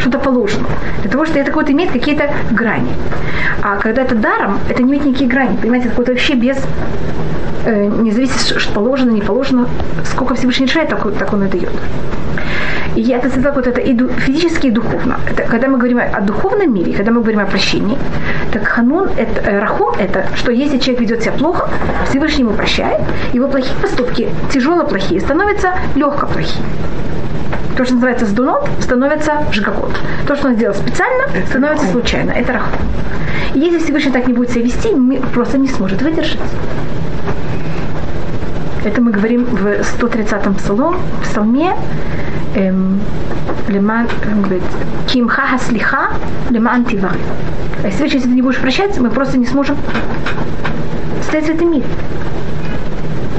Что-то 0.00 0.18
положено. 0.18 0.66
Для 1.02 1.10
того, 1.12 1.24
что 1.24 1.38
это 1.38 1.52
вот 1.52 1.70
имеет 1.70 1.92
какие-то 1.92 2.32
грани. 2.50 2.90
А 3.62 3.76
когда 3.76 4.02
это 4.02 4.16
даром, 4.16 4.58
это 4.68 4.82
не 4.82 4.90
имеет 4.90 5.04
никакие 5.04 5.30
грани. 5.30 5.56
Понимаете, 5.56 5.86
это 5.86 5.90
какое-то 5.90 6.10
вообще 6.10 6.34
без 6.34 6.56
э, 7.66 7.86
не 7.86 8.10
зависит, 8.10 8.40
что 8.60 8.72
положено, 8.72 9.10
не 9.10 9.22
положено, 9.22 9.68
сколько 10.06 10.34
Всевышний 10.34 10.66
решает, 10.66 10.88
так, 10.88 11.08
так 11.16 11.32
он 11.32 11.44
и 11.44 11.48
дает. 11.48 11.70
И 12.96 13.08
это 13.10 13.28
сказал 13.30 13.52
вот 13.52 13.66
это 13.66 13.80
и 13.80 13.96
физически, 14.20 14.66
и 14.66 14.70
духовно. 14.70 15.18
Это, 15.30 15.42
когда 15.42 15.68
мы 15.68 15.78
говорим 15.78 16.00
о 16.00 16.20
духовном 16.20 16.74
мире, 16.74 16.92
когда 16.92 17.12
мы 17.12 17.20
говорим 17.20 17.40
о 17.40 17.46
прощении, 17.46 17.96
так 18.52 18.66
ханун, 18.66 19.08
это, 19.16 19.40
э, 19.40 19.58
рахум, 19.60 19.94
это, 19.98 20.24
что 20.36 20.50
если 20.50 20.78
человек 20.78 21.00
ведет 21.00 21.22
себя 21.22 21.32
плохо, 21.32 21.68
Всевышний 22.08 22.44
ему 22.44 22.52
прощает, 22.52 23.00
его 23.32 23.48
плохие 23.48 23.74
поступки, 23.80 24.28
тяжело 24.52 24.84
плохие, 24.84 25.20
становятся 25.20 25.74
легко 25.94 26.26
плохие. 26.26 26.64
То, 27.76 27.84
что 27.84 27.94
называется 27.94 28.26
сдунот, 28.26 28.68
становится 28.80 29.32
жгакот. 29.52 29.92
То, 30.26 30.36
что 30.36 30.48
он 30.48 30.54
сделал 30.54 30.74
специально, 30.74 31.24
становится 31.48 31.86
случайно. 31.86 32.32
Это 32.32 32.52
рахум. 32.54 32.78
И 33.54 33.58
если 33.60 33.78
Всевышний 33.78 34.12
так 34.12 34.26
не 34.26 34.34
будет 34.34 34.50
себя 34.50 34.64
вести, 34.64 34.90
просто 35.32 35.58
не 35.58 35.68
сможет 35.68 36.02
выдержать. 36.02 36.40
Это 38.84 39.02
мы 39.02 39.10
говорим 39.10 39.44
в 39.44 39.66
130-м 39.66 40.54
псалом, 40.54 40.96
псалме, 41.22 41.74
эм, 42.54 43.00
леман, 43.68 44.08
он 44.32 44.42
говорит, 44.42 44.62
кимха 45.06 45.42
хаслиха, 45.42 46.08
леман 46.48 46.84
тивар. 46.84 47.16
А 47.82 47.86
если, 47.86 48.04
если 48.04 48.20
ты 48.20 48.28
не 48.28 48.42
будешь 48.42 48.58
прощать, 48.58 48.98
мы 48.98 49.10
просто 49.10 49.38
не 49.38 49.46
сможем 49.46 49.76
стоять 51.22 51.46
в 51.46 51.50
этом 51.50 51.70
мире. 51.70 51.84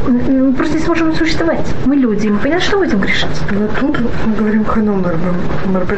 Мы 0.08 0.54
просто 0.54 0.78
не 0.78 0.84
сможем 0.84 1.16
существовать. 1.16 1.66
Мы 1.86 1.96
люди, 1.96 2.28
мы 2.28 2.38
понятно, 2.38 2.64
что 2.66 2.78
будем 2.78 3.00
грешить. 3.00 3.30
Но 3.52 3.68
тут 3.80 4.00
мы 4.26 4.36
говорим 4.36 4.66
ханум. 4.66 5.04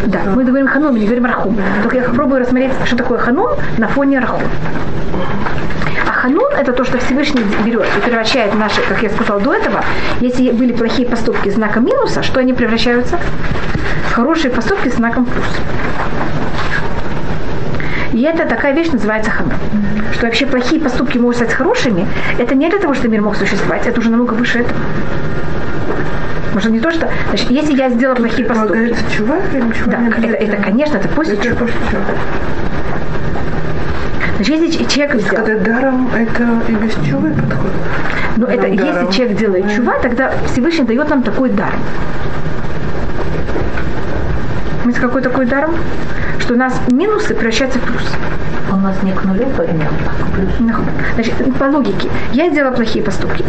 Да, 0.08 0.20
мы 0.36 0.44
говорим 0.44 0.68
ханум, 0.68 0.96
не 0.96 1.06
говорим 1.06 1.26
рахум. 1.26 1.58
Только 1.82 1.98
я 1.98 2.04
пробую 2.04 2.42
рассмотреть, 2.42 2.74
что 2.86 2.96
такое 2.96 3.18
ханум 3.18 3.50
на 3.78 3.88
фоне 3.88 4.20
рахум. 4.20 4.44
Ханун– 6.24 6.54
это 6.58 6.72
то, 6.72 6.86
что 6.86 7.00
Всевышний 7.00 7.44
берет 7.66 7.86
и 7.98 8.00
превращает 8.00 8.56
наши, 8.56 8.82
как 8.82 9.04
я 9.04 9.10
сказала 9.10 9.42
до 9.42 9.56
этого, 9.56 9.84
если 10.22 10.52
были 10.52 10.72
плохие 10.72 11.06
поступки 11.06 11.50
знаком 11.50 11.86
минуса, 11.86 12.24
что 12.24 12.40
они 12.40 12.54
превращаются? 12.54 13.20
В 14.10 14.14
хорошие 14.14 14.50
поступки 14.50 14.88
с 14.88 14.96
знаком 14.96 15.26
плюс. 15.26 15.46
И 18.14 18.22
это 18.22 18.46
такая 18.46 18.74
вещь 18.74 18.88
называется 18.94 19.32
ханун. 19.32 19.52
Что 20.14 20.28
вообще 20.28 20.46
плохие 20.46 20.80
поступки 20.80 21.18
могут 21.18 21.36
стать 21.36 21.52
хорошими, 21.52 22.08
это 22.40 22.56
не 22.56 22.70
для 22.70 22.80
того, 22.80 22.94
чтобы 22.94 23.10
мир 23.10 23.22
мог 23.22 23.36
существовать, 23.36 23.86
это 23.86 24.00
уже 24.00 24.10
намного 24.10 24.32
выше 24.32 24.60
этого. 24.60 24.80
Может, 26.54 26.72
не 26.72 26.80
то, 26.80 26.90
что... 26.92 27.10
Значит, 27.30 27.52
если 27.52 27.76
я 27.76 27.90
сделала 27.90 28.16
плохие 28.16 28.48
поступки... 28.48 28.78
Или 28.78 28.96
чувак? 29.14 29.42
Да, 29.88 30.00
это, 30.08 30.38
это, 30.38 30.64
конечно, 30.64 30.96
это 30.96 31.10
после 31.10 31.36
это 31.36 31.68
чувак. 34.44 34.62
после 34.62 34.68
чувак. 34.68 34.74
Значит, 34.74 34.74
если 34.74 34.84
человек 34.86 35.22
сделал... 35.22 35.46
Когда 35.46 35.72
даром 35.72 36.10
это 36.14 36.72
и 36.72 36.76
без 36.76 36.94
чувы 37.10 37.30
подходит. 37.32 37.76
Но 38.38 38.48
это, 38.48 38.62
даром. 38.62 38.74
если 38.74 39.18
человек 39.18 39.38
делает 39.38 39.76
чува, 39.76 39.94
тогда 40.02 40.32
Всевышний 40.52 40.86
дает 40.86 41.10
нам 41.10 41.24
такой 41.24 41.50
дар. 41.50 41.74
Знаете, 44.84 45.00
какой 45.00 45.22
такой 45.22 45.46
дар? 45.46 45.70
Что 46.40 46.56
у 46.56 46.58
нас 46.58 46.74
минусы 46.92 47.34
превращаются 47.34 47.80
в 47.80 47.84
плюсы. 47.84 48.16
У 48.72 48.76
нас 48.76 49.02
не 49.04 49.14
к 49.14 49.24
нулю 49.24 49.46
а 49.58 49.62
к 49.62 50.36
плюсу. 50.36 50.74
Значит, 51.16 51.34
по 51.58 51.66
логике, 51.66 52.10
я 52.34 52.50
сделала 52.50 52.74
плохие 52.74 53.04
поступки. 53.04 53.46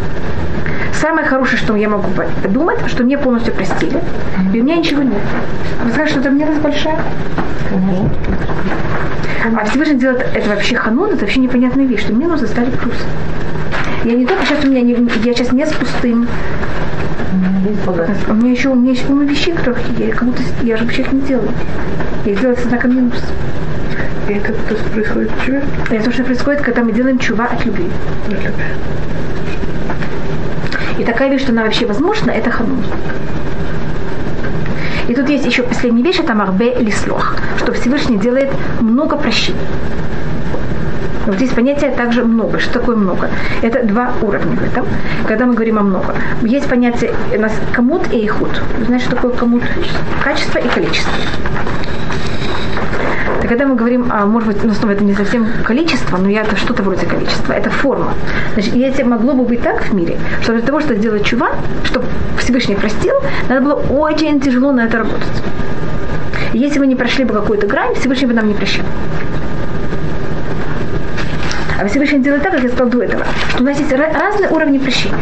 Самое 1.05 1.27
хорошее, 1.27 1.59
что 1.59 1.77
я 1.77 1.91
могу 1.91 2.09
подумать, 2.43 2.79
что 2.87 3.05
мне 3.05 3.19
полностью 3.19 3.53
простили, 3.53 4.01
и 4.55 4.61
у 4.63 4.65
меня 4.65 4.77
ничего 4.77 5.03
нет. 5.03 5.21
Вы 5.85 5.91
скажете, 5.93 6.13
что 6.13 6.21
это 6.21 6.31
милость 6.31 6.63
большая? 6.63 6.99
А 9.55 9.65
Всевышний 9.67 9.97
делает 9.97 10.27
это 10.35 10.49
вообще 10.49 10.77
ханун, 10.77 11.11
это 11.11 11.19
вообще 11.19 11.41
непонятная 11.41 11.85
вещь, 11.85 12.01
что 12.01 12.15
минусы 12.15 12.47
стали 12.47 12.71
плюсы. 12.71 13.05
Я 14.05 14.15
не 14.15 14.25
только 14.25 14.47
сейчас 14.47 14.65
у 14.65 14.69
меня 14.69 14.81
не, 14.81 14.93
я 15.27 15.35
сейчас 15.35 15.53
не 15.53 15.67
с 15.67 15.73
пустым. 15.75 16.27
У 18.27 18.33
меня 18.33 18.53
еще 18.53 18.71
у 18.71 18.75
меня 18.75 18.93
есть 18.93 19.05
полно 19.05 19.25
вещей, 19.25 19.53
которых 19.53 19.81
я 19.99 20.11
кому-то 20.11 20.41
я 20.63 20.79
же 20.79 20.85
вообще 20.85 21.03
их 21.03 21.13
не 21.13 21.21
делаю. 21.21 21.51
Я 22.25 22.33
их 22.33 22.41
делаю 22.41 22.57
со 22.57 22.67
знаком 22.67 22.97
минус. 22.97 23.23
И 24.27 24.33
это 24.33 24.55
то, 24.55 24.75
что 24.75 24.89
происходит 24.89 25.31
в 25.33 25.45
чуве? 25.45 25.63
Это 25.91 26.05
то, 26.05 26.13
что 26.13 26.25
происходит, 26.25 26.63
когда 26.63 26.83
мы 26.83 26.93
делаем 26.93 27.19
чува 27.19 27.45
от 27.45 27.63
любви. 27.67 27.91
От 28.29 28.43
любви. 28.43 28.65
Такая 31.07 31.31
вещь, 31.31 31.43
что 31.43 31.53
она 31.53 31.65
вообще 31.65 31.87
возможна, 31.87 32.31
это 32.31 32.51
ханун. 32.51 32.83
И 35.09 35.15
тут 35.15 35.29
есть 35.29 35.45
еще 35.45 35.63
последняя 35.63 36.03
вещь, 36.03 36.19
это 36.21 36.35
марбе 36.35 36.75
лислох, 36.77 37.37
что 37.59 37.73
Всевышний 37.73 38.17
делает 38.17 38.51
много 38.81 39.17
прощений. 39.17 39.59
Вот 41.27 41.37
здесь 41.37 41.51
понятие 41.51 41.91
также 41.91 42.23
много. 42.23 42.59
Что 42.59 42.81
такое 42.81 42.97
много? 42.97 43.31
Это 43.63 43.83
два 43.83 44.13
уровня 44.21 44.57
в 44.57 44.63
этом. 44.63 44.87
Когда 45.27 45.47
мы 45.47 45.55
говорим 45.55 45.79
о 45.79 45.83
много. 45.83 46.15
Есть 46.43 46.69
понятие 46.69 47.15
у 47.35 47.41
нас 47.41 47.53
комут 47.73 48.13
и 48.13 48.27
ихуд. 48.27 48.61
Вы 48.79 48.85
знаете, 48.85 49.07
что 49.07 49.17
такое 49.17 49.33
комут? 49.33 49.63
Качество 50.23 50.59
и 50.59 50.69
количество. 50.69 51.13
И 53.45 53.47
когда 53.47 53.67
мы 53.67 53.77
говорим, 53.77 54.07
а, 54.11 54.25
может 54.25 54.49
быть, 54.49 54.65
ну, 54.65 54.73
снова 54.73 54.93
это 54.93 55.05
не 55.05 55.13
совсем 55.13 55.47
количество, 55.65 56.17
но 56.17 56.31
я 56.31 56.41
это 56.41 56.57
что-то 56.57 56.83
вроде 56.83 57.05
количества, 57.05 57.53
это 57.53 57.69
форма. 57.69 58.15
Значит, 58.55 58.75
если 58.75 59.03
могло 59.03 59.35
бы 59.35 59.45
быть 59.45 59.61
так 59.61 59.83
в 59.83 59.93
мире, 59.93 60.17
что 60.41 60.55
для 60.55 60.63
того, 60.63 60.81
чтобы 60.81 60.97
сделать 60.97 61.27
чува, 61.27 61.51
чтобы 61.85 62.07
Всевышний 62.39 62.75
простил, 62.75 63.15
надо 63.51 63.61
было 63.61 63.75
очень 63.75 64.41
тяжело 64.41 64.73
на 64.73 64.87
это 64.87 64.97
работать. 64.97 65.43
Если 66.55 66.79
мы 66.79 66.87
не 66.87 66.97
прошли 66.97 67.25
бы 67.25 67.35
какую-то 67.35 67.67
грань, 67.67 67.95
Всевышний 67.97 68.27
бы 68.29 68.33
нам 68.33 68.49
не 68.49 68.55
прощал. 68.55 68.87
А 71.85 71.87
Всевышний 71.87 72.21
делает 72.21 72.43
так, 72.43 72.53
как 72.53 72.63
я 72.63 72.71
сказал 72.71 72.89
до 72.89 73.03
этого, 73.03 73.27
что 73.51 73.63
у 73.63 73.67
нас 73.67 73.79
есть 73.79 73.93
разные 73.93 74.49
уровни 74.49 74.79
прощения. 74.79 75.19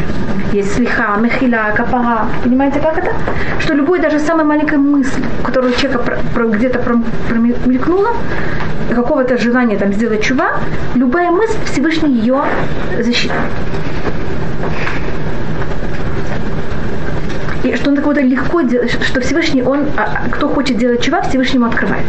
Есть 0.52 0.74
слиха, 0.74 1.16
мехила, 1.20 1.72
капара. 1.74 2.26
Понимаете, 2.44 2.78
как 2.78 2.98
это? 2.98 3.10
Что 3.58 3.74
любой, 3.74 3.98
даже 3.98 4.20
самая 4.20 4.44
маленькая 4.44 4.76
мысль, 4.76 5.24
которую 5.42 5.74
человека 5.74 6.18
где-то 6.36 6.78
промелькнула, 6.78 8.10
какого-то 8.94 9.38
желания 9.38 9.76
там 9.76 9.92
сделать 9.92 10.22
чува, 10.22 10.52
любая 10.94 11.32
мысль, 11.32 11.58
Всевышний 11.64 12.12
ее 12.12 12.44
засчитывает. 12.96 13.50
И 17.64 17.74
что 17.74 17.90
он 17.90 17.96
такого 17.96 18.20
легко 18.20 18.60
делает, 18.60 18.92
что 18.92 19.20
Всевышний, 19.20 19.64
он, 19.64 19.86
а, 19.96 20.28
кто 20.30 20.48
хочет 20.48 20.76
делать 20.78 21.02
чува, 21.02 21.22
Всевышний 21.22 21.56
ему 21.56 21.66
открывает. 21.66 22.04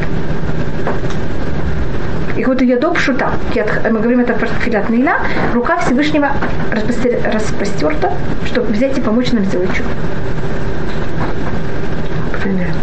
И 2.38 2.44
вот 2.46 2.62
ее 2.62 2.78
доб 2.78 2.98
шута, 2.98 3.32
мы 3.90 4.00
говорим 4.00 4.20
это 4.20 4.34
про 4.34 4.48
филят 4.48 4.90
Нейла, 4.90 5.18
рука 5.54 5.78
Всевышнего 5.78 6.32
распростерта, 6.72 8.14
чтобы 8.46 8.74
взять 8.74 8.98
и 8.98 9.02
помочь 9.02 9.32
нам 9.32 9.46
сделать 9.46 9.72
чудо. 9.74 9.90
Понятно. 12.44 12.74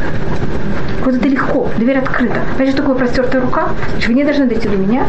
Вот 1.05 1.14
это 1.14 1.28
легко, 1.28 1.69
дверь 1.80 1.98
открыта. 1.98 2.40
Что 2.58 2.76
такое 2.76 2.94
простертая 2.94 3.40
рука? 3.40 3.68
Значит, 3.92 4.08
вы 4.08 4.14
не 4.14 4.24
должны 4.24 4.46
дойти 4.46 4.68
до 4.68 4.76
меня, 4.76 5.04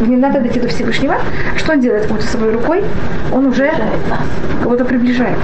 мне 0.00 0.16
надо 0.16 0.40
дойти 0.40 0.58
до 0.58 0.68
Всевышнего. 0.68 1.16
Что 1.56 1.72
он 1.72 1.80
делает 1.80 2.10
вот 2.10 2.22
своей 2.22 2.52
рукой? 2.52 2.82
Он 3.32 3.46
уже 3.46 3.70
кого-то 4.62 4.84
приближает, 4.84 5.38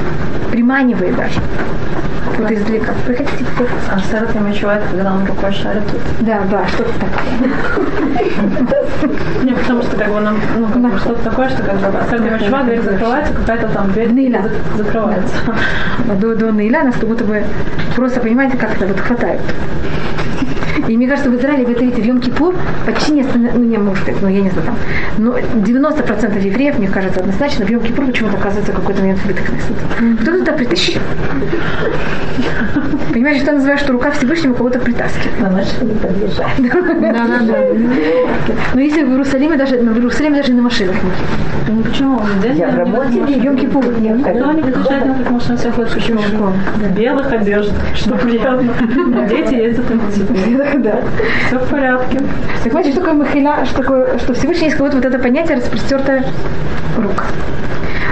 приманивает 0.51 1.15
даже. 1.17 1.41
Вот 2.39 2.51
издалека. 2.51 2.93
Приходите, 3.07 3.45
А 3.91 3.99
Сара 4.11 4.27
не 4.41 4.55
чувает, 4.55 4.83
когда 4.91 5.13
он 5.13 5.27
рукой 5.27 5.53
шарит. 5.53 5.83
Да, 6.21 6.41
да, 6.51 6.67
что-то 6.69 6.91
такое. 6.99 7.51
Не, 9.45 9.53
потому 9.53 9.83
что 9.83 9.97
как 9.97 10.09
бы 10.09 10.21
нам, 10.21 10.39
ну, 10.59 10.67
как 10.69 10.81
бы 10.81 10.99
что-то 10.99 11.23
такое, 11.23 11.51
что 11.51 11.63
как 11.63 11.77
бы 11.77 11.83
Сара 12.09 12.39
чувак, 12.39 12.65
дверь 12.67 12.81
закрывается, 12.81 13.35
какая-то 13.35 13.69
там 13.69 13.93
дверь 13.93 14.13
Нейла. 14.13 14.45
закрывается. 14.77 15.35
До, 16.21 16.35
до 16.35 16.51
Нейла 16.51 16.85
нас 16.85 16.95
как 16.95 17.09
будто 17.09 17.25
бы 17.25 17.43
просто, 17.97 18.21
понимаете, 18.21 18.57
как 18.57 18.77
это 18.77 18.87
вот 18.87 19.01
хватает. 19.01 19.41
Мне 21.03 21.11
кажется, 21.11 21.31
в 21.31 21.35
Израиле, 21.35 21.65
вы 21.65 21.75
видите, 21.75 22.01
в 22.01 22.05
Йом-Кипур 22.05 22.55
почти 22.87 23.11
не 23.11 23.23
остановилось, 23.23 23.59
ну 23.59 23.65
не 23.65 23.77
может 23.77 24.05
быть, 24.05 24.23
ну 24.23 24.29
я 24.29 24.41
не 24.41 24.51
знаю 24.51 24.67
там, 24.67 24.77
но 25.19 25.37
90% 25.37 26.47
евреев, 26.47 26.79
мне 26.79 26.87
кажется, 26.87 27.19
однозначно 27.19 27.67
в 27.67 27.71
Йом-Кипур 27.71 28.07
почему-то 28.07 28.37
оказывается 28.37 28.73
какой-то 28.73 29.01
момент 29.01 29.19
в 29.19 30.23
Кто 30.23 30.39
туда 30.39 30.53
притащил? 30.53 31.01
Понимаешь, 33.13 33.43
что 33.43 33.51
называешь, 33.51 33.81
что 33.81 33.93
рука 33.93 34.13
Всевышнего 34.13 34.55
кого-то 34.55 34.79
притаскивает. 34.79 35.41
На 35.41 35.51
машине 35.51 35.93
подъезжать. 36.01 36.47
Да, 37.01 37.27
да, 37.27 37.41
да. 37.41 37.59
Но 38.75 38.81
если 38.81 39.03
в 39.03 39.11
Иерусалиме 39.11 39.57
даже, 39.57 39.79
в 39.79 39.97
Иерусалиме 39.97 40.37
даже 40.37 40.53
на 40.53 40.63
машинах 40.63 40.95
нет. 40.95 41.13
Ну 41.69 41.83
почему? 41.83 42.21
Я 42.55 42.69
в 42.69 42.79
работе 42.79 43.19
Йом 43.43 43.57
Кипур 43.57 43.85
нет. 43.99 44.19
Никто 44.19 44.53
не 44.53 44.63
приезжает, 44.63 45.05
как 45.19 45.31
машина 45.31 45.59
все 45.59 45.73
ходит 45.73 45.95
пешком. 45.95 46.55
В 46.77 46.97
белых 46.97 47.33
одеждах, 47.33 47.83
что 47.95 48.15
приятно. 48.15 48.73
Дети 49.29 49.55
ездят 49.55 49.91
на 49.91 49.97
мотоцикле. 49.97 50.92
Все 51.47 51.59
в 51.59 51.69
порядке. 51.69 52.21
Так 52.63 52.73
значит, 52.73 52.93
что 52.93 53.01
такое 53.01 53.15
махила, 53.15 53.65
что 53.65 53.83
такое, 53.83 54.19
что 54.19 54.35
Всевышний 54.35 54.71
кого-то 54.71 54.97
вот 54.97 55.05
это 55.05 55.19
понятие 55.19 55.57
распростертая 55.57 56.25
рука. 56.97 57.25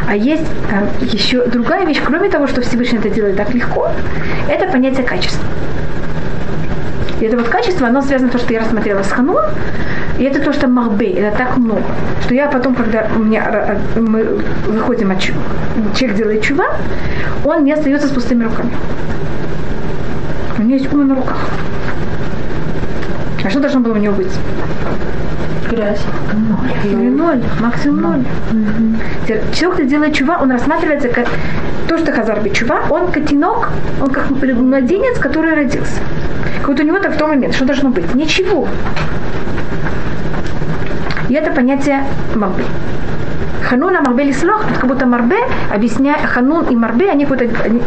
А 0.09 0.17
есть 0.17 0.47
э, 0.71 1.05
еще 1.05 1.47
другая 1.47 1.85
вещь, 1.87 2.01
кроме 2.05 2.29
того, 2.29 2.47
что 2.47 2.61
Всевышний 2.63 2.99
это 2.99 3.11
делает 3.11 3.37
так 3.37 3.55
легко, 3.55 3.91
это 4.49 4.67
понятие 4.67 5.05
качества. 5.07 5.45
И 7.21 7.25
это 7.27 7.37
вот 7.37 7.49
качество, 7.49 7.87
оно 7.87 8.01
связано 8.01 8.31
с 8.31 8.33
то, 8.33 8.39
что 8.39 8.53
я 8.53 8.61
рассмотрела 8.61 9.03
с 9.03 9.11
Ханун, 9.13 9.45
и 10.19 10.25
это 10.25 10.41
то, 10.41 10.53
что 10.53 10.69
Махбе, 10.69 11.13
это 11.13 11.37
так 11.37 11.57
много, 11.59 11.83
что 12.25 12.35
я 12.35 12.49
потом, 12.49 12.75
когда 12.75 13.07
у 13.15 13.21
меня, 13.21 13.79
мы 13.95 14.41
выходим 14.67 15.11
от 15.11 15.21
чу- 15.21 15.35
человек 15.95 16.17
делает 16.17 16.43
чува, 16.43 16.67
он 17.45 17.65
не 17.65 17.73
остается 17.73 18.09
с 18.09 18.11
пустыми 18.11 18.45
руками. 18.45 18.73
У 20.59 20.63
него 20.63 20.75
есть 20.75 20.93
ум 20.93 21.09
на 21.09 21.15
руках. 21.15 21.49
А 23.45 23.51
что 23.51 23.61
должно 23.61 23.81
было 23.81 23.95
у 23.95 23.97
него 23.97 24.15
быть? 24.15 24.33
Грязь. 25.71 26.03
Или 26.85 27.09
ноль, 27.09 27.43
максимум 27.61 28.01
ноль. 28.01 28.25
Теперь 29.25 29.43
Человек, 29.53 29.75
кто 29.75 29.85
делает 29.85 30.15
чува, 30.15 30.39
он 30.41 30.51
рассматривается 30.51 31.09
как 31.09 31.27
то, 31.89 31.99
что 31.99 32.13
Хазар 32.13 32.39
чува, 32.51 32.83
он 32.91 33.11
как 33.11 33.27
тинок, 33.27 33.71
он 34.01 34.11
как 34.11 34.31
младенец, 34.31 35.19
который 35.19 35.55
родился. 35.55 36.01
Как 36.59 36.69
вот 36.69 36.81
у 36.81 36.83
него 36.83 36.99
так 36.99 37.15
в 37.15 37.17
тот 37.17 37.29
момент, 37.29 37.55
что 37.55 37.65
должно 37.65 37.91
быть? 37.91 38.15
Ничего. 38.15 38.69
И 41.29 41.35
это 41.35 41.53
понятие 41.53 42.05
Марбе. 42.35 42.65
Ханун 43.63 43.97
и 43.97 44.01
Марбе 44.01 44.25
Лислох, 44.25 44.65
как 44.81 44.89
будто 44.89 45.07
Марбе, 45.07 45.39
объясняя, 45.73 46.27
Ханун 46.27 46.67
и 46.67 46.75
Марбе, 46.75 47.11
они, 47.11 47.25
они 47.65 47.83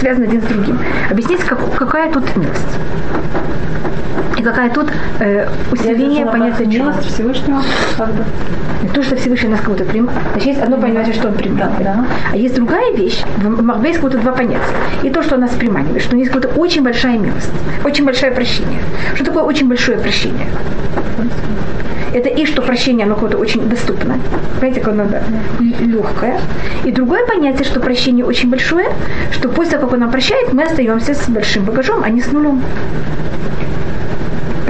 связаны 0.00 0.24
один 0.24 0.42
с 0.42 0.44
другим. 0.44 0.78
Объяснить, 1.08 1.40
как, 1.44 1.58
какая 1.76 2.12
тут 2.12 2.36
милость. 2.36 2.78
И 4.40 4.42
какая 4.42 4.70
тут 4.70 4.90
э, 5.18 5.46
усиление 5.70 6.24
понятия 6.24 6.64
милость 6.64 7.04
Всевышнего, 7.12 7.60
то, 8.94 9.02
что 9.02 9.14
Всевышний 9.16 9.50
нас 9.50 9.60
кого-то 9.60 9.84
примет. 9.84 10.12
Значит, 10.32 10.46
есть 10.46 10.62
одно 10.62 10.78
понятие, 10.78 11.12
что 11.12 11.28
он 11.28 11.34
приманивает. 11.34 11.84
Да. 11.84 12.06
А 12.32 12.36
есть 12.38 12.54
другая 12.54 12.90
вещь. 12.94 13.20
В 13.36 13.62
Махбе 13.62 13.90
есть 13.90 14.00
какое-то 14.00 14.16
два 14.16 14.32
понятия. 14.32 14.64
И 15.02 15.10
то, 15.10 15.22
что 15.22 15.34
он 15.34 15.42
нас 15.42 15.50
приманивает, 15.50 16.02
что 16.02 16.16
у 16.16 16.18
есть 16.18 16.32
какая-то 16.32 16.58
очень 16.58 16.82
большая 16.82 17.18
милость, 17.18 17.50
очень 17.84 18.06
большое 18.06 18.32
прощение. 18.32 18.80
Что 19.14 19.26
такое 19.26 19.42
очень 19.42 19.68
большое 19.68 19.98
прощение? 19.98 20.46
Это 22.14 22.30
и 22.30 22.46
что 22.46 22.62
прощение, 22.62 23.04
оно 23.04 23.16
какое-то 23.16 23.36
очень 23.36 23.68
доступно. 23.68 24.18
Понимаете, 24.58 24.80
как 24.80 24.94
оно 24.94 25.04
да, 25.04 25.20
легкое. 25.80 26.40
И 26.84 26.92
другое 26.92 27.26
понятие, 27.26 27.64
что 27.64 27.78
прощение 27.78 28.24
очень 28.24 28.48
большое, 28.48 28.86
что 29.32 29.50
после 29.50 29.72
того, 29.72 29.84
как 29.84 29.92
он 29.92 30.00
нам 30.00 30.10
прощает, 30.10 30.54
мы 30.54 30.62
остаемся 30.62 31.12
с 31.14 31.28
большим 31.28 31.64
багажом, 31.66 32.02
а 32.02 32.08
не 32.08 32.22
с 32.22 32.32
нулем. 32.32 32.62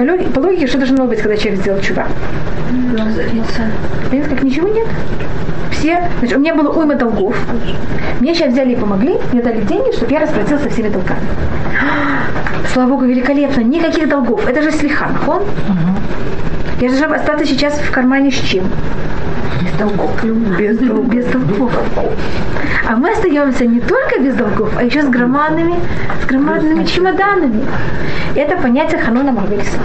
По 0.01 0.03
логи- 0.03 0.23
по 0.33 0.39
логике, 0.39 0.65
что 0.65 0.79
должно 0.79 1.05
быть, 1.05 1.19
когда 1.21 1.37
человек 1.37 1.61
сделал 1.61 1.79
чува? 1.79 2.07
Понимаете, 4.09 4.35
как 4.35 4.43
ничего 4.43 4.67
нет. 4.67 4.87
Все, 5.69 6.09
значит, 6.17 6.37
у 6.37 6.39
меня 6.39 6.55
было 6.55 6.69
уйма 6.71 6.95
долгов. 6.95 7.35
Мне 8.19 8.33
сейчас 8.33 8.51
взяли 8.51 8.71
и 8.71 8.75
помогли, 8.75 9.19
мне 9.31 9.43
дали 9.43 9.61
деньги, 9.61 9.95
чтобы 9.95 10.11
я 10.11 10.21
расплатился 10.21 10.69
всеми 10.71 10.89
долгами. 10.89 11.21
Слава 12.73 12.89
Богу, 12.89 13.05
великолепно, 13.05 13.61
никаких 13.61 14.09
долгов. 14.09 14.47
Это 14.47 14.63
же 14.63 14.71
слихан, 14.71 15.11
он. 15.27 15.43
Я 16.79 16.89
же 16.89 16.97
должна 16.97 17.17
остаться 17.17 17.45
сейчас 17.45 17.75
в 17.75 17.91
кармане 17.91 18.31
с 18.31 18.39
чем? 18.39 18.63
Долгов. 19.81 20.11
Без, 20.59 20.77
дол- 20.77 21.03
без 21.03 21.25
долгов. 21.25 21.71
А 22.87 22.95
мы 22.95 23.11
остаемся 23.11 23.65
не 23.65 23.79
только 23.79 24.19
без 24.19 24.35
долгов, 24.35 24.71
а 24.77 24.83
еще 24.83 25.01
с 25.01 25.09
громадными, 25.09 25.75
с 26.21 26.25
громадными 26.27 26.83
чемоданами. 26.85 27.65
Это 28.35 28.57
понятие 28.57 28.99
Хануна 28.99 29.31
Марвелиса. 29.31 29.77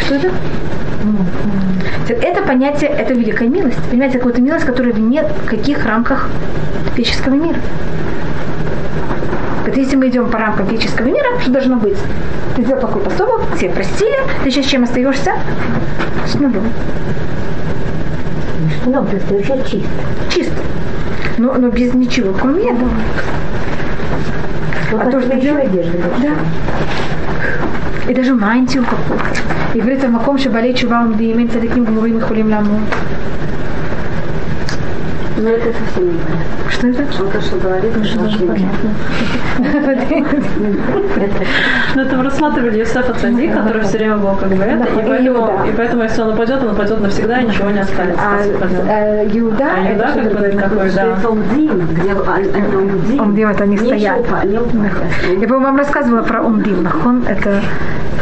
Что 0.00 0.14
это? 0.16 0.30
Это 2.08 2.42
понятие, 2.42 2.90
это 2.90 3.14
великая 3.14 3.48
милость. 3.48 3.78
Понимаете, 3.88 4.18
какая-то 4.18 4.42
милость, 4.42 4.66
которая 4.66 4.92
вне 4.92 5.24
каких 5.46 5.86
рамках 5.86 6.28
физического 6.96 7.34
мира. 7.34 7.58
Если 9.80 9.96
мы 9.96 10.08
идем 10.08 10.28
по 10.28 10.36
рамкам 10.38 10.66
физического 10.66 11.06
мира, 11.06 11.40
что 11.40 11.52
должно 11.52 11.76
быть? 11.76 11.96
Ты 12.54 12.62
сделал 12.64 12.80
плохой 12.80 13.00
поступок, 13.00 13.40
все 13.56 13.70
простили, 13.70 14.18
ты 14.44 14.50
сейчас 14.50 14.66
чем 14.66 14.84
остаешься? 14.84 15.32
С 16.26 16.34
нулем. 16.34 16.64
Ну, 18.84 18.92
то 18.92 19.16
есть 19.16 19.32
уже 19.32 19.62
чисто. 19.64 19.88
Чисто. 20.28 20.52
Но, 21.38 21.54
но 21.54 21.70
без 21.70 21.94
ничего, 21.94 22.34
кроме 22.38 22.64
этого. 22.64 22.90
Вот 24.92 25.00
А 25.00 25.10
то, 25.10 25.18
что 25.18 25.34
делает- 25.36 25.70
одежда. 25.70 25.98
Да. 26.20 26.28
И 28.10 28.14
даже 28.14 28.34
мантию 28.34 28.84
какую-то. 28.84 29.24
И 29.72 29.80
говорится, 29.80 30.08
маком 30.08 30.36
шабалей 30.36 30.74
чувам 30.74 31.16
димен 31.16 31.48
цадиким 31.48 31.86
гмурим 31.86 32.18
и 32.18 32.20
хулим 32.20 32.50
ламу. 32.50 32.80
Но 35.40 35.48
это 35.48 35.72
совсем 35.72 36.12
не 36.12 36.18
понятно. 36.18 36.70
Что 36.70 36.86
это? 36.88 37.22
Он 37.22 37.30
то, 37.30 37.40
что 37.40 37.56
говорит, 37.56 37.96
это 37.96 38.24
очень 38.24 38.46
понятно. 38.46 38.90
Ну, 41.94 42.02
это 42.02 42.22
рассматривали 42.22 42.78
Юсефа 42.78 43.14
Цади, 43.14 43.48
который 43.48 43.82
все 43.82 43.98
время 43.98 44.16
был 44.16 44.36
как 44.36 44.48
бы 44.48 44.62
это, 44.62 44.84
и 45.66 45.72
поэтому, 45.76 46.02
если 46.02 46.22
он 46.22 46.34
упадет, 46.34 46.62
он 46.62 46.70
упадет 46.70 47.00
навсегда, 47.00 47.40
и 47.40 47.46
ничего 47.46 47.70
не 47.70 47.80
останется. 47.80 48.22
А, 48.22 48.38
э, 48.42 49.28
Иуда, 49.32 49.68
А 49.76 49.88
это 49.88 50.08
что 50.08 50.22
как 50.22 50.32
бы 50.38 50.48
такой, 50.48 50.90
да. 50.90 51.18
Умдим, 53.22 53.48
это 53.48 53.64
они 53.64 53.76
стоят. 53.78 54.18
Я, 54.44 54.60
по-моему, 55.48 55.60
вам 55.60 55.76
рассказывала 55.76 56.22
про 56.22 56.42
Умдим. 56.42 56.82
Нахон, 56.82 57.24
это 57.26 57.60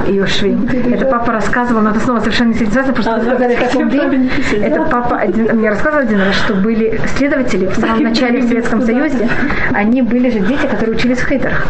Иошвим. 0.06 0.68
Это 0.92 1.06
папа 1.06 1.32
рассказывал, 1.32 1.82
но 1.82 1.90
это 1.90 2.00
снова 2.00 2.20
совершенно 2.20 2.48
не 2.48 2.54
связано, 2.54 2.92
просто 2.92 3.14
А, 3.14 3.18
вы 3.18 3.24
сказали, 3.24 3.56
да, 3.56 3.60
как 3.60 3.74
Умдим. 3.74 4.30
Это 4.62 4.82
папа 4.82 5.20
мне 5.54 5.68
рассказывал 5.68 6.04
один 6.04 6.20
раз, 6.20 6.34
что 6.34 6.54
были 6.54 7.00
следователи 7.16 7.66
в 7.66 7.76
самом 7.76 8.02
начале 8.02 8.40
в 8.40 8.48
Советском 8.48 8.82
Союзе. 8.82 9.28
Они 9.72 10.02
были 10.02 10.30
же 10.30 10.40
дети, 10.40 10.66
которые 10.66 10.96
учились 10.96 11.18
в 11.18 11.28
хейтерах. 11.28 11.66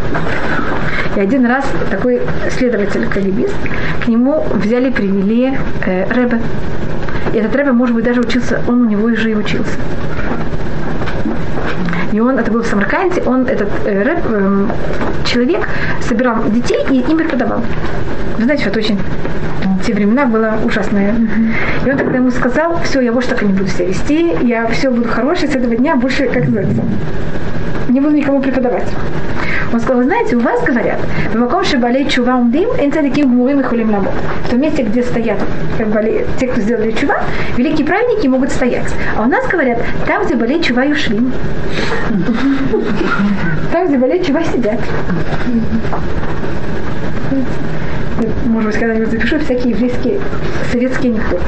И 1.16 1.20
один 1.20 1.46
раз 1.46 1.64
такой 1.90 2.20
следователь 2.50 3.06
калибист, 3.06 3.54
к 4.04 4.08
нему 4.08 4.44
взяли, 4.54 4.90
привели 4.90 5.56
э, 5.84 6.04
Рэбе. 6.12 6.40
И 7.32 7.38
этот 7.38 7.54
Рэбе, 7.56 7.72
может 7.72 7.94
быть, 7.94 8.04
даже 8.04 8.20
учился, 8.20 8.60
он 8.68 8.82
у 8.82 8.84
него 8.84 9.08
же 9.14 9.30
и 9.30 9.34
учился. 9.34 9.78
И 12.12 12.20
он, 12.20 12.38
это 12.38 12.50
был 12.50 12.62
в 12.62 12.66
Самарканде, 12.66 13.22
он, 13.26 13.46
этот 13.46 13.68
э, 13.84 14.02
рэп, 14.02 14.30
эм, 14.30 14.70
человек, 15.24 15.68
собирал 16.00 16.42
детей 16.48 16.78
и 16.90 17.00
им 17.00 17.18
преподавал. 17.18 17.62
Вы 18.38 18.44
знаете, 18.44 18.62
что 18.62 18.70
это 18.70 18.78
очень 18.78 18.98
те 19.88 19.94
времена 19.94 20.26
было 20.26 20.58
ужасное. 20.66 21.14
И 21.86 21.90
он 21.90 21.96
тогда 21.96 22.18
ему 22.18 22.30
сказал, 22.30 22.78
все, 22.84 23.00
я 23.00 23.10
больше 23.10 23.30
так 23.30 23.42
и 23.42 23.46
не 23.46 23.54
буду 23.54 23.68
себя 23.68 23.86
вести, 23.86 24.36
я 24.42 24.66
все 24.66 24.90
буду 24.90 25.08
хороший, 25.08 25.48
с 25.48 25.56
этого 25.56 25.74
дня 25.74 25.96
больше, 25.96 26.26
как 26.26 26.44
называется, 26.44 26.82
не 27.88 27.98
буду 27.98 28.14
никому 28.14 28.42
преподавать. 28.42 28.86
Он 29.72 29.80
сказал, 29.80 29.98
вы 29.98 30.04
знаете, 30.04 30.36
у 30.36 30.40
вас 30.40 30.62
говорят, 30.62 30.98
в 31.32 31.38
маком 31.38 31.64
шибалей 31.64 32.06
чува 32.06 32.36
умдим, 32.36 32.68
таким 32.92 33.30
гмурим 33.30 33.60
и 33.60 33.62
хулим 33.62 33.90
ламо. 33.90 34.10
В 34.44 34.50
том 34.50 34.60
месте, 34.60 34.82
где 34.82 35.02
стоят 35.02 35.38
как 35.78 35.88
боле- 35.88 36.26
те, 36.38 36.48
кто 36.48 36.60
сделали 36.60 36.90
чува, 36.92 37.16
великие 37.56 37.86
праведники 37.86 38.28
могут 38.28 38.50
стоять. 38.50 38.92
А 39.16 39.22
у 39.22 39.26
нас 39.26 39.46
говорят, 39.48 39.78
там, 40.06 40.26
где 40.26 40.34
болеет 40.34 40.64
чува 40.64 40.84
и 40.84 40.92
ушвим. 40.92 41.32
Там, 43.72 43.88
где 43.88 43.96
болеет 43.96 44.26
чува, 44.26 44.42
сидят. 44.44 44.80
Может 48.58 48.72
быть, 48.72 48.80
когда-нибудь 48.80 49.10
запишу 49.12 49.38
всякие 49.38 49.70
еврейские 49.70 50.18
советские 50.72 51.12
анекдоты. 51.12 51.44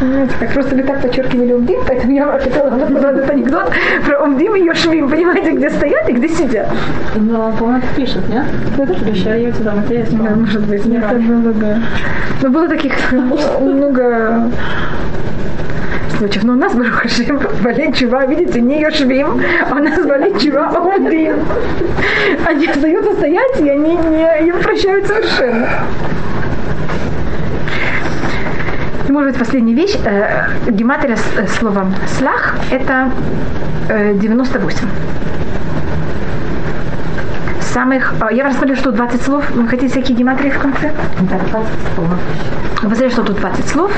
Понимаете, 0.00 0.34
как 0.40 0.52
просто 0.54 0.74
вы 0.74 0.82
так 0.84 1.02
подчеркивали 1.02 1.52
Умдим, 1.52 1.80
поэтому 1.86 2.14
я 2.14 2.26
вам 2.26 2.40
хотела 2.40 2.70
вам 2.70 2.80
рассказать 2.80 3.16
этот 3.18 3.30
анекдот 3.30 3.70
про 4.06 4.24
Умдим 4.24 4.54
и 4.54 4.64
Йошвим. 4.64 5.10
Понимаете, 5.10 5.50
где 5.50 5.68
стоят 5.68 6.08
и 6.08 6.12
где 6.14 6.28
сидят. 6.30 6.68
Ну, 7.14 7.38
он, 7.38 7.56
по-моему, 7.58 7.80
это 7.80 7.94
пишет, 7.94 8.26
нет? 8.30 8.44
В 8.78 9.22
Шарьюте 9.22 9.62
там 9.62 9.80
это 9.80 9.92
есть. 9.92 10.16
Да, 10.16 10.30
может 10.30 10.62
быть, 10.62 10.86
Не 10.86 10.96
это 10.96 11.16
было, 11.16 11.52
да. 11.52 11.82
Но 12.42 12.48
было 12.48 12.66
таких 12.66 12.94
много 13.12 14.50
случаев. 16.16 16.44
Но 16.44 16.52
у 16.54 16.56
нас, 16.56 16.74
Барух 16.74 17.02
Хашем, 17.02 17.40
болеет 17.62 17.96
чува, 17.96 18.24
видите, 18.26 18.60
не 18.60 18.80
Йошвим, 18.80 19.40
а 19.70 19.74
у 19.74 19.78
нас 19.78 20.06
болеет 20.06 20.40
чува 20.40 20.68
Умдим. 20.70 21.34
Они 22.54 22.68
остаются 22.68 23.14
стоять, 23.14 23.60
и 23.60 23.68
они 23.68 23.96
не 23.96 24.48
им 24.48 24.62
прощают 24.62 25.06
совершенно. 25.08 25.68
может 29.08 29.32
быть, 29.32 29.38
последняя 29.38 29.74
вещь. 29.74 29.96
Э, 30.04 30.46
гематрия 30.68 31.16
с 31.16 31.24
э, 31.36 31.48
словом 31.48 31.92
слах– 32.18 32.56
это 32.70 33.10
э, 33.88 34.14
98 34.14 34.88
самых... 37.60 38.14
а, 38.20 38.32
Я 38.32 38.44
рассмотрю, 38.44 38.76
что 38.76 38.92
20 38.92 39.22
слов. 39.22 39.50
Вы 39.50 39.66
хотите 39.66 39.88
всякие 39.88 40.16
гематрии 40.16 40.50
в 40.50 40.58
конце? 40.58 40.92
Да, 41.28 41.38
20 41.50 41.72
слов. 41.96 42.08
Знаете, 42.88 43.10
что 43.14 43.22
тут 43.22 43.36
20 43.40 43.68
слов. 43.68 43.92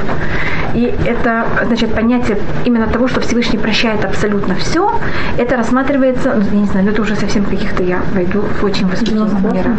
И 0.75 0.95
это, 1.07 1.47
значит, 1.67 1.95
понятие 1.95 2.39
именно 2.67 2.87
того, 2.87 3.09
что 3.09 3.21
Всевышний 3.21 3.59
прощает 3.59 4.05
абсолютно 4.05 4.55
все, 4.57 4.93
это 5.39 5.57
рассматривается, 5.57 6.35
ну, 6.35 6.45
я 6.53 6.61
не 6.61 6.67
знаю, 6.67 6.85
но 6.85 6.93
это 6.93 7.01
уже 7.01 7.17
совсем 7.17 7.45
каких-то 7.45 7.83
я 7.83 8.03
войду 8.13 8.43
в 8.61 8.65
очень 8.65 8.87
высокие 8.87 9.15
миры. 9.53 9.71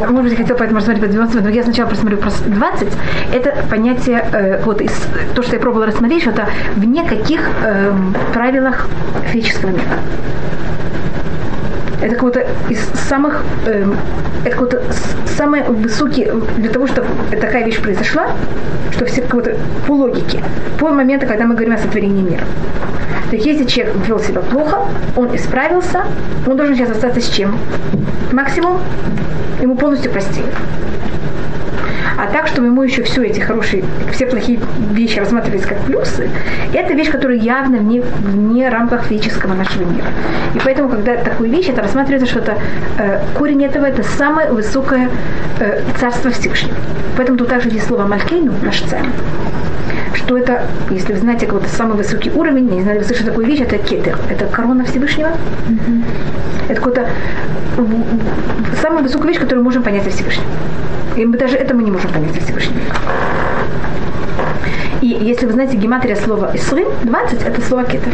Может 0.00 0.22
быть, 0.24 0.32
я 0.32 0.36
хотела 0.36 0.58
поэтому 0.58 0.80
рассмотреть 0.80 1.02
по 1.02 1.10
90, 1.10 1.40
но 1.40 1.48
я 1.48 1.62
сначала 1.62 1.88
просмотрю 1.88 2.18
про 2.18 2.30
20. 2.30 2.88
Это 3.32 3.54
понятие, 3.70 4.26
э, 4.32 4.62
вот 4.64 4.82
из, 4.82 4.92
то, 5.34 5.42
что 5.42 5.56
я 5.56 5.60
пробовала 5.60 5.86
рассмотреть, 5.86 6.22
что 6.22 6.30
это 6.30 6.48
вне 6.76 7.04
каких 7.04 7.40
э, 7.62 7.92
правилах 8.34 8.88
физического 9.32 9.70
мира. 9.70 9.98
Это 12.04 12.16
какой-то 12.16 12.46
из 12.68 12.80
самых, 13.08 13.42
эм, 13.64 13.96
это 14.44 14.50
какой-то 14.50 14.82
самый 15.38 15.62
высокий, 15.62 16.30
для 16.58 16.68
того, 16.68 16.86
чтобы 16.86 17.08
такая 17.30 17.64
вещь 17.64 17.80
произошла, 17.80 18.26
что 18.92 19.06
все 19.06 19.22
какой-то 19.22 19.56
по 19.86 19.92
логике, 19.92 20.44
по 20.78 20.90
моменту, 20.90 21.26
когда 21.26 21.46
мы 21.46 21.54
говорим 21.54 21.72
о 21.72 21.78
сотворении 21.78 22.20
мира. 22.20 22.44
То 23.30 23.36
есть 23.36 23.46
если 23.46 23.64
человек 23.64 23.94
вел 24.06 24.20
себя 24.20 24.42
плохо, 24.42 24.82
он 25.16 25.34
исправился, 25.34 26.02
он 26.46 26.58
должен 26.58 26.76
сейчас 26.76 26.90
остаться 26.90 27.22
с 27.22 27.28
чем? 27.30 27.58
Максимум 28.32 28.80
ему 29.62 29.74
полностью 29.74 30.12
простили. 30.12 30.48
А 32.16 32.26
так, 32.32 32.46
чтобы 32.46 32.68
ему 32.68 32.82
еще 32.82 33.02
все 33.02 33.24
эти 33.24 33.40
хорошие, 33.40 33.84
все 34.12 34.26
плохие 34.26 34.60
вещи 34.92 35.18
рассматривались 35.18 35.66
как 35.66 35.78
плюсы, 35.80 36.30
это 36.72 36.94
вещь, 36.94 37.10
которая 37.10 37.38
явно 37.38 37.78
вне, 37.78 38.00
вне 38.00 38.68
рамках 38.68 39.04
физического 39.04 39.54
нашего 39.54 39.84
мира. 39.84 40.06
И 40.54 40.60
поэтому, 40.64 40.88
когда 40.88 41.16
такую 41.16 41.50
вещь, 41.50 41.68
это 41.68 41.82
рассматривается, 41.82 42.28
что 42.28 42.40
это 42.40 42.58
э, 42.98 43.20
корень 43.34 43.64
этого, 43.64 43.86
это 43.86 44.02
самое 44.02 44.52
высокое 44.52 45.10
э, 45.58 45.82
царство 45.98 46.30
Всевышнего. 46.30 46.76
Поэтому 47.16 47.38
тут 47.38 47.48
также 47.48 47.68
есть 47.68 47.86
слово 47.86 48.06
Малькейну, 48.06 48.52
наш 48.62 48.80
царь 48.82 49.06
что 50.24 50.38
это, 50.38 50.62
если 50.90 51.12
вы 51.12 51.18
знаете 51.18 51.46
какой-то 51.46 51.68
самый 51.68 51.96
высокий 51.96 52.30
уровень, 52.30 52.68
я 52.68 52.74
не 52.76 52.82
знаю, 52.82 52.98
вы 52.98 53.04
слышали 53.04 53.26
такую 53.26 53.46
вещь, 53.46 53.60
это 53.60 53.78
кетер, 53.78 54.16
это 54.30 54.46
корона 54.46 54.84
Всевышнего. 54.84 55.30
Это 56.68 56.80
какой-то 56.80 57.06
самая 58.80 59.02
высокая 59.02 59.28
вещь, 59.28 59.38
которую 59.38 59.60
мы 59.60 59.64
можем 59.64 59.82
понять 59.82 60.06
о 60.06 60.10
Всевышнем. 60.10 60.44
И 61.16 61.24
мы 61.24 61.36
даже 61.38 61.56
это 61.56 61.74
мы 61.74 61.82
не 61.82 61.90
можем 61.90 62.10
понять 62.10 62.36
о 62.36 62.40
Всевышнем. 62.40 62.80
И 65.00 65.06
если 65.06 65.46
вы 65.46 65.52
знаете 65.52 65.76
гематрия 65.76 66.16
слова 66.16 66.50
«исрым», 66.54 66.88
20– 67.04 67.42
это 67.46 67.60
слово 67.62 67.84
кетер. 67.84 68.12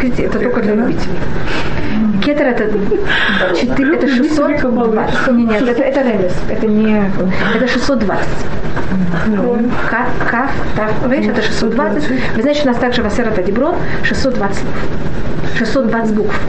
Видите, 0.00 0.24
это 0.24 0.38
только 0.38 0.60
для 0.60 0.74
любителей. 0.74 1.18
Кетер 2.24 2.46
это 2.46 2.70
4, 3.56 3.96
это 3.96 4.06
620. 4.08 5.28
Не, 5.32 5.44
нет, 5.44 5.62
это, 5.62 5.82
это 5.82 6.00
ремес, 6.02 6.32
это 6.48 6.66
не, 6.66 7.10
это 7.56 7.66
620. 7.66 8.26
Ка- 9.90 10.06
Каф, 10.30 10.50
тав, 10.76 11.10
видишь, 11.10 11.30
это 11.30 11.42
620. 11.42 12.10
Вы 12.36 12.42
знаете, 12.42 12.62
у 12.64 12.66
нас 12.68 12.76
также 12.76 13.02
Васера 13.02 13.30
Тадиброд 13.30 13.74
620 14.04 14.56
слов. 14.58 14.74
620 15.58 16.14
букв. 16.14 16.40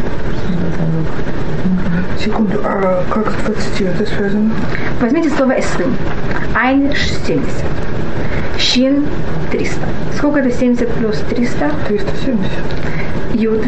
Секунду, 2.23 2.59
а 2.65 3.03
как 3.09 3.31
с 3.31 3.35
20 3.45 3.81
это 3.81 4.05
связано? 4.05 4.51
Возьмите 4.99 5.29
слово 5.29 5.59
«эсвин». 5.59 5.95
«Айн»– 6.53 6.91
70. 7.25 7.45
«Щин»– 8.57 9.05
300. 9.51 9.79
Сколько 10.17 10.39
это 10.39 10.51
70 10.51 10.89
плюс 10.95 11.17
300? 11.29 11.71
370. 11.87 12.49
«Юд» 13.35 13.63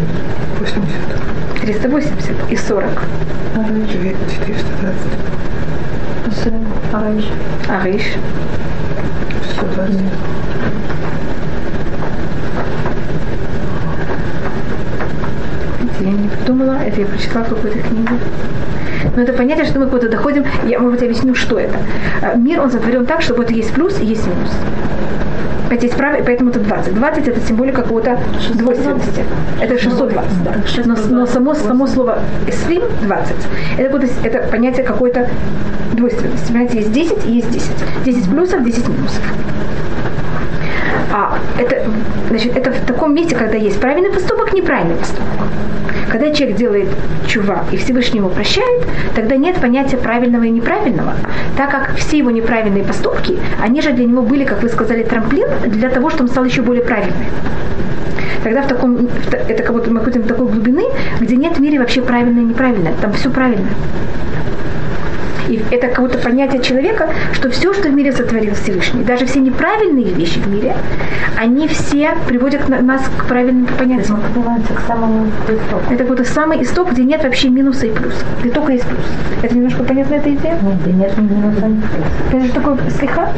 –80. 0.60 0.84
380 1.62 2.50
и 2.50 2.56
40. 2.56 3.02
Арыш, 3.56 3.90
420. 3.90 6.52
Арыш. 6.92 7.24
Арыш. 7.68 8.02
120. 9.56 10.00
Это 16.84 17.00
я 17.00 17.06
прочитала 17.06 17.44
в 17.44 17.48
какой-то 17.48 17.78
книге. 17.78 18.12
Но 19.16 19.22
это 19.22 19.32
понятие, 19.32 19.66
что 19.66 19.78
мы 19.78 19.86
куда-то 19.86 20.08
доходим, 20.08 20.44
я, 20.66 20.78
может 20.78 21.00
быть, 21.00 21.02
объясню, 21.02 21.34
что 21.34 21.58
это. 21.58 21.76
А, 22.22 22.34
Мир, 22.36 22.60
он 22.60 22.70
сотворен 22.70 23.06
так, 23.06 23.22
что 23.22 23.34
вот 23.34 23.50
есть 23.50 23.72
плюс 23.72 24.00
и 24.00 24.04
есть 24.04 24.26
минус. 24.26 24.50
Это 25.70 25.86
есть 25.86 25.96
право, 25.96 26.16
и 26.16 26.22
поэтому 26.22 26.50
это 26.50 26.60
20. 26.60 26.94
20 26.94 27.28
это 27.28 27.40
символика 27.40 27.82
какого-то 27.82 28.18
двойственности. 28.54 29.24
Это 29.60 29.78
620, 29.78 30.44
да. 30.44 30.54
Но, 30.84 30.96
но 31.10 31.26
само, 31.26 31.54
само 31.54 31.86
слово 31.86 32.18
«эсрим» 32.46 32.82
20. 33.02 33.34
Это, 33.78 34.06
это 34.24 34.48
понятие 34.50 34.84
какой-то 34.84 35.28
двойственности. 35.94 36.48
Понимаете, 36.48 36.78
есть 36.78 36.92
10 36.92 37.26
и 37.26 37.32
есть 37.32 37.50
10. 37.50 37.70
10 38.04 38.30
плюсов, 38.30 38.62
10 38.62 38.88
минусов. 38.88 39.22
А 41.12 41.38
это, 41.58 41.82
значит, 42.28 42.56
это 42.56 42.72
в 42.72 42.86
таком 42.86 43.14
месте, 43.14 43.36
когда 43.36 43.56
есть 43.56 43.80
правильный 43.80 44.10
поступок, 44.10 44.52
неправильный 44.52 44.96
поступок. 44.96 45.43
Когда 46.14 46.30
человек 46.30 46.56
делает 46.56 46.88
чува 47.26 47.64
и 47.72 47.76
Всевышний 47.76 48.20
ему 48.20 48.28
прощает, 48.28 48.84
тогда 49.16 49.34
нет 49.34 49.56
понятия 49.56 49.96
правильного 49.96 50.44
и 50.44 50.50
неправильного, 50.50 51.14
так 51.56 51.72
как 51.72 51.96
все 51.96 52.18
его 52.18 52.30
неправильные 52.30 52.84
поступки, 52.84 53.36
они 53.60 53.80
же 53.80 53.90
для 53.90 54.04
него 54.04 54.22
были, 54.22 54.44
как 54.44 54.62
вы 54.62 54.68
сказали, 54.68 55.02
трамплин 55.02 55.48
для 55.66 55.90
того, 55.90 56.10
чтобы 56.10 56.26
он 56.26 56.28
стал 56.28 56.44
еще 56.44 56.62
более 56.62 56.84
правильным. 56.84 57.16
Тогда 58.44 58.62
в 58.62 58.68
таком, 58.68 59.08
это 59.32 59.60
как 59.64 59.72
будто 59.72 59.90
мы 59.90 59.98
ходим 60.04 60.22
до 60.22 60.28
такой 60.28 60.46
глубины, 60.46 60.84
где 61.20 61.34
нет 61.34 61.56
в 61.56 61.60
мире 61.60 61.80
вообще 61.80 62.00
правильное 62.00 62.44
и 62.44 62.46
неправильное, 62.46 62.94
там 63.02 63.12
все 63.14 63.28
правильно. 63.28 63.66
И 65.54 65.62
это 65.70 65.86
как 65.86 66.00
будто 66.00 66.18
понятие 66.18 66.60
человека, 66.62 67.08
что 67.32 67.48
все, 67.48 67.72
что 67.72 67.88
в 67.88 67.94
мире 67.94 68.10
сотворил 68.12 68.54
Всевышний, 68.54 69.04
даже 69.04 69.24
все 69.26 69.38
неправильные 69.38 70.06
вещи 70.06 70.40
в 70.40 70.48
мире, 70.48 70.74
они 71.36 71.68
все 71.68 72.14
приводят 72.26 72.68
нас 72.68 73.02
к 73.16 73.26
правильным 73.26 73.66
понятиям. 73.66 74.20
Поднимаемся 74.20 74.74
к 74.74 74.80
самому 74.80 75.26
истоку. 75.48 75.84
Это 75.90 75.98
как 75.98 76.08
будто 76.08 76.24
самый 76.24 76.60
исток, 76.62 76.90
где 76.90 77.04
нет 77.04 77.22
вообще 77.22 77.50
минуса 77.50 77.86
и 77.86 77.90
плюса, 77.90 78.24
где 78.40 78.50
только 78.50 78.72
есть 78.72 78.84
плюс. 78.84 79.04
Это 79.42 79.54
немножко 79.54 79.84
понятна 79.84 80.14
эта 80.14 80.34
идея? 80.34 80.54
Нет, 80.54 80.84
да 80.84 80.90
нет 80.90 81.18
минуса, 81.18 81.66
ни 81.66 81.80
плюса. 81.80 82.06
Это 82.32 82.40
же 82.40 82.52
такое 82.52 82.78
слегка. 82.98 83.32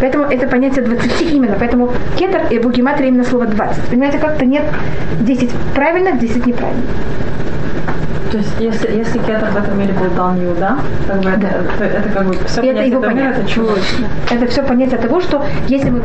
Поэтому 0.00 0.24
это 0.24 0.46
понятие 0.46 0.84
20 0.84 1.22
именно. 1.32 1.56
Поэтому 1.58 1.90
кетер 2.18 2.42
и 2.50 2.58
в 2.58 2.70
гематрии 2.70 3.08
именно 3.08 3.24
слово 3.24 3.46
20. 3.46 3.84
Понимаете, 3.84 4.18
как-то 4.18 4.44
нет 4.44 4.64
10 5.20 5.50
правильных, 5.74 6.18
10 6.18 6.46
неправильных. 6.46 6.84
То 8.32 8.38
есть, 8.38 8.50
если, 8.60 8.96
если 8.96 9.18
кетер 9.18 9.44
в 9.44 9.56
этом 9.56 9.78
мире 9.78 9.92
был 9.92 10.08
дан 10.16 10.42
Иуда, 10.42 10.78
как 11.06 11.20
бы 11.20 11.28
это, 11.28 11.48
то 11.76 11.84
это 11.84 12.08
как 12.08 12.26
бы 12.26 12.34
все 12.46 12.62
это 12.62 12.82
его 12.82 13.02
понятие. 13.02 13.30
это 13.30 13.46
чего? 13.46 13.68
Это 14.30 14.46
все 14.46 14.62
понятие 14.62 14.98
того, 14.98 15.20
что 15.20 15.44
если 15.68 15.90
мы 15.90 16.00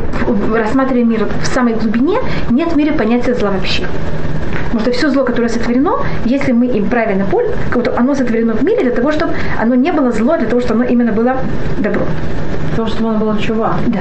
рассматриваем 0.57 1.09
мир 1.09 1.25
в 1.41 1.45
самой 1.45 1.75
глубине, 1.75 2.19
нет 2.49 2.73
в 2.73 2.75
мире 2.75 2.91
понятия 2.91 3.33
зла 3.33 3.51
вообще. 3.51 3.87
Что 4.87 4.95
все 4.95 5.09
зло, 5.09 5.25
которое 5.25 5.49
сотворено, 5.49 5.95
если 6.23 6.53
мы 6.53 6.67
им 6.67 6.89
правильно 6.89 7.25
пользуемся, 7.25 7.99
оно 7.99 8.15
сотворено 8.15 8.53
в 8.53 8.63
мире 8.63 8.83
для 8.83 8.91
того, 8.91 9.11
чтобы 9.11 9.33
оно 9.61 9.75
не 9.75 9.91
было 9.91 10.13
зло, 10.13 10.37
для 10.37 10.47
того, 10.47 10.61
чтобы 10.61 10.83
оно 10.83 10.89
именно 10.89 11.11
было 11.11 11.35
добро. 11.77 12.03
Потому 12.71 12.87
что 12.87 13.09
оно 13.09 13.19
было 13.19 13.37
чува. 13.37 13.75
Да. 13.87 13.99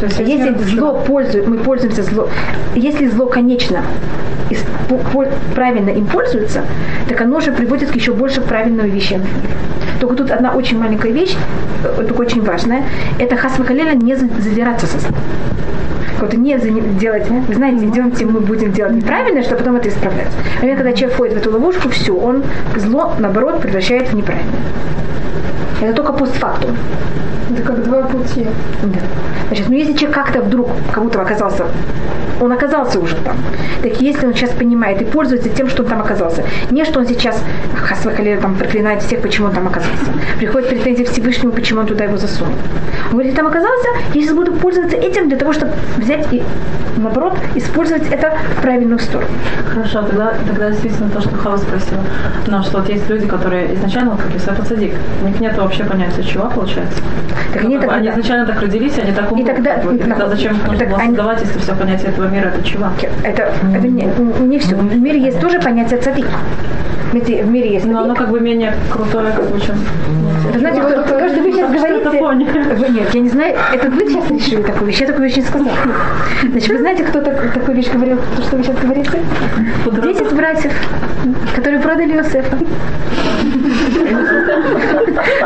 То 0.00 0.06
есть, 0.06 0.18
Если 0.20 0.54
зло 0.76 1.02
пользует, 1.06 1.46
мы 1.46 1.58
пользуемся 1.58 2.02
зло, 2.04 2.30
если 2.74 3.06
зло 3.08 3.26
конечно 3.26 3.82
и 4.48 4.56
правильно 5.54 5.90
им 5.90 6.06
пользуется, 6.06 6.62
так 7.06 7.20
оно 7.20 7.40
же 7.40 7.52
приводит 7.52 7.90
к 7.90 7.94
еще 7.94 8.14
больше 8.14 8.40
правильным 8.40 8.86
вещам. 8.86 9.20
Только 10.00 10.16
тут 10.16 10.30
одна 10.30 10.52
очень 10.52 10.78
маленькая 10.78 11.12
вещь, 11.12 11.36
э, 11.84 12.02
только 12.02 12.22
очень 12.22 12.40
важная, 12.40 12.84
это 13.18 13.36
хасвахалеля 13.36 13.92
не 13.92 14.14
за- 14.14 14.28
задираться 14.40 14.86
со 14.86 14.98
злом. 15.00 15.16
Вот 16.20 16.32
не 16.34 16.58
за- 16.58 16.70
делать, 16.70 17.28
вы 17.28 17.54
знаете, 17.54 17.84
идемте, 17.86 18.26
мы 18.26 18.40
будем 18.40 18.72
делать 18.72 18.94
неправильно, 18.94 19.42
чтобы 19.42 19.58
потом 19.58 19.76
это 19.76 19.88
исправлять. 19.88 20.28
А 20.60 20.66
когда 20.66 20.92
человек 20.92 21.12
входит 21.14 21.34
в 21.34 21.38
эту 21.38 21.52
ловушку, 21.52 21.88
все, 21.90 22.12
он 22.14 22.42
зло, 22.76 23.12
наоборот, 23.18 23.60
превращает 23.60 24.08
в 24.08 24.14
неправильное. 24.14 24.52
Это 25.80 25.94
только 25.94 26.12
постфактум. 26.12 26.76
Это 27.50 27.62
как 27.62 27.82
два 27.82 28.02
пути. 28.02 28.46
Да. 28.82 29.00
Значит, 29.48 29.68
ну 29.68 29.74
если 29.74 29.94
человек 29.94 30.14
как-то 30.14 30.42
вдруг 30.42 30.68
как 30.92 31.02
будто 31.02 31.22
оказался, 31.22 31.64
он 32.40 32.52
оказался 32.52 33.00
уже 33.00 33.16
там, 33.16 33.36
так 33.82 34.00
если 34.00 34.26
он 34.26 34.34
сейчас 34.34 34.50
понимает 34.50 35.00
и 35.02 35.04
пользуется 35.04 35.48
тем, 35.48 35.68
что 35.68 35.82
он 35.82 35.88
там 35.88 36.00
оказался, 36.00 36.44
не 36.70 36.84
что 36.84 37.00
он 37.00 37.06
сейчас 37.06 37.42
хасвахали, 37.74 38.36
там 38.36 38.54
проклинает 38.54 39.02
всех, 39.02 39.22
почему 39.22 39.48
он 39.48 39.54
там 39.54 39.66
оказался, 39.66 40.12
приходит 40.38 40.68
претензии 40.68 41.04
Всевышнему, 41.04 41.52
почему 41.52 41.80
он 41.80 41.86
туда 41.86 42.04
его 42.04 42.16
засунул. 42.16 42.54
Он 43.06 43.12
говорит, 43.12 43.34
там 43.34 43.46
оказался, 43.46 43.88
я 44.14 44.22
сейчас 44.22 44.34
буду 44.34 44.52
пользоваться 44.52 44.96
этим 44.96 45.28
для 45.28 45.38
того, 45.38 45.52
чтобы 45.52 45.72
взять 45.96 46.26
и, 46.32 46.42
наоборот, 46.96 47.34
использовать 47.54 48.10
это 48.10 48.36
в 48.56 48.62
правильную 48.62 48.98
сторону. 48.98 49.30
Хорошо, 49.66 50.02
тогда, 50.02 50.34
тогда 50.46 50.70
действительно 50.70 51.10
то, 51.10 51.20
что 51.20 51.34
Хава 51.36 51.56
спросила. 51.56 52.00
Но 52.46 52.62
что 52.62 52.78
вот 52.78 52.88
есть 52.88 53.08
люди, 53.08 53.26
которые 53.26 53.74
изначально, 53.74 54.16
как 54.16 54.32
Юсеф 54.34 54.66
Садик, 54.68 54.92
у 55.22 55.26
них 55.26 55.40
нету 55.40 55.62
вообще 55.68 55.84
понятие 55.84 56.24
чува, 56.24 56.48
получается? 56.48 56.98
Так 57.52 57.64
они 57.64 57.78
тогда- 57.78 57.94
они 57.96 58.08
изначально 58.08 58.46
так 58.46 58.60
родились, 58.62 58.98
они 58.98 59.12
так 59.12 59.30
умрут. 59.30 59.46
тогда-. 59.46 59.76
Тогда 59.76 60.28
зачем 60.28 60.56
их 60.56 60.66
нужно 60.66 60.78
Так 60.78 60.88
было 60.88 60.98
создавать, 61.00 61.40
если 61.42 61.58
все 61.58 61.74
понятие 61.74 62.08
этого 62.10 62.26
мира 62.28 62.48
это 62.48 62.62
чува? 62.62 62.92
Это, 63.22 63.52
это 63.74 63.86
не, 63.86 64.08
не 64.46 64.58
все. 64.58 64.76
В 64.76 64.98
мире 64.98 65.20
есть 65.20 65.40
тоже 65.40 65.60
понятие 65.60 66.00
цадик. 66.00 66.26
Видите, 67.12 67.42
в 67.42 67.48
мире 67.50 67.72
есть 67.72 67.86
Но 67.86 67.98
оно 68.00 68.08
цадик. 68.08 68.18
как 68.18 68.30
бы 68.30 68.40
менее 68.40 68.74
крутое, 68.90 69.32
как 69.32 69.48
бы, 69.50 69.60
чем... 69.60 69.76
Вы 70.52 70.58
знаете, 70.58 70.82
вот 70.82 70.94
то, 71.06 71.28
что 71.28 71.40
вы 71.40 71.52
сейчас 71.52 71.70
говорите... 71.72 72.10
Вы- 72.74 72.88
Нет, 72.90 73.14
я 73.14 73.20
не 73.20 73.28
знаю, 73.28 73.56
это 73.72 73.90
вы 73.90 74.00
сейчас 74.06 74.30
решили 74.30 74.62
такую 74.62 74.86
вещь, 74.88 75.00
я 75.00 75.06
такую 75.06 75.24
вещь 75.28 75.36
не 75.36 75.42
сказала. 75.42 75.70
Значит, 76.50 76.68
вы 76.68 76.78
знаете, 76.78 77.04
кто 77.04 77.20
так- 77.20 77.52
такую 77.54 77.76
вещь 77.76 77.90
говорил, 77.90 78.18
то, 78.36 78.42
что 78.42 78.56
вы 78.56 78.62
сейчас 78.62 78.76
говорите? 78.76 79.20
Десять 80.02 80.32
братьев, 80.32 80.72
которые 81.54 81.80
продали 81.80 82.12
Иосифа. 82.14 82.56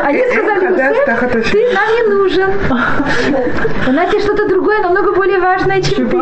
Они 0.03 0.19
сказали, 0.31 0.65
Иосиф, 0.67 1.51
ты 1.51 1.59
нам 1.73 1.89
не 1.95 2.03
нужен. 2.13 2.49
У 3.87 3.91
нас 3.91 4.13
есть 4.13 4.25
что-то 4.25 4.47
другое, 4.49 4.81
намного 4.81 5.13
более 5.13 5.39
важное, 5.39 5.81
чем 5.81 6.09
ты. 6.09 6.17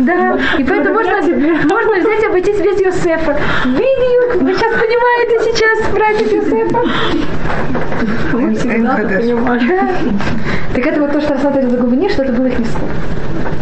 Да, 0.00 0.38
и 0.58 0.64
поэтому 0.64 0.94
можно, 0.94 1.16
можно 1.16 2.00
взять 2.00 2.22
и 2.22 2.26
обойтись 2.26 2.60
без 2.60 2.80
Иосифа. 2.80 3.36
Видео, 3.64 4.40
вы 4.44 4.54
сейчас 4.54 4.67
понимаете 4.72 5.52
сейчас, 5.52 5.92
братьев 5.92 6.32
Иосифа? 6.32 6.80
Да. 9.66 9.88
Так 10.74 10.86
это 10.86 11.00
вот 11.00 11.12
то, 11.12 11.20
что 11.20 11.34
рассматривали 11.34 11.70
за 11.70 11.76
губы, 11.78 12.08
что 12.08 12.22
это 12.22 12.32
было 12.32 12.46
их 12.46 12.58
место. 12.58 12.80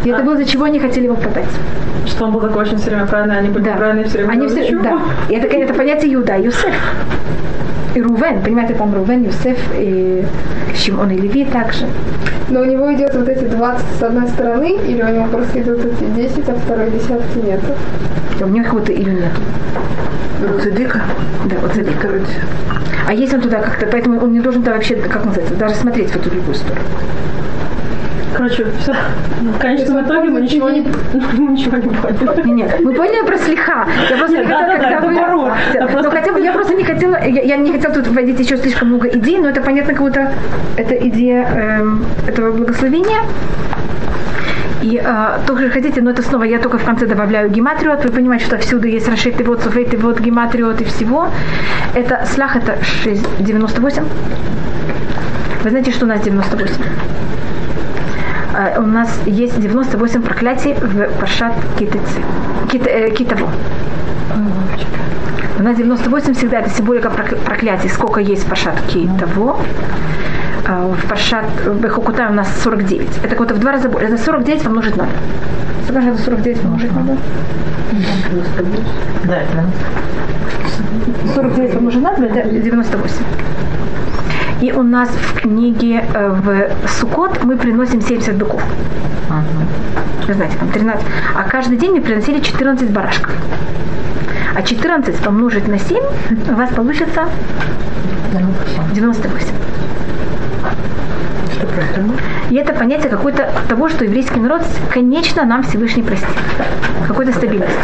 И 0.05 0.11
это 0.11 0.23
было, 0.23 0.37
за 0.37 0.45
чего 0.45 0.65
они 0.65 0.79
хотели 0.79 1.05
его 1.05 1.17
продать. 1.17 1.49
Что 2.07 2.25
он 2.27 2.33
был 2.33 2.41
такой 2.41 2.63
очень 2.63 2.79
все 2.79 2.91
время 2.91 3.07
правильный, 3.07 3.39
они 3.39 3.49
были 3.49 3.65
Да. 3.65 3.73
неправильные 3.73 4.05
все 4.07 4.19
время. 4.19 4.31
Они 4.33 4.49
все, 4.49 4.79
да. 4.79 4.99
И 5.29 5.35
это, 5.35 5.47
это 5.47 5.75
понятие 5.75 6.15
Иуда, 6.15 6.37
Юсеф. 6.37 6.75
И 7.97 8.03
Рувен, 8.03 8.43
понимаете, 8.43 8.75
там 8.75 8.95
Рувен, 8.95 9.25
Юсеф 9.25 9.57
и 9.75 10.23
Шимон 10.75 11.13
и 11.13 11.17
Леви 11.17 11.47
также. 11.47 11.87
Но 12.51 12.61
у 12.61 12.65
него 12.67 12.93
идет 12.93 13.15
вот 13.15 13.27
эти 13.27 13.45
20 13.45 13.85
с 13.99 14.03
одной 14.03 14.29
стороны, 14.29 14.77
или 14.87 15.01
у 15.01 15.09
него 15.09 15.27
просто 15.29 15.63
идут 15.63 15.83
эти 15.83 16.05
10, 16.05 16.47
а 16.47 16.55
второй 16.57 16.91
десятки 16.91 17.39
нету. 17.39 17.73
У 18.39 18.49
него 18.49 18.65
какого-то 18.65 18.93
или 18.93 19.09
нет. 19.09 19.33
Цадика? 20.63 21.01
Да, 21.47 21.57
вот 21.63 21.73
Цадик. 21.73 22.07
А 23.09 23.15
если 23.15 23.37
он 23.37 23.41
туда 23.41 23.61
как-то, 23.63 23.87
поэтому 23.87 24.21
он 24.21 24.31
не 24.31 24.41
должен 24.41 24.63
туда 24.63 24.75
вообще, 24.75 24.97
как 24.97 25.25
называется, 25.25 25.55
даже 25.55 25.75
смотреть 25.77 26.11
в 26.11 26.17
эту 26.17 26.29
другую 26.29 26.55
сторону. 26.55 26.85
Короче, 28.47 28.67
все. 28.81 28.95
В 29.41 29.59
конечном 29.59 30.05
итоге 30.05 30.31
мы 30.31 30.41
ничего 30.41 30.71
не, 30.71 30.81
мы 31.39 31.53
ничего 31.53 31.77
не 31.79 31.89
поняли. 31.89 32.47
Не, 32.47 32.53
нет, 32.53 32.81
мы 32.81 32.95
поняли 32.95 33.27
про 33.27 33.39
слиха. 33.39 33.87
Я 34.09 34.17
просто 34.17 34.37
Нет, 34.37 34.47
не 34.47 34.53
хотела, 34.53 34.79
когда 34.79 35.01
вы... 35.01 35.15
Да, 35.15 35.81
ну, 35.81 35.89
просто- 35.89 36.11
хотя 36.11 36.33
бы 36.33 36.41
я 36.41 36.53
просто 36.53 36.75
не 36.75 36.85
хотела, 36.85 37.17
я, 37.17 37.43
я 37.43 37.57
не 37.57 37.73
хотела 37.73 37.95
тут 37.95 38.07
вводить 38.07 38.39
еще 38.39 38.57
слишком 38.57 38.89
много 38.89 39.09
идей, 39.09 39.39
но 39.39 39.49
это 39.49 39.61
понятно, 39.61 39.95
как 39.95 40.03
будто 40.03 40.33
это 40.77 40.95
идея 40.95 41.43
эм, 41.43 42.05
этого 42.29 42.53
благословения. 42.53 43.19
И 44.83 45.01
э, 45.05 45.39
тоже 45.47 45.69
хотите, 45.71 46.01
но 46.01 46.11
это 46.11 46.23
снова 46.23 46.45
я 46.45 46.61
только 46.61 46.79
в 46.79 46.85
конце 46.85 47.07
добавляю 47.07 47.51
гематриот. 47.51 48.05
Вы 48.05 48.13
понимаете, 48.13 48.45
что 48.45 48.59
всюду 48.59 48.87
есть 48.87 49.09
расшитый 49.09 49.45
вот, 49.45 49.63
суфейтый 49.63 49.99
вот, 49.99 50.21
гематриот 50.21 50.81
и 50.83 50.85
всего. 50.85 51.29
Это 51.95 52.25
слах 52.27 52.55
это 52.55 52.77
6, 52.85 53.45
98. 53.45 54.05
Вы 55.65 55.71
знаете, 55.71 55.91
что 55.91 56.05
у 56.05 56.09
нас 56.09 56.21
98? 56.21 56.75
Э, 58.57 58.79
у 58.81 58.87
нас 58.87 59.09
есть 59.27 59.61
98 59.61 60.23
проклятий 60.23 60.75
в 60.75 61.09
Пашат 61.21 61.53
Китыцы. 61.79 62.21
Кит, 62.71 62.87
э, 62.87 63.11
Китово. 63.11 63.49
У 65.59 65.63
нас 65.63 65.77
98 65.77 66.35
всегда 66.35 66.59
это 66.61 66.71
символика 66.71 67.09
прокля- 67.09 67.39
проклятий. 67.45 67.89
Сколько 67.91 68.21
есть 68.21 68.47
Пашат 68.47 68.75
Китово. 68.89 69.57
А 70.69 70.87
В 70.89 71.09
Пашат 71.09 71.45
Бехокута 71.81 72.29
у 72.31 72.33
нас 72.33 72.49
49. 72.63 73.19
Это 73.23 73.37
как-то 73.37 73.55
в 73.55 73.59
два 73.59 73.73
раза 73.73 73.89
больше. 73.89 74.07
Это 74.09 74.19
49 74.19 74.63
помножить 74.63 74.97
надо. 74.97 75.11
Сколько 75.85 76.03
же 76.03 76.09
это 76.11 76.23
49 76.23 76.61
помножить 76.61 76.93
надо? 76.95 77.17
Да, 79.25 79.37
это 79.37 79.65
49 81.35 81.73
помножить 81.75 82.03
надо, 82.03 82.25
это 82.27 82.49
98. 82.49 83.23
И 84.67 84.73
у 84.73 84.83
нас 84.83 85.09
в 85.11 85.41
книге 85.43 86.05
э, 86.13 86.29
в 86.29 86.89
Сукот 86.89 87.45
мы 87.45 87.57
приносим 87.57 88.01
70 88.01 88.35
быков. 88.35 88.61
Вы 90.27 90.35
знаете, 90.35 90.57
там 90.59 90.73
13. 90.73 91.07
А 91.37 91.45
каждый 91.45 91.79
день 91.79 91.93
мы 91.93 92.01
приносили 92.01 92.41
14 92.41 92.91
барашков. 92.91 93.33
А 94.57 94.63
14 94.63 95.15
помножить 95.19 95.69
на 95.69 95.79
7 95.79 96.03
у 96.51 96.55
вас 96.57 96.71
получится 96.71 97.29
98. 98.93 99.39
Что 99.39 99.55
правильно? 99.55 99.86
И 102.51 102.55
это 102.57 102.73
понятие 102.73 103.09
какой-то 103.09 103.51
того, 103.69 103.89
что 103.89 104.05
еврейский 104.05 104.41
народ, 104.41 104.63
конечно, 104.91 105.45
нам 105.45 105.63
Всевышний 105.63 106.03
простит. 106.03 106.29
Какой-то 107.07 107.33
стабильности. 107.33 107.75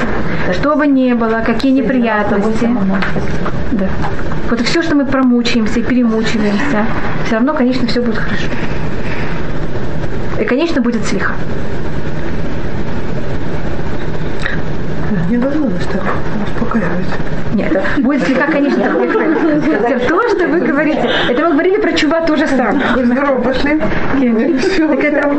Что 0.52 0.76
бы 0.76 0.86
ни 0.86 1.12
было, 1.12 1.42
какие 1.44 1.72
неприятности. 1.72 2.68
Да. 3.72 3.86
Вот 4.50 4.60
все, 4.60 4.82
что 4.82 4.94
мы 4.94 5.06
промучаемся 5.06 5.80
и 5.80 5.82
перемучиваемся, 5.82 6.86
все 7.26 7.34
равно, 7.36 7.54
конечно, 7.54 7.86
все 7.86 8.02
будет 8.02 8.18
хорошо. 8.18 8.46
И, 10.40 10.44
конечно, 10.44 10.80
будет 10.82 11.04
слиха. 11.06 11.32
Невозможно 15.30 15.78
так 15.92 16.02
успокаивать. 16.74 17.54
Нет, 17.54 17.78
будет 17.98 18.22
слегка, 18.22 18.46
конечно. 18.46 18.84
То, 20.08 20.28
что 20.28 20.48
вы 20.48 20.60
говорите, 20.60 21.08
это 21.28 21.42
мы 21.44 21.52
говорили 21.52 21.76
про 21.78 21.92
чува 21.92 22.20
то 22.22 22.36
же 22.36 22.46
самое. 22.46 22.80
Здорово, 23.04 23.40
пошли. 23.40 23.78
Так 23.78 25.04
это, 25.04 25.34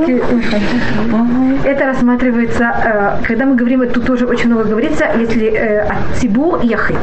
это 1.64 1.86
рассматривается, 1.86 3.20
э, 3.22 3.26
когда 3.26 3.46
мы 3.46 3.56
говорим, 3.56 3.88
тут 3.90 4.06
тоже 4.06 4.26
очень 4.26 4.48
много 4.48 4.66
говорится, 4.66 5.06
если 5.20 5.48
э, 5.48 5.82
от 5.82 6.18
Цибу 6.20 6.58
и 6.62 6.68
Яхид. 6.68 6.98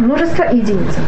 Множество 0.00 0.44
и 0.44 0.58
единица. 0.58 1.00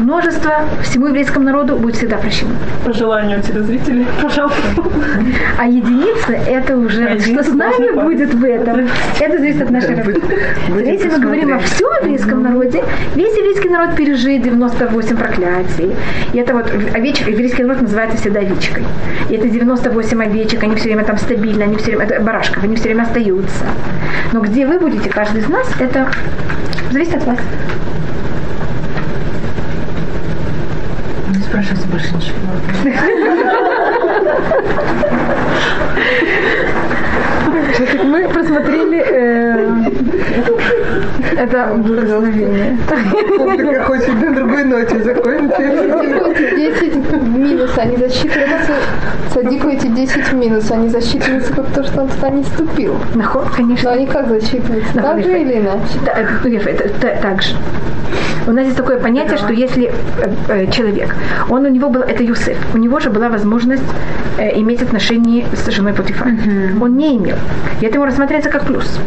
Множество 0.00 0.52
всему 0.82 1.06
еврейскому 1.06 1.44
народу 1.44 1.76
будет 1.76 1.96
всегда 1.96 2.16
прощено. 2.16 2.50
По 2.84 2.92
желанию 2.92 3.40
телезрителей, 3.42 4.06
пожалуйста. 4.20 4.58
А 5.58 5.66
единица 5.66 6.32
это 6.32 6.76
уже, 6.76 7.06
А 7.06 7.18
что 7.18 7.42
с 7.42 7.48
нами 7.48 8.02
будет 8.02 8.34
в 8.34 8.44
этом. 8.44 8.88
Это 9.20 9.38
зависит 9.38 9.62
от 9.62 9.70
нашей 9.70 9.94
работы. 9.94 10.20
Если 10.84 11.08
мы 11.08 11.18
говорим 11.20 11.54
о 11.54 11.58
всем 11.64 11.88
еврейском 12.02 12.42
народе, 12.42 12.84
весь 13.14 13.36
еврейский 13.36 13.68
народ 13.68 13.96
пережит 13.96 14.42
98 14.42 15.16
проклятий. 15.16 15.94
И 16.32 16.38
это 16.38 16.54
вот 16.54 16.70
овечка, 16.94 17.30
еврейский 17.30 17.62
народ 17.64 17.82
называется 17.82 18.16
всегда 18.18 18.40
овечкой. 18.40 18.84
И 19.28 19.34
это 19.34 19.48
98 19.48 20.22
овечек, 20.22 20.62
они 20.62 20.76
все 20.76 20.84
время 20.84 21.04
там 21.04 21.18
стабильны, 21.18 21.62
они 21.62 21.76
все 21.76 21.86
время, 21.96 22.04
это 22.04 22.20
барашков, 22.20 22.62
они 22.62 22.76
все 22.76 22.84
время 22.84 23.02
остаются. 23.02 23.64
Но 24.32 24.40
где 24.40 24.66
вы 24.66 24.78
будете, 24.78 25.10
каждый 25.10 25.40
из 25.40 25.48
нас, 25.48 25.68
это 25.78 26.10
зависит 26.90 27.16
от 27.16 27.24
вас. 27.26 27.38
Не 31.30 31.42
спрашивайте 31.42 31.86
больше 31.88 32.14
ничего. 32.14 32.34
Мы 38.04 38.28
просмотрели 38.28 39.04
э, 39.04 39.68
это 41.36 41.74
благословение. 41.76 42.78
Публика 43.36 43.84
хочет 43.84 44.14
на 44.20 44.34
другой 44.34 44.64
ноте 44.64 45.02
закончить. 45.02 45.52
Эти 45.58 46.90
10 46.90 46.94
в 46.94 47.38
минус, 47.38 47.70
они 47.76 47.96
засчитываются, 47.96 48.72
садику 49.32 49.68
эти 49.68 49.86
10 49.86 50.28
в 50.28 50.34
минус, 50.34 50.70
они 50.70 50.88
засчитываются 50.88 51.52
как 51.52 51.66
то, 51.68 51.82
что 51.84 52.02
он 52.02 52.08
туда 52.08 52.30
не 52.30 52.44
ступил. 52.44 52.96
Наход, 53.14 53.48
конечно. 53.56 53.90
Но 53.90 53.96
они 53.96 54.06
как 54.06 54.28
засчитываются? 54.28 54.94
Так 54.94 55.22
же 55.22 55.40
или 55.40 55.60
иначе? 55.60 56.70
Это, 56.70 57.20
так 57.20 57.42
же. 57.42 57.54
У 58.46 58.52
нас 58.52 58.66
есть 58.66 58.76
такое 58.76 58.98
понятие, 58.98 59.38
что 59.38 59.52
если 59.52 59.86
э, 59.86 60.34
э, 60.48 60.70
человек, 60.70 61.14
он 61.48 61.64
у 61.64 61.68
него 61.68 61.88
был, 61.88 62.02
это 62.02 62.22
Юсеф, 62.22 62.58
у 62.74 62.78
него 62.78 63.00
же 63.00 63.08
была 63.08 63.30
возможность 63.30 63.82
э, 64.38 64.60
иметь 64.60 64.82
отношения 64.82 65.46
с 65.54 65.70
женой 65.70 65.94
Потифара. 65.94 66.30
Он 66.80 66.96
не 66.96 67.16
имел. 67.16 67.36
И 67.80 67.86
это 67.86 67.94
ему 67.94 68.04
рассматривается 68.04 68.50
как 68.50 68.66
плюс. 68.66 68.98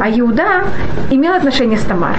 А 0.00 0.10
Иуда 0.10 0.64
имел 1.10 1.32
отношения 1.34 1.76
с 1.78 1.82
Тамар. 1.84 2.16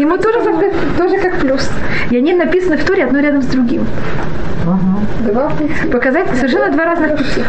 Ему 0.00 0.16
тоже, 0.18 0.38
как- 0.44 0.96
тоже 0.96 1.18
как 1.18 1.34
плюс. 1.40 1.70
И 2.10 2.16
они 2.16 2.34
написаны 2.34 2.76
в 2.76 2.84
Торе 2.84 3.04
одно 3.04 3.20
рядом 3.20 3.42
с 3.42 3.46
другим. 3.46 3.84
Пути. 5.24 5.90
Показать 5.90 6.28
совершенно 6.36 6.70
два 6.70 6.84
разных 6.84 7.16
пути. 7.16 7.42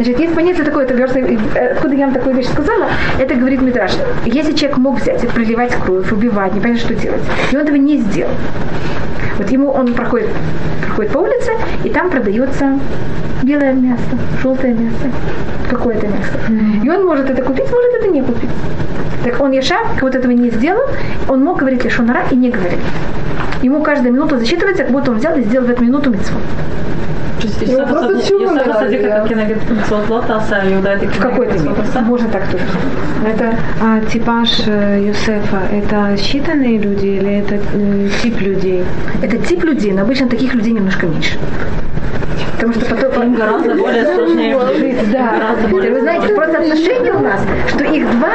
Значит, 0.00 0.18
есть 0.18 0.34
понятие 0.34 0.64
такое, 0.64 0.86
это 0.86 0.94
версия, 0.94 1.20
э, 1.20 1.72
откуда 1.72 1.94
я 1.94 2.06
вам 2.06 2.14
такую 2.14 2.34
вещь 2.34 2.46
сказала, 2.46 2.86
это 3.18 3.34
говорит 3.34 3.60
Митраш. 3.60 3.92
Если 4.24 4.54
человек 4.54 4.78
мог 4.78 4.98
взять 4.98 5.22
и 5.22 5.26
проливать 5.26 5.74
кровь, 5.74 6.10
убивать, 6.10 6.54
не 6.54 6.60
понятно, 6.60 6.80
что 6.80 6.94
делать, 6.94 7.20
и 7.52 7.54
он 7.54 7.64
этого 7.64 7.76
не 7.76 7.98
сделал. 7.98 8.32
Вот 9.36 9.50
ему 9.50 9.70
он 9.70 9.92
проходит, 9.92 10.30
проходит 10.86 11.12
по 11.12 11.18
улице, 11.18 11.50
и 11.84 11.90
там 11.90 12.08
продается 12.08 12.78
белое 13.42 13.74
мясо, 13.74 14.00
желтое 14.42 14.72
мясо, 14.72 15.10
какое-то 15.68 16.06
мясо. 16.06 16.38
И 16.82 16.88
он 16.88 17.04
может 17.04 17.28
это 17.28 17.42
купить, 17.42 17.70
может 17.70 17.94
это 18.00 18.08
не 18.08 18.22
купить. 18.22 18.50
Так 19.22 19.38
он 19.38 19.50
Яша, 19.50 19.80
как 19.92 20.00
вот 20.00 20.14
этого 20.14 20.32
не 20.32 20.48
сделал, 20.48 20.88
он 21.28 21.44
мог 21.44 21.58
говорить 21.58 21.84
лишонара 21.84 22.22
и 22.30 22.36
не 22.36 22.48
говорить. 22.48 22.80
Ему 23.60 23.82
каждая 23.82 24.10
минута 24.10 24.38
засчитывается, 24.38 24.84
как 24.84 24.92
будто 24.92 25.10
он 25.10 25.18
взял 25.18 25.36
и 25.36 25.42
сделал 25.42 25.66
в 25.66 25.70
эту 25.70 25.84
минуту 25.84 26.08
митцву. 26.08 26.38
Ну, 27.66 27.86
В 31.06 31.18
какой-то 31.18 31.58
мере. 31.58 31.74
Можно 32.02 32.28
так 32.28 32.46
тоже. 32.50 32.64
Это 33.26 33.54
А 33.80 34.00
типаж 34.00 34.62
э, 34.66 35.04
Юсефа– 35.08 35.60
это 35.72 36.14
считанные 36.14 36.78
люди 36.78 37.06
или 37.06 37.38
это 37.38 37.56
э, 37.74 38.08
тип 38.22 38.40
людей? 38.40 38.84
Это 39.22 39.36
тип 39.38 39.64
людей, 39.64 39.92
но 39.92 40.02
обычно 40.02 40.28
таких 40.28 40.54
людей 40.54 40.72
немножко 40.72 41.06
меньше. 41.06 41.38
Им 43.30 43.36
гораздо 43.36 43.74
более 43.74 44.04
сложнее 44.04 44.58
жить. 44.76 45.12
Да, 45.12 45.54
вы 45.70 46.00
знаете, 46.00 46.34
просто 46.34 46.58
отношения 46.58 47.12
у 47.12 47.20
нас, 47.20 47.40
что 47.68 47.84
их 47.84 48.10
два, 48.10 48.32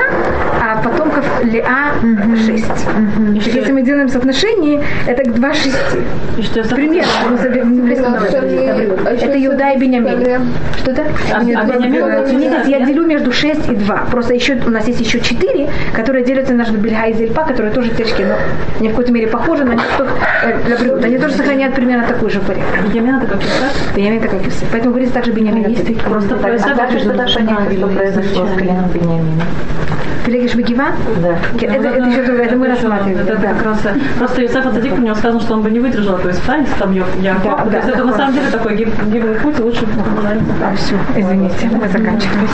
а 0.61 0.81
потомков 0.81 1.25
Леа 1.43 1.91
шесть. 2.45 2.85
Так 2.85 3.53
Если 3.55 3.71
мы 3.71 3.81
делаем 3.81 4.07
соотношение, 4.07 4.81
это 5.07 5.29
два 5.31 5.53
шести. 5.53 5.99
И 6.37 6.41
что 6.43 6.59
я 6.59 6.65
Пример. 6.65 7.05
мы 7.29 7.37
заберем- 7.37 7.85
Это 7.87 9.45
Иуда 9.45 9.71
и 9.71 9.77
Бениамин. 9.77 10.47
Что-то? 10.77 11.03
А- 11.33 11.37
а 11.39 12.23
видите, 12.25 12.69
я 12.69 12.85
делю 12.85 13.05
между 13.05 13.31
6 13.31 13.69
и 13.69 13.75
2. 13.75 14.05
Просто 14.11 14.33
еще 14.33 14.57
у 14.65 14.69
нас 14.69 14.87
есть 14.87 15.01
еще 15.01 15.19
4, 15.19 15.69
которые 15.93 16.23
делятся 16.25 16.53
между 16.53 16.77
Бельга 16.77 17.05
и 17.07 17.13
Зельпа, 17.13 17.43
которые 17.43 17.73
тоже 17.73 17.89
тяжкие, 17.89 18.27
но 18.27 18.35
они 18.79 18.87
в 18.89 18.91
какой-то 18.91 19.11
мере 19.11 19.27
похожи 19.27 19.63
на 19.63 19.73
них, 19.73 19.83
что 19.95 20.05
э. 20.43 21.03
Они 21.03 21.17
тоже 21.17 21.33
сохраняют 21.33 21.75
примерно 21.75 22.05
такой 22.07 22.29
же 22.29 22.39
порядок. 22.39 22.65
Беньямин 22.93 23.15
это 23.15 23.27
как 23.27 23.41
Исаак? 23.41 23.71
Бениамин 23.95 24.19
это 24.19 24.29
как 24.29 24.45
Юсеф. 24.45 24.69
Поэтому 24.85 24.93
говорится 24.93 25.13
также 25.15 25.31
Бениамин. 25.31 25.67
Есть 25.67 25.87
такие. 25.87 25.99
Просто 25.99 26.35
про 26.35 26.51
А 26.51 26.55
Исаака 26.55 26.77
как 26.77 26.91
же 26.91 26.97
нужно 26.97 27.13
тогда 27.13 27.33
понять, 27.33 27.77
что 27.77 27.87
произошло 27.87 28.45
с 28.45 28.57
коленом 28.57 28.89
Бениамина? 28.93 29.43
Пелегиш 30.25 30.55
Бегива? 30.55 30.85
Да. 31.21 31.37
Это, 31.59 31.87
это 31.87 32.09
еще 32.09 32.23
другое, 32.23 32.45
это 32.45 32.55
мы 32.55 32.67
рассматриваем. 32.67 33.19
Это 33.19 33.37
да. 33.37 33.53
как 33.53 33.63
раз 33.63 33.85
э, 33.85 33.93
просто 34.17 34.41
Юсеф 34.41 34.65
Ацадик, 34.65 34.93
у 34.93 35.01
него 35.01 35.15
сказано, 35.15 35.39
что 35.39 35.53
он 35.53 35.61
бы 35.61 35.71
не 35.71 35.79
выдержал 35.79 36.17
этого 36.17 36.31
испытания, 36.31 36.65
если 36.65 36.79
там 36.79 36.93
Яков. 36.93 37.43
Да, 37.43 37.65
То 37.65 37.77
есть 37.77 37.89
это 37.89 38.03
на 38.03 38.13
самом 38.13 38.33
деле 38.33 38.49
такой 38.51 38.75
гиб- 38.75 39.05
гибкий 39.11 39.39
путь, 39.41 39.59
лучше 39.59 39.87
Да, 40.59 40.75
все, 40.75 40.95
извините, 41.15 41.69
мы 41.71 41.87
заканчиваем. 41.87 42.47